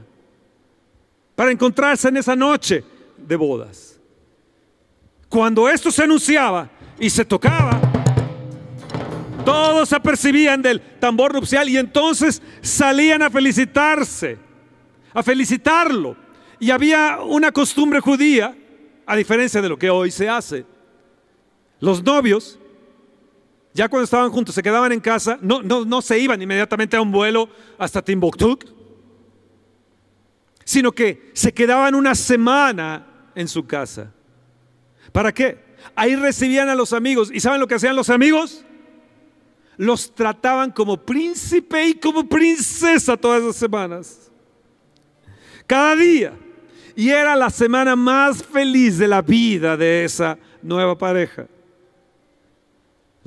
para 1.36 1.52
encontrarse 1.52 2.10
en 2.10 2.18
esa 2.18 2.36
noche 2.36 2.84
de 3.18 3.36
bodas. 3.36 4.00
Cuando 5.30 5.70
esto 5.70 5.92
se 5.92 6.04
anunciaba 6.04 6.70
y 7.00 7.10
se 7.10 7.24
tocaba, 7.24 7.80
todos 9.46 9.90
se 9.90 9.96
apercibían 9.96 10.62
del 10.62 10.82
tambor 11.00 11.34
nupcial 11.34 11.70
y 11.70 11.78
entonces 11.78 12.42
salían 12.62 13.22
a 13.22 13.30
felicitarse, 13.30 14.38
a 15.14 15.24
felicitarlo. 15.24 16.16
Y 16.60 16.72
había 16.72 17.20
una 17.22 17.52
costumbre 17.52 18.00
judía, 18.00 18.56
a 19.06 19.16
diferencia 19.16 19.62
de 19.62 19.70
lo 19.70 19.80
que 19.80 19.90
hoy 19.90 20.12
se 20.12 20.28
hace. 20.28 20.66
Los 21.80 22.04
novios 22.04 22.59
ya 23.80 23.88
cuando 23.88 24.04
estaban 24.04 24.30
juntos, 24.30 24.54
se 24.54 24.62
quedaban 24.62 24.92
en 24.92 25.00
casa, 25.00 25.38
no, 25.40 25.62
no, 25.62 25.86
no 25.86 26.02
se 26.02 26.20
iban 26.20 26.42
inmediatamente 26.42 26.98
a 26.98 27.02
un 27.02 27.14
vuelo 27.14 27.48
hasta 27.78 28.02
Timbuktu, 28.02 28.60
sino 30.66 30.92
que 30.92 31.32
se 31.34 31.54
quedaban 31.54 31.96
una 31.96 32.14
semana 32.14 33.08
en 33.36 33.48
su 33.48 33.66
casa. 33.66 34.12
¿Para 35.14 35.34
qué? 35.34 35.64
Ahí 35.96 36.18
recibían 36.18 36.68
a 36.68 36.76
los 36.76 36.92
amigos. 36.92 37.32
¿Y 37.34 37.40
saben 37.40 37.62
lo 37.62 37.68
que 37.68 37.76
hacían 37.76 37.96
los 37.96 38.10
amigos? 38.10 38.66
Los 39.78 40.14
trataban 40.14 40.72
como 40.72 40.98
príncipe 40.98 41.88
y 41.88 41.94
como 41.94 42.28
princesa 42.28 43.16
todas 43.16 43.44
esas 43.44 43.56
semanas. 43.56 44.30
Cada 45.66 45.96
día. 45.96 46.34
Y 46.98 47.12
era 47.12 47.34
la 47.38 47.50
semana 47.50 47.96
más 47.96 48.44
feliz 48.44 48.98
de 48.98 49.08
la 49.08 49.22
vida 49.22 49.78
de 49.78 50.04
esa 50.04 50.38
nueva 50.62 50.98
pareja. 50.98 51.48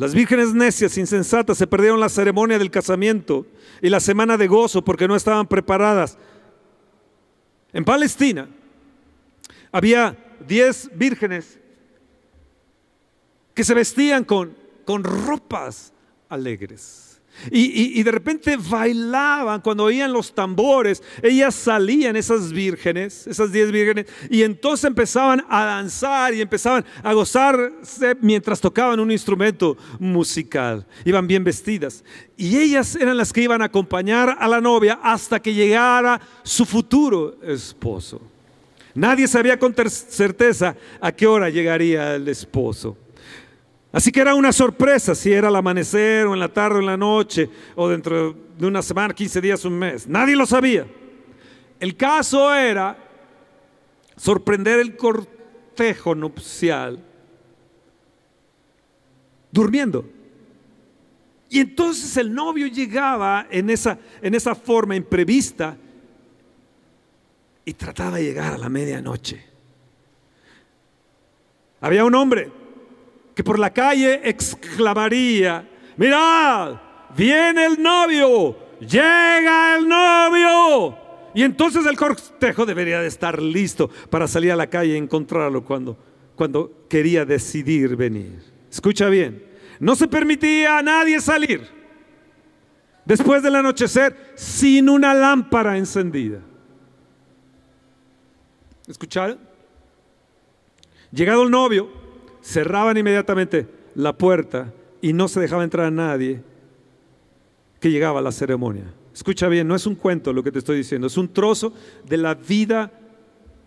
Las 0.03 0.14
vírgenes 0.14 0.53
necias, 0.53 0.98
insensatas, 0.98 1.57
se 1.57 1.66
perdieron 1.68 2.00
la 2.00 2.09
ceremonia 2.09 2.59
del 2.59 2.72
casamiento 2.72 3.46
y 3.80 3.88
la 3.88 4.00
semana 4.00 4.36
de 4.36 4.48
gozo 4.48 4.82
porque 4.82 5.07
no 5.07 5.14
estaban 5.14 5.46
preparadas. 5.46 6.18
En 7.72 7.84
Palestina 7.84 8.48
había 9.70 10.18
diez 10.44 10.90
vírgenes 10.92 11.57
que 13.55 13.62
se 13.62 13.74
vestían 13.74 14.24
con, 14.24 14.57
con 14.84 15.05
ropas 15.05 15.92
alegres. 16.28 17.11
Y, 17.50 18.02
de 18.02 18.10
repente 18.10 18.56
bailaban 18.56 19.60
cuando 19.60 19.84
oían 19.84 20.12
los 20.12 20.34
tambores. 20.34 21.02
Ellas 21.22 21.54
salían, 21.54 22.16
esas 22.16 22.52
vírgenes, 22.52 23.26
esas 23.26 23.50
diez 23.52 23.70
vírgenes, 23.72 24.06
y 24.30 24.42
entonces 24.42 24.84
empezaban 24.84 25.44
a 25.48 25.64
danzar 25.64 26.34
y 26.34 26.40
empezaban 26.40 26.84
a 27.02 27.12
gozarse 27.12 28.16
mientras 28.20 28.60
tocaban 28.60 29.00
un 29.00 29.10
instrumento 29.10 29.76
musical. 29.98 30.86
Iban 31.04 31.26
bien 31.26 31.44
vestidas. 31.44 32.04
Y 32.36 32.58
ellas 32.58 32.96
eran 32.96 33.16
las 33.16 33.32
que 33.32 33.42
iban 33.42 33.62
a 33.62 33.66
acompañar 33.66 34.36
a 34.38 34.48
la 34.48 34.60
novia 34.60 35.00
hasta 35.02 35.40
que 35.40 35.54
llegara 35.54 36.20
su 36.42 36.64
futuro 36.64 37.36
esposo. 37.42 38.20
Nadie 38.94 39.26
sabía 39.26 39.58
con 39.58 39.74
certeza 39.74 40.76
a 41.00 41.12
qué 41.12 41.26
hora 41.26 41.48
llegaría 41.48 42.14
el 42.14 42.28
esposo. 42.28 42.96
Así 43.93 44.11
que 44.11 44.20
era 44.20 44.34
una 44.34 44.53
sorpresa 44.53 45.14
si 45.14 45.30
era 45.32 45.49
al 45.49 45.57
amanecer 45.57 46.26
o 46.26 46.32
en 46.32 46.40
la 46.40 46.49
tarde 46.49 46.76
o 46.76 46.80
en 46.80 46.86
la 46.86 46.97
noche 46.97 47.51
o 47.74 47.88
dentro 47.88 48.34
de 48.57 48.66
una 48.66 48.80
semana, 48.80 49.12
15 49.12 49.40
días, 49.40 49.64
un 49.66 49.78
mes. 49.78 50.09
Nadie 50.09 50.34
lo 50.34 50.47
sabía. 50.47 50.86
El 51.78 51.95
caso 51.97 52.55
era 52.55 52.97
sorprender 54.16 54.78
el 54.78 54.97
cortejo 54.97 56.14
nupcial 56.14 57.05
durmiendo. 59.51 60.09
Y 61.51 61.61
entonces 61.61 62.16
el 62.16 62.32
novio 62.32 62.66
llegaba 62.68 63.47
en 63.51 63.68
esa, 63.68 63.99
en 64.22 64.34
esa 64.34 64.55
forma 64.55 64.97
imprevista 64.97 65.76
y 67.62 67.74
trataba 67.74 68.16
de 68.16 68.24
llegar 68.24 68.55
a 68.55 68.59
la 68.59 68.70
medianoche. 68.70 69.45
Había 71.82 72.07
un 72.07 72.14
hombre 72.14 72.61
que 73.34 73.44
por 73.44 73.58
la 73.58 73.70
calle 73.70 74.20
exclamaría, 74.24 75.68
mirad, 75.96 76.80
viene 77.16 77.66
el 77.66 77.82
novio, 77.82 78.56
llega 78.80 79.76
el 79.76 79.88
novio. 79.88 80.98
Y 81.34 81.42
entonces 81.42 81.86
el 81.86 81.96
cortejo 81.96 82.66
debería 82.66 83.00
de 83.00 83.08
estar 83.08 83.40
listo 83.40 83.88
para 84.10 84.28
salir 84.28 84.52
a 84.52 84.56
la 84.56 84.66
calle 84.66 84.94
y 84.94 84.98
encontrarlo 84.98 85.64
cuando, 85.64 85.96
cuando 86.34 86.86
quería 86.88 87.24
decidir 87.24 87.96
venir. 87.96 88.42
Escucha 88.70 89.08
bien, 89.08 89.46
no 89.80 89.96
se 89.96 90.08
permitía 90.08 90.78
a 90.78 90.82
nadie 90.82 91.20
salir 91.20 91.82
después 93.04 93.42
del 93.42 93.56
anochecer 93.56 94.32
sin 94.34 94.88
una 94.88 95.14
lámpara 95.14 95.76
encendida. 95.76 96.40
¿Escucharon? 98.86 99.38
Llegado 101.10 101.42
el 101.42 101.50
novio, 101.50 102.01
cerraban 102.43 102.97
inmediatamente 102.97 103.66
la 103.95 104.16
puerta 104.16 104.72
y 105.01 105.12
no 105.12 105.28
se 105.28 105.40
dejaba 105.40 105.64
entrar 105.64 105.86
a 105.86 105.90
nadie 105.90 106.43
que 107.80 107.90
llegaba 107.90 108.20
a 108.20 108.22
la 108.22 108.32
ceremonia. 108.32 108.93
Escucha 109.14 109.49
bien, 109.49 109.68
no 109.68 109.74
es 109.74 109.86
un 109.86 109.95
cuento 109.95 110.32
lo 110.32 110.43
que 110.43 110.53
te 110.53 110.59
estoy 110.59 110.76
diciendo, 110.76 111.07
es 111.07 111.16
un 111.16 111.32
trozo 111.32 111.72
de 112.05 112.16
la 112.16 112.34
vida 112.34 112.93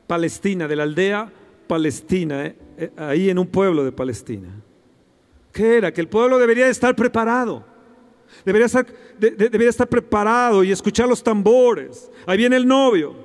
palestina, 0.07 0.67
de 0.67 0.75
la 0.75 0.83
aldea 0.83 1.31
Palestina, 1.67 2.45
eh, 2.45 2.55
eh, 2.77 2.91
ahí 2.97 3.29
en 3.29 3.39
un 3.39 3.47
pueblo 3.47 3.83
de 3.83 3.91
Palestina. 3.91 4.49
¿Qué 5.51 5.77
era? 5.77 5.91
Que 5.91 6.01
el 6.01 6.07
pueblo 6.07 6.37
debería 6.37 6.67
estar 6.67 6.95
preparado. 6.95 7.65
Debería 8.43 8.65
estar, 8.65 8.85
debería 9.17 9.69
estar 9.69 9.87
preparado 9.87 10.63
y 10.63 10.71
escuchar 10.71 11.07
los 11.07 11.23
tambores. 11.23 12.11
Ahí 12.25 12.37
viene 12.37 12.57
el 12.57 12.67
novio. 12.67 13.15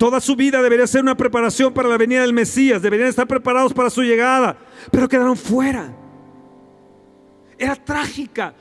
Toda 0.00 0.18
su 0.18 0.34
vida 0.34 0.62
debería 0.62 0.86
ser 0.86 1.02
una 1.02 1.14
preparación 1.14 1.74
para 1.74 1.86
la 1.86 1.98
venida 1.98 2.22
del 2.22 2.32
Mesías. 2.32 2.80
Deberían 2.80 3.10
estar 3.10 3.28
preparados 3.28 3.74
para 3.74 3.90
su 3.90 4.00
llegada. 4.00 4.56
Pero 4.90 5.06
quedaron 5.06 5.36
fuera. 5.36 5.94
Era 7.58 7.76
trágica. 7.76 8.54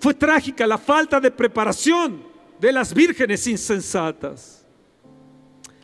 Fue 0.00 0.14
trágica 0.14 0.66
la 0.66 0.78
falta 0.78 1.20
de 1.20 1.30
preparación 1.30 2.22
de 2.58 2.72
las 2.72 2.94
vírgenes 2.94 3.46
insensatas. 3.46 4.66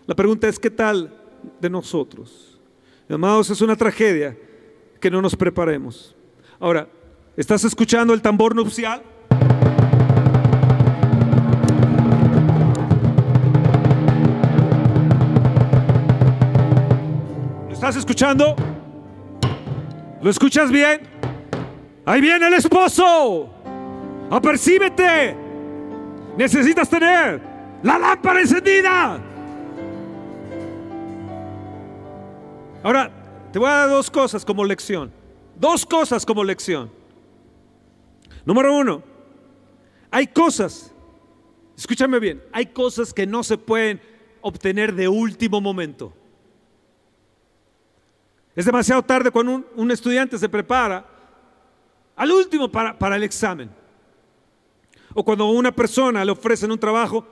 La 0.06 0.14
pregunta 0.14 0.48
es, 0.48 0.58
¿qué 0.58 0.70
tal 0.70 1.14
de 1.60 1.68
nosotros? 1.68 2.58
Amados, 3.10 3.50
es 3.50 3.60
una 3.60 3.76
tragedia 3.76 4.38
que 4.98 5.10
no 5.10 5.20
nos 5.20 5.36
preparemos. 5.36 6.16
Ahora, 6.58 6.88
¿estás 7.36 7.62
escuchando 7.62 8.14
el 8.14 8.22
tambor 8.22 8.56
nupcial? 8.56 9.02
Estás 17.88 18.04
escuchando? 18.04 18.54
¿Lo 20.20 20.28
escuchas 20.28 20.70
bien? 20.70 21.00
Ahí 22.04 22.20
viene 22.20 22.46
el 22.46 22.52
esposo. 22.52 23.48
Apercíbete. 24.30 25.34
Necesitas 26.36 26.90
tener 26.90 27.40
la 27.82 27.98
lámpara 27.98 28.42
encendida. 28.42 29.18
Ahora, 32.82 33.10
te 33.52 33.58
voy 33.58 33.68
a 33.68 33.72
dar 33.72 33.88
dos 33.88 34.10
cosas 34.10 34.44
como 34.44 34.66
lección. 34.66 35.10
Dos 35.58 35.86
cosas 35.86 36.26
como 36.26 36.44
lección. 36.44 36.90
Número 38.44 38.76
uno, 38.76 39.02
hay 40.10 40.26
cosas, 40.26 40.92
escúchame 41.76 42.18
bien, 42.18 42.42
hay 42.52 42.66
cosas 42.66 43.12
que 43.14 43.26
no 43.26 43.42
se 43.42 43.56
pueden 43.56 44.00
obtener 44.42 44.94
de 44.94 45.08
último 45.08 45.60
momento. 45.60 46.12
Es 48.58 48.64
demasiado 48.64 49.00
tarde 49.04 49.30
cuando 49.30 49.64
un, 49.76 49.90
estudiante 49.92 50.36
se 50.36 50.48
prepara 50.48 51.06
al 52.16 52.32
último 52.32 52.68
para, 52.68 53.14
el 53.14 53.22
examen. 53.22 53.70
O 55.14 55.24
cuando 55.24 55.48
una 55.48 55.70
persona 55.70 56.24
le 56.24 56.32
ofrecen 56.32 56.72
un 56.72 56.78
trabajo 56.80 57.24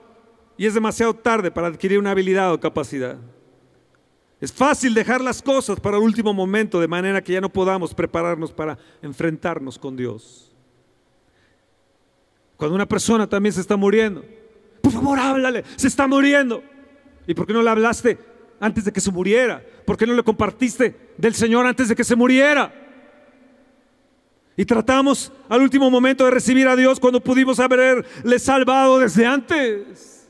y 0.56 0.66
es 0.66 0.74
demasiado 0.74 1.12
tarde 1.14 1.50
para 1.50 1.66
adquirir 1.66 1.98
una 1.98 2.12
habilidad 2.12 2.52
o 2.52 2.60
capacidad. 2.60 3.16
Es 4.40 4.52
fácil 4.52 4.94
dejar 4.94 5.20
las 5.20 5.42
cosas 5.42 5.80
para 5.80 5.96
el 5.96 6.04
último 6.04 6.32
momento 6.32 6.78
de 6.78 6.86
manera 6.86 7.20
que 7.20 7.32
ya 7.32 7.40
no 7.40 7.52
podamos 7.52 7.92
prepararnos 7.92 8.52
para 8.52 8.78
enfrentarnos 9.02 9.80
con 9.80 9.96
Dios. 9.96 10.54
Cuando 12.56 12.76
una 12.76 12.86
persona 12.86 13.28
también 13.28 13.52
se 13.52 13.62
está 13.62 13.76
muriendo, 13.76 14.24
por 14.80 14.92
favor 14.92 15.18
háblale, 15.18 15.64
se 15.74 15.88
está 15.88 16.06
muriendo. 16.06 16.62
¿Y 17.26 17.34
por 17.34 17.48
qué 17.48 17.52
no 17.52 17.64
le 17.64 17.70
hablaste 17.70 18.16
antes 18.60 18.84
de 18.84 18.92
que 18.92 19.00
se 19.00 19.10
muriera? 19.10 19.60
¿Por 19.84 19.96
qué 19.96 20.06
no 20.06 20.14
le 20.14 20.22
compartiste 20.22 21.05
del 21.16 21.34
Señor 21.34 21.66
antes 21.66 21.88
de 21.88 21.96
que 21.96 22.04
se 22.04 22.16
muriera? 22.16 22.72
Y 24.56 24.64
tratamos 24.64 25.30
al 25.48 25.60
último 25.60 25.90
momento 25.90 26.24
de 26.24 26.30
recibir 26.30 26.66
a 26.66 26.76
Dios 26.76 26.98
cuando 26.98 27.20
pudimos 27.20 27.60
haberle 27.60 28.38
salvado 28.38 28.98
desde 28.98 29.26
antes. 29.26 30.28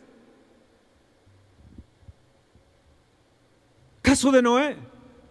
Caso 4.03 4.33
de 4.33 4.43
Noé. 4.43 4.77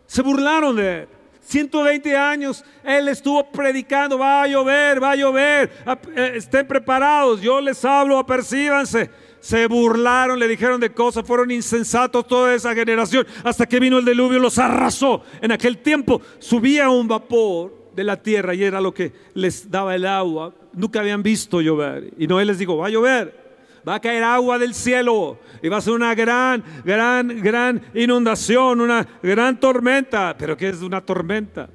Se 0.06 0.22
burlaron 0.22 0.76
de 0.76 1.02
él. 1.02 1.08
120 1.42 2.18
años 2.18 2.64
él 2.84 3.08
estuvo 3.08 3.52
predicando, 3.52 4.18
va 4.18 4.44
a 4.44 4.48
llover, 4.48 5.02
va 5.02 5.12
a 5.12 5.16
llover, 5.16 5.72
eh, 6.16 6.32
estén 6.36 6.66
preparados, 6.68 7.40
yo 7.40 7.62
les 7.62 7.86
hablo, 7.86 8.18
apercíbanse. 8.18 9.12
Se 9.46 9.68
burlaron, 9.68 10.40
le 10.40 10.48
dijeron 10.48 10.82
de 10.82 10.92
cosas, 10.92 11.24
fueron 11.24 11.52
insensatos 11.52 12.26
toda 12.26 12.56
esa 12.56 12.74
generación, 12.74 13.28
hasta 13.44 13.68
que 13.68 13.80
vino 13.80 14.00
el 14.00 14.06
diluvio, 14.06 14.40
los 14.40 14.58
arrasó. 14.58 15.22
En 15.40 15.52
aquel 15.52 15.78
tiempo 15.84 16.20
subía 16.40 16.90
un 16.90 17.08
vapor 17.08 17.92
de 17.96 18.04
la 18.04 18.20
tierra 18.20 18.56
y 18.56 18.64
era 18.64 18.82
lo 18.82 18.92
que 18.92 19.14
les 19.36 19.70
daba 19.70 19.94
el 19.94 20.08
agua. 20.08 20.52
Nunca 20.74 21.02
habían 21.02 21.22
visto 21.22 21.62
llover. 21.62 22.12
Y 22.18 22.26
Noé 22.26 22.44
les 22.44 22.58
dijo, 22.58 22.76
va 22.78 22.88
a 22.88 22.90
llover 22.90 23.46
va 23.88 23.94
a 23.94 24.00
caer 24.00 24.24
agua 24.24 24.58
del 24.58 24.74
cielo 24.74 25.38
y 25.62 25.70
va 25.70 25.78
a 25.78 25.82
ser 25.82 25.94
una 25.94 26.16
gran, 26.16 26.64
gran, 26.84 27.28
gran 27.40 27.84
inundación, 27.94 28.82
una 28.82 29.08
gran 29.22 29.60
tormenta. 29.60 30.36
Pero 30.40 30.58
¿qué 30.58 30.70
es 30.70 30.82
una 30.82 31.06
tormenta? 31.06 31.70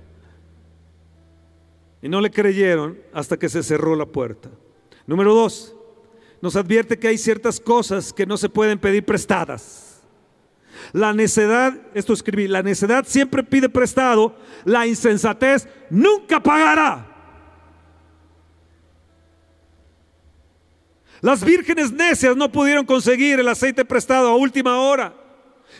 Y 2.03 2.09
no 2.09 2.21
le 2.21 2.33
creyeron 2.33 2.99
hasta 3.13 3.37
que 3.37 3.49
se 3.49 3.63
cerró 3.63 3.95
la 3.95 4.07
puerta. 4.07 4.51
Número 5.07 5.33
dos, 5.33 5.77
nos 6.41 6.57
advierte 6.57 6.99
que 6.99 7.09
hay 7.09 7.19
ciertas 7.19 7.61
cosas 7.61 8.13
que 8.13 8.27
no 8.27 8.37
se 8.37 8.49
pueden 8.49 8.79
pedir 8.79 9.05
prestadas. 9.05 10.03
La 10.93 11.13
necedad, 11.13 11.75
esto 11.95 12.13
escribí, 12.13 12.49
la 12.49 12.63
necedad 12.63 13.05
siempre 13.07 13.45
pide 13.45 13.69
prestado, 13.69 14.37
la 14.65 14.87
insensatez 14.87 15.69
nunca 15.91 16.41
pagará. 16.43 17.07
Las 21.21 21.45
vírgenes 21.45 21.93
necias 21.93 22.35
no 22.35 22.51
pudieron 22.51 22.87
conseguir 22.87 23.39
el 23.39 23.49
aceite 23.49 23.85
prestado 23.85 24.29
a 24.29 24.37
última 24.37 24.81
hora. 24.81 25.20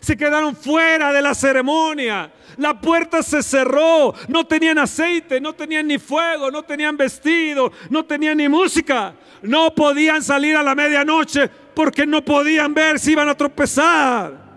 Se 0.01 0.17
quedaron 0.17 0.55
fuera 0.55 1.13
de 1.13 1.21
la 1.21 1.35
ceremonia. 1.35 2.33
La 2.57 2.81
puerta 2.81 3.23
se 3.23 3.43
cerró. 3.43 4.15
No 4.29 4.47
tenían 4.47 4.79
aceite, 4.79 5.41
no 5.41 5.55
tenían 5.55 5.87
ni 5.89 5.99
fuego, 5.99 6.51
no 6.51 6.63
tenían 6.63 6.97
vestido, 6.97 7.73
no 7.89 8.05
tenían 8.05 8.37
ni 8.37 8.49
música. 8.49 9.15
No 9.43 9.75
podían 9.75 10.23
salir 10.23 10.57
a 10.57 10.63
la 10.63 10.75
medianoche 10.75 11.49
porque 11.75 12.07
no 12.07 12.25
podían 12.25 12.75
ver 12.75 12.99
si 12.99 13.13
iban 13.13 13.29
a 13.29 13.35
tropezar. 13.35 14.51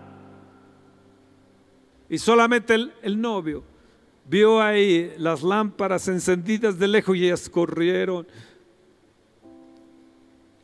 Y 2.08 2.18
solamente 2.18 2.74
el, 2.74 3.20
novio 3.20 3.64
vio 4.26 4.60
ahí 4.60 5.12
las 5.18 5.42
lámparas 5.42 6.06
encendidas 6.08 6.78
de 6.78 6.88
lejos 6.88 7.16
y 7.16 7.26
ellas 7.26 7.48
corrieron 7.48 8.26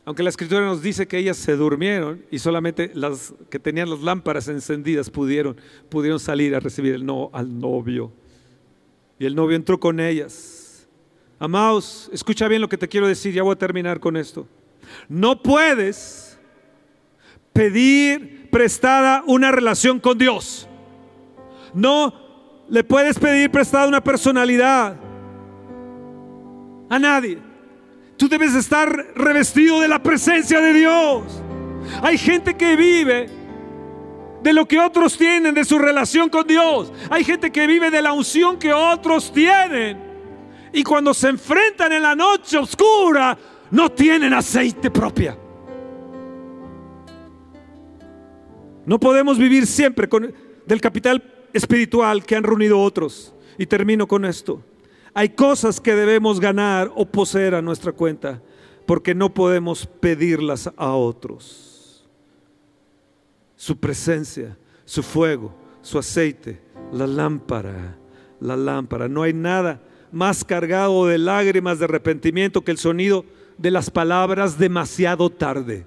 aunque 0.05 0.23
la 0.23 0.29
escritura 0.29 0.61
nos 0.61 0.81
dice 0.81 1.07
que 1.07 1.17
ellas 1.17 1.37
se 1.37 1.55
durmieron 1.55 2.25
y 2.31 2.39
solamente 2.39 2.91
las 2.95 3.33
que 3.49 3.59
tenían 3.59 3.89
las 3.89 4.01
lámparas 4.01 4.47
encendidas 4.47 5.09
pudieron, 5.09 5.57
pudieron 5.89 6.19
salir 6.19 6.55
a 6.55 6.59
recibir 6.59 6.95
el 6.95 7.05
no 7.05 7.29
al 7.33 7.59
novio. 7.59 8.11
Y 9.19 9.25
el 9.25 9.35
novio 9.35 9.55
entró 9.55 9.79
con 9.79 9.99
ellas. 9.99 10.87
Amados, 11.37 12.09
escucha 12.11 12.47
bien 12.47 12.61
lo 12.61 12.69
que 12.69 12.77
te 12.77 12.87
quiero 12.87 13.07
decir, 13.07 13.33
ya 13.33 13.43
voy 13.43 13.53
a 13.53 13.57
terminar 13.57 13.99
con 13.99 14.17
esto. 14.17 14.47
No 15.07 15.41
puedes 15.41 16.39
pedir 17.53 18.49
prestada 18.49 19.23
una 19.27 19.51
relación 19.51 19.99
con 19.99 20.17
Dios. 20.17 20.67
No 21.73 22.13
le 22.69 22.83
puedes 22.83 23.19
pedir 23.19 23.51
prestada 23.51 23.87
una 23.87 24.03
personalidad 24.03 24.95
a 26.89 26.99
nadie. 26.99 27.50
Tú 28.21 28.29
debes 28.29 28.53
estar 28.53 28.87
revestido 29.15 29.79
de 29.79 29.87
la 29.87 29.97
presencia 30.03 30.61
de 30.61 30.73
Dios. 30.73 31.23
Hay 32.03 32.19
gente 32.19 32.55
que 32.55 32.75
vive 32.75 33.27
de 34.43 34.53
lo 34.53 34.67
que 34.67 34.79
otros 34.79 35.17
tienen, 35.17 35.55
de 35.55 35.65
su 35.65 35.79
relación 35.79 36.29
con 36.29 36.45
Dios. 36.45 36.93
Hay 37.09 37.23
gente 37.23 37.51
que 37.51 37.65
vive 37.65 37.89
de 37.89 37.99
la 37.99 38.13
unción 38.13 38.59
que 38.59 38.71
otros 38.71 39.33
tienen. 39.33 39.97
Y 40.71 40.83
cuando 40.83 41.15
se 41.15 41.29
enfrentan 41.29 41.93
en 41.93 42.03
la 42.03 42.15
noche 42.15 42.59
oscura, 42.59 43.35
no 43.71 43.91
tienen 43.91 44.35
aceite 44.35 44.91
propia. 44.91 45.35
No 48.85 48.99
podemos 48.99 49.39
vivir 49.39 49.65
siempre 49.65 50.07
con, 50.07 50.31
del 50.67 50.79
capital 50.79 51.23
espiritual 51.53 52.23
que 52.23 52.35
han 52.35 52.43
reunido 52.43 52.79
otros. 52.79 53.33
Y 53.57 53.65
termino 53.65 54.07
con 54.07 54.25
esto. 54.25 54.63
Hay 55.13 55.29
cosas 55.29 55.81
que 55.81 55.93
debemos 55.93 56.39
ganar 56.39 56.91
o 56.95 57.05
poseer 57.05 57.55
a 57.55 57.61
nuestra 57.61 57.91
cuenta 57.91 58.41
porque 58.85 59.13
no 59.13 59.33
podemos 59.33 59.85
pedirlas 59.85 60.71
a 60.75 60.91
otros. 60.93 62.07
Su 63.55 63.77
presencia, 63.77 64.57
su 64.85 65.03
fuego, 65.03 65.53
su 65.81 65.99
aceite, 65.99 66.61
la 66.91 67.07
lámpara, 67.07 67.97
la 68.39 68.55
lámpara. 68.55 69.07
No 69.07 69.23
hay 69.23 69.33
nada 69.33 69.81
más 70.11 70.43
cargado 70.43 71.05
de 71.07 71.17
lágrimas 71.17 71.79
de 71.79 71.85
arrepentimiento 71.85 72.63
que 72.63 72.71
el 72.71 72.77
sonido 72.77 73.25
de 73.57 73.71
las 73.71 73.89
palabras 73.89 74.57
demasiado 74.57 75.29
tarde. 75.29 75.85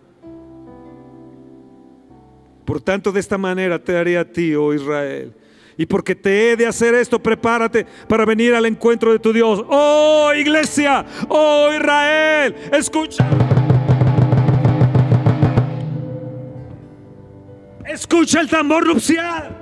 Por 2.64 2.80
tanto, 2.80 3.12
de 3.12 3.20
esta 3.20 3.36
manera 3.36 3.82
te 3.82 3.92
daré 3.92 4.16
a 4.16 4.30
ti, 4.30 4.54
oh 4.54 4.72
Israel, 4.72 5.34
y 5.76 5.86
porque 5.86 6.14
te 6.14 6.52
he 6.52 6.56
de 6.56 6.66
hacer 6.66 6.94
esto, 6.94 7.18
prepárate 7.18 7.86
para 8.08 8.24
venir 8.24 8.54
al 8.54 8.66
encuentro 8.66 9.12
de 9.12 9.18
tu 9.18 9.32
Dios. 9.32 9.64
Oh 9.68 10.32
iglesia, 10.34 11.04
oh 11.28 11.70
Israel, 11.74 12.54
escucha. 12.72 13.26
Escucha 17.86 18.40
el 18.40 18.48
tambor 18.48 18.86
nupcial. 18.86 19.60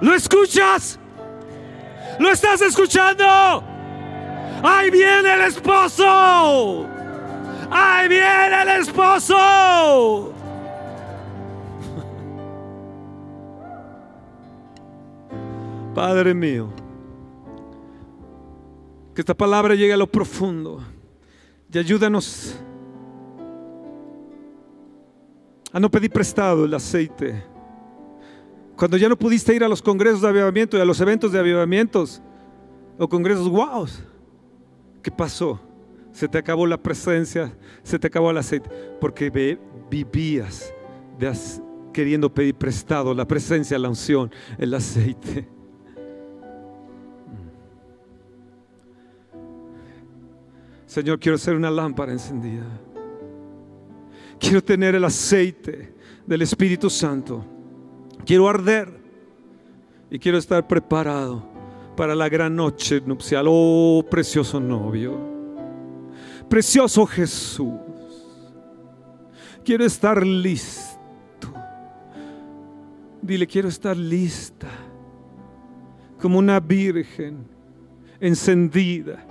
¿Lo 0.00 0.14
escuchas? 0.14 0.98
¿Lo 2.18 2.30
estás 2.30 2.60
escuchando? 2.62 3.24
¡Ahí 4.62 4.90
viene 4.90 5.34
el 5.34 5.42
esposo! 5.42 6.86
¡Ahí 7.70 8.08
viene 8.08 8.62
el 8.62 8.68
esposo! 8.80 10.32
Padre 15.94 16.34
mío, 16.34 16.70
que 19.14 19.20
esta 19.22 19.34
palabra 19.34 19.76
llegue 19.76 19.92
a 19.92 19.96
lo 19.96 20.08
profundo 20.08 20.82
y 21.72 21.78
ayúdanos 21.78 22.58
a 25.72 25.78
no 25.78 25.88
pedir 25.90 26.10
prestado 26.10 26.64
el 26.64 26.74
aceite. 26.74 27.57
Cuando 28.78 28.96
ya 28.96 29.08
no 29.08 29.18
pudiste 29.18 29.52
ir 29.56 29.64
a 29.64 29.68
los 29.68 29.82
congresos 29.82 30.22
de 30.22 30.28
avivamiento 30.28 30.78
y 30.78 30.80
a 30.80 30.84
los 30.84 31.00
eventos 31.00 31.32
de 31.32 31.40
avivamientos 31.40 32.22
o 32.96 33.08
congresos, 33.08 33.48
wow, 33.48 33.88
¿qué 35.02 35.10
pasó? 35.10 35.60
Se 36.12 36.28
te 36.28 36.38
acabó 36.38 36.64
la 36.64 36.80
presencia, 36.80 37.52
se 37.82 37.98
te 37.98 38.06
acabó 38.06 38.30
el 38.30 38.38
aceite, 38.38 38.70
porque 39.00 39.58
vivías 39.90 40.72
queriendo 41.92 42.32
pedir 42.32 42.54
prestado 42.54 43.12
la 43.14 43.26
presencia, 43.26 43.76
la 43.80 43.88
unción, 43.88 44.30
el 44.58 44.72
aceite. 44.72 45.48
Señor, 50.86 51.18
quiero 51.18 51.36
ser 51.36 51.56
una 51.56 51.72
lámpara 51.72 52.12
encendida. 52.12 52.64
Quiero 54.38 54.62
tener 54.62 54.94
el 54.94 55.02
aceite 55.02 55.94
del 56.24 56.42
Espíritu 56.42 56.88
Santo. 56.88 57.44
Quiero 58.28 58.46
arder 58.46 58.90
y 60.10 60.18
quiero 60.18 60.36
estar 60.36 60.68
preparado 60.68 61.42
para 61.96 62.14
la 62.14 62.28
gran 62.28 62.54
noche 62.54 63.00
nupcial. 63.00 63.46
Oh, 63.48 64.04
precioso 64.10 64.60
novio. 64.60 65.18
Precioso 66.46 67.06
Jesús. 67.06 67.80
Quiero 69.64 69.82
estar 69.82 70.26
listo. 70.26 71.54
Dile, 73.22 73.46
quiero 73.46 73.68
estar 73.68 73.96
lista 73.96 74.68
como 76.20 76.38
una 76.38 76.60
virgen 76.60 77.46
encendida 78.20 79.24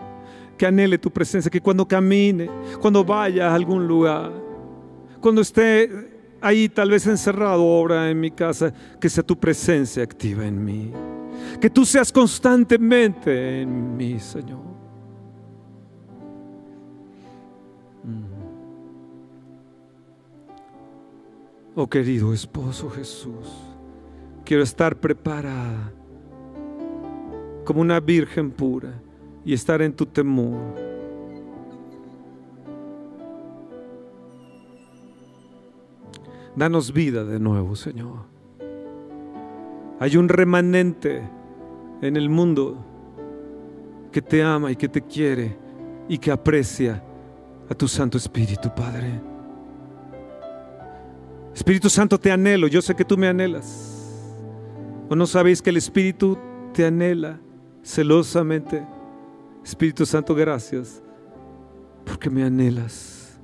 que 0.57 0.65
anhele 0.65 0.97
tu 0.97 1.11
presencia, 1.11 1.51
que 1.51 1.61
cuando 1.61 1.87
camine, 1.87 2.49
cuando 2.81 3.05
vaya 3.05 3.51
a 3.51 3.53
algún 3.53 3.87
lugar, 3.87 4.31
cuando 5.21 5.41
esté 5.41 6.16
ahí 6.41 6.69
tal 6.69 6.89
vez 6.91 7.05
encerrado 7.07 7.61
ahora 7.61 8.09
en 8.09 8.19
mi 8.19 8.31
casa, 8.31 8.73
que 8.99 9.09
sea 9.09 9.23
tu 9.23 9.37
presencia 9.37 10.03
activa 10.03 10.45
en 10.45 10.63
mí. 10.63 10.91
Que 11.61 11.69
tú 11.69 11.85
seas 11.85 12.11
constantemente 12.11 13.61
en 13.61 13.95
mí, 13.95 14.19
Señor. 14.19 14.59
Mm. 18.03 18.37
Oh 21.75 21.87
querido 21.87 22.33
esposo 22.33 22.89
Jesús, 22.89 23.47
quiero 24.43 24.63
estar 24.63 24.95
preparada 24.95 25.91
como 27.63 27.81
una 27.81 27.99
virgen 27.99 28.49
pura 28.49 28.93
y 29.45 29.53
estar 29.53 29.81
en 29.81 29.93
tu 29.93 30.05
temor. 30.05 30.96
Danos 36.57 36.91
vida 36.91 37.23
de 37.23 37.39
nuevo, 37.39 37.75
Señor. 37.75 38.25
Hay 39.99 40.17
un 40.17 40.27
remanente 40.27 41.21
en 42.01 42.17
el 42.17 42.29
mundo 42.29 42.83
que 44.11 44.23
te 44.23 44.41
ama 44.41 44.71
y 44.71 44.75
que 44.75 44.89
te 44.89 45.03
quiere 45.03 45.55
y 46.09 46.17
que 46.17 46.31
aprecia 46.31 47.03
a 47.69 47.75
tu 47.75 47.87
Santo 47.87 48.17
Espíritu, 48.17 48.73
Padre. 48.75 49.21
Espíritu 51.53 51.91
Santo, 51.91 52.19
te 52.19 52.31
anhelo. 52.31 52.65
Yo 52.65 52.81
sé 52.81 52.95
que 52.95 53.05
tú 53.05 53.17
me 53.17 53.27
anhelas. 53.27 54.25
¿O 55.09 55.15
no 55.15 55.27
sabéis 55.27 55.61
que 55.61 55.69
el 55.69 55.77
Espíritu 55.77 56.39
te 56.73 56.87
anhela 56.87 57.39
celosamente? 57.83 58.83
Espíritu 59.63 60.07
Santo, 60.07 60.33
gracias 60.33 61.03
porque 62.03 62.31
me 62.31 62.43
anhelas. 62.43 63.39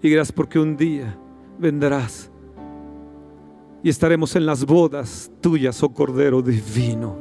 Y 0.00 0.08
gracias 0.08 0.30
porque 0.30 0.60
un 0.60 0.76
día 0.76 1.18
vendrás 1.58 2.30
y 3.84 3.90
estaremos 3.90 4.34
en 4.34 4.46
las 4.46 4.64
bodas 4.64 5.30
tuyas, 5.42 5.80
oh 5.82 5.90
Cordero 5.90 6.40
Divino. 6.40 7.16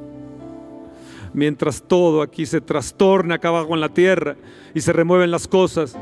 Mientras 1.34 1.84
todo 1.86 2.22
aquí 2.22 2.45
se 2.45 2.61
trastorna 2.61 3.36
acá 3.36 3.49
abajo 3.49 3.74
en 3.74 3.82
la 3.82 3.89
tierra 3.89 4.38
y 4.74 4.80
se 4.80 4.93
remueven 4.93 5.30
las 5.30 5.45
cosas 5.45 5.97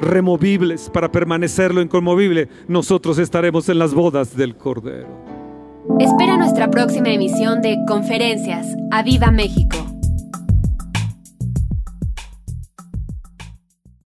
removibles 0.00 0.90
para 0.90 1.12
permanecer 1.12 1.72
lo 1.72 1.80
inconmovible, 1.80 2.48
nosotros 2.66 3.18
estaremos 3.18 3.68
en 3.68 3.78
las 3.78 3.94
bodas 3.94 4.36
del 4.36 4.56
Cordero. 4.56 5.08
Espera 6.00 6.36
nuestra 6.36 6.68
próxima 6.70 7.10
emisión 7.10 7.62
de 7.62 7.78
Conferencias. 7.86 8.66
¡A 8.90 9.04
Viva 9.04 9.30
México! 9.30 9.87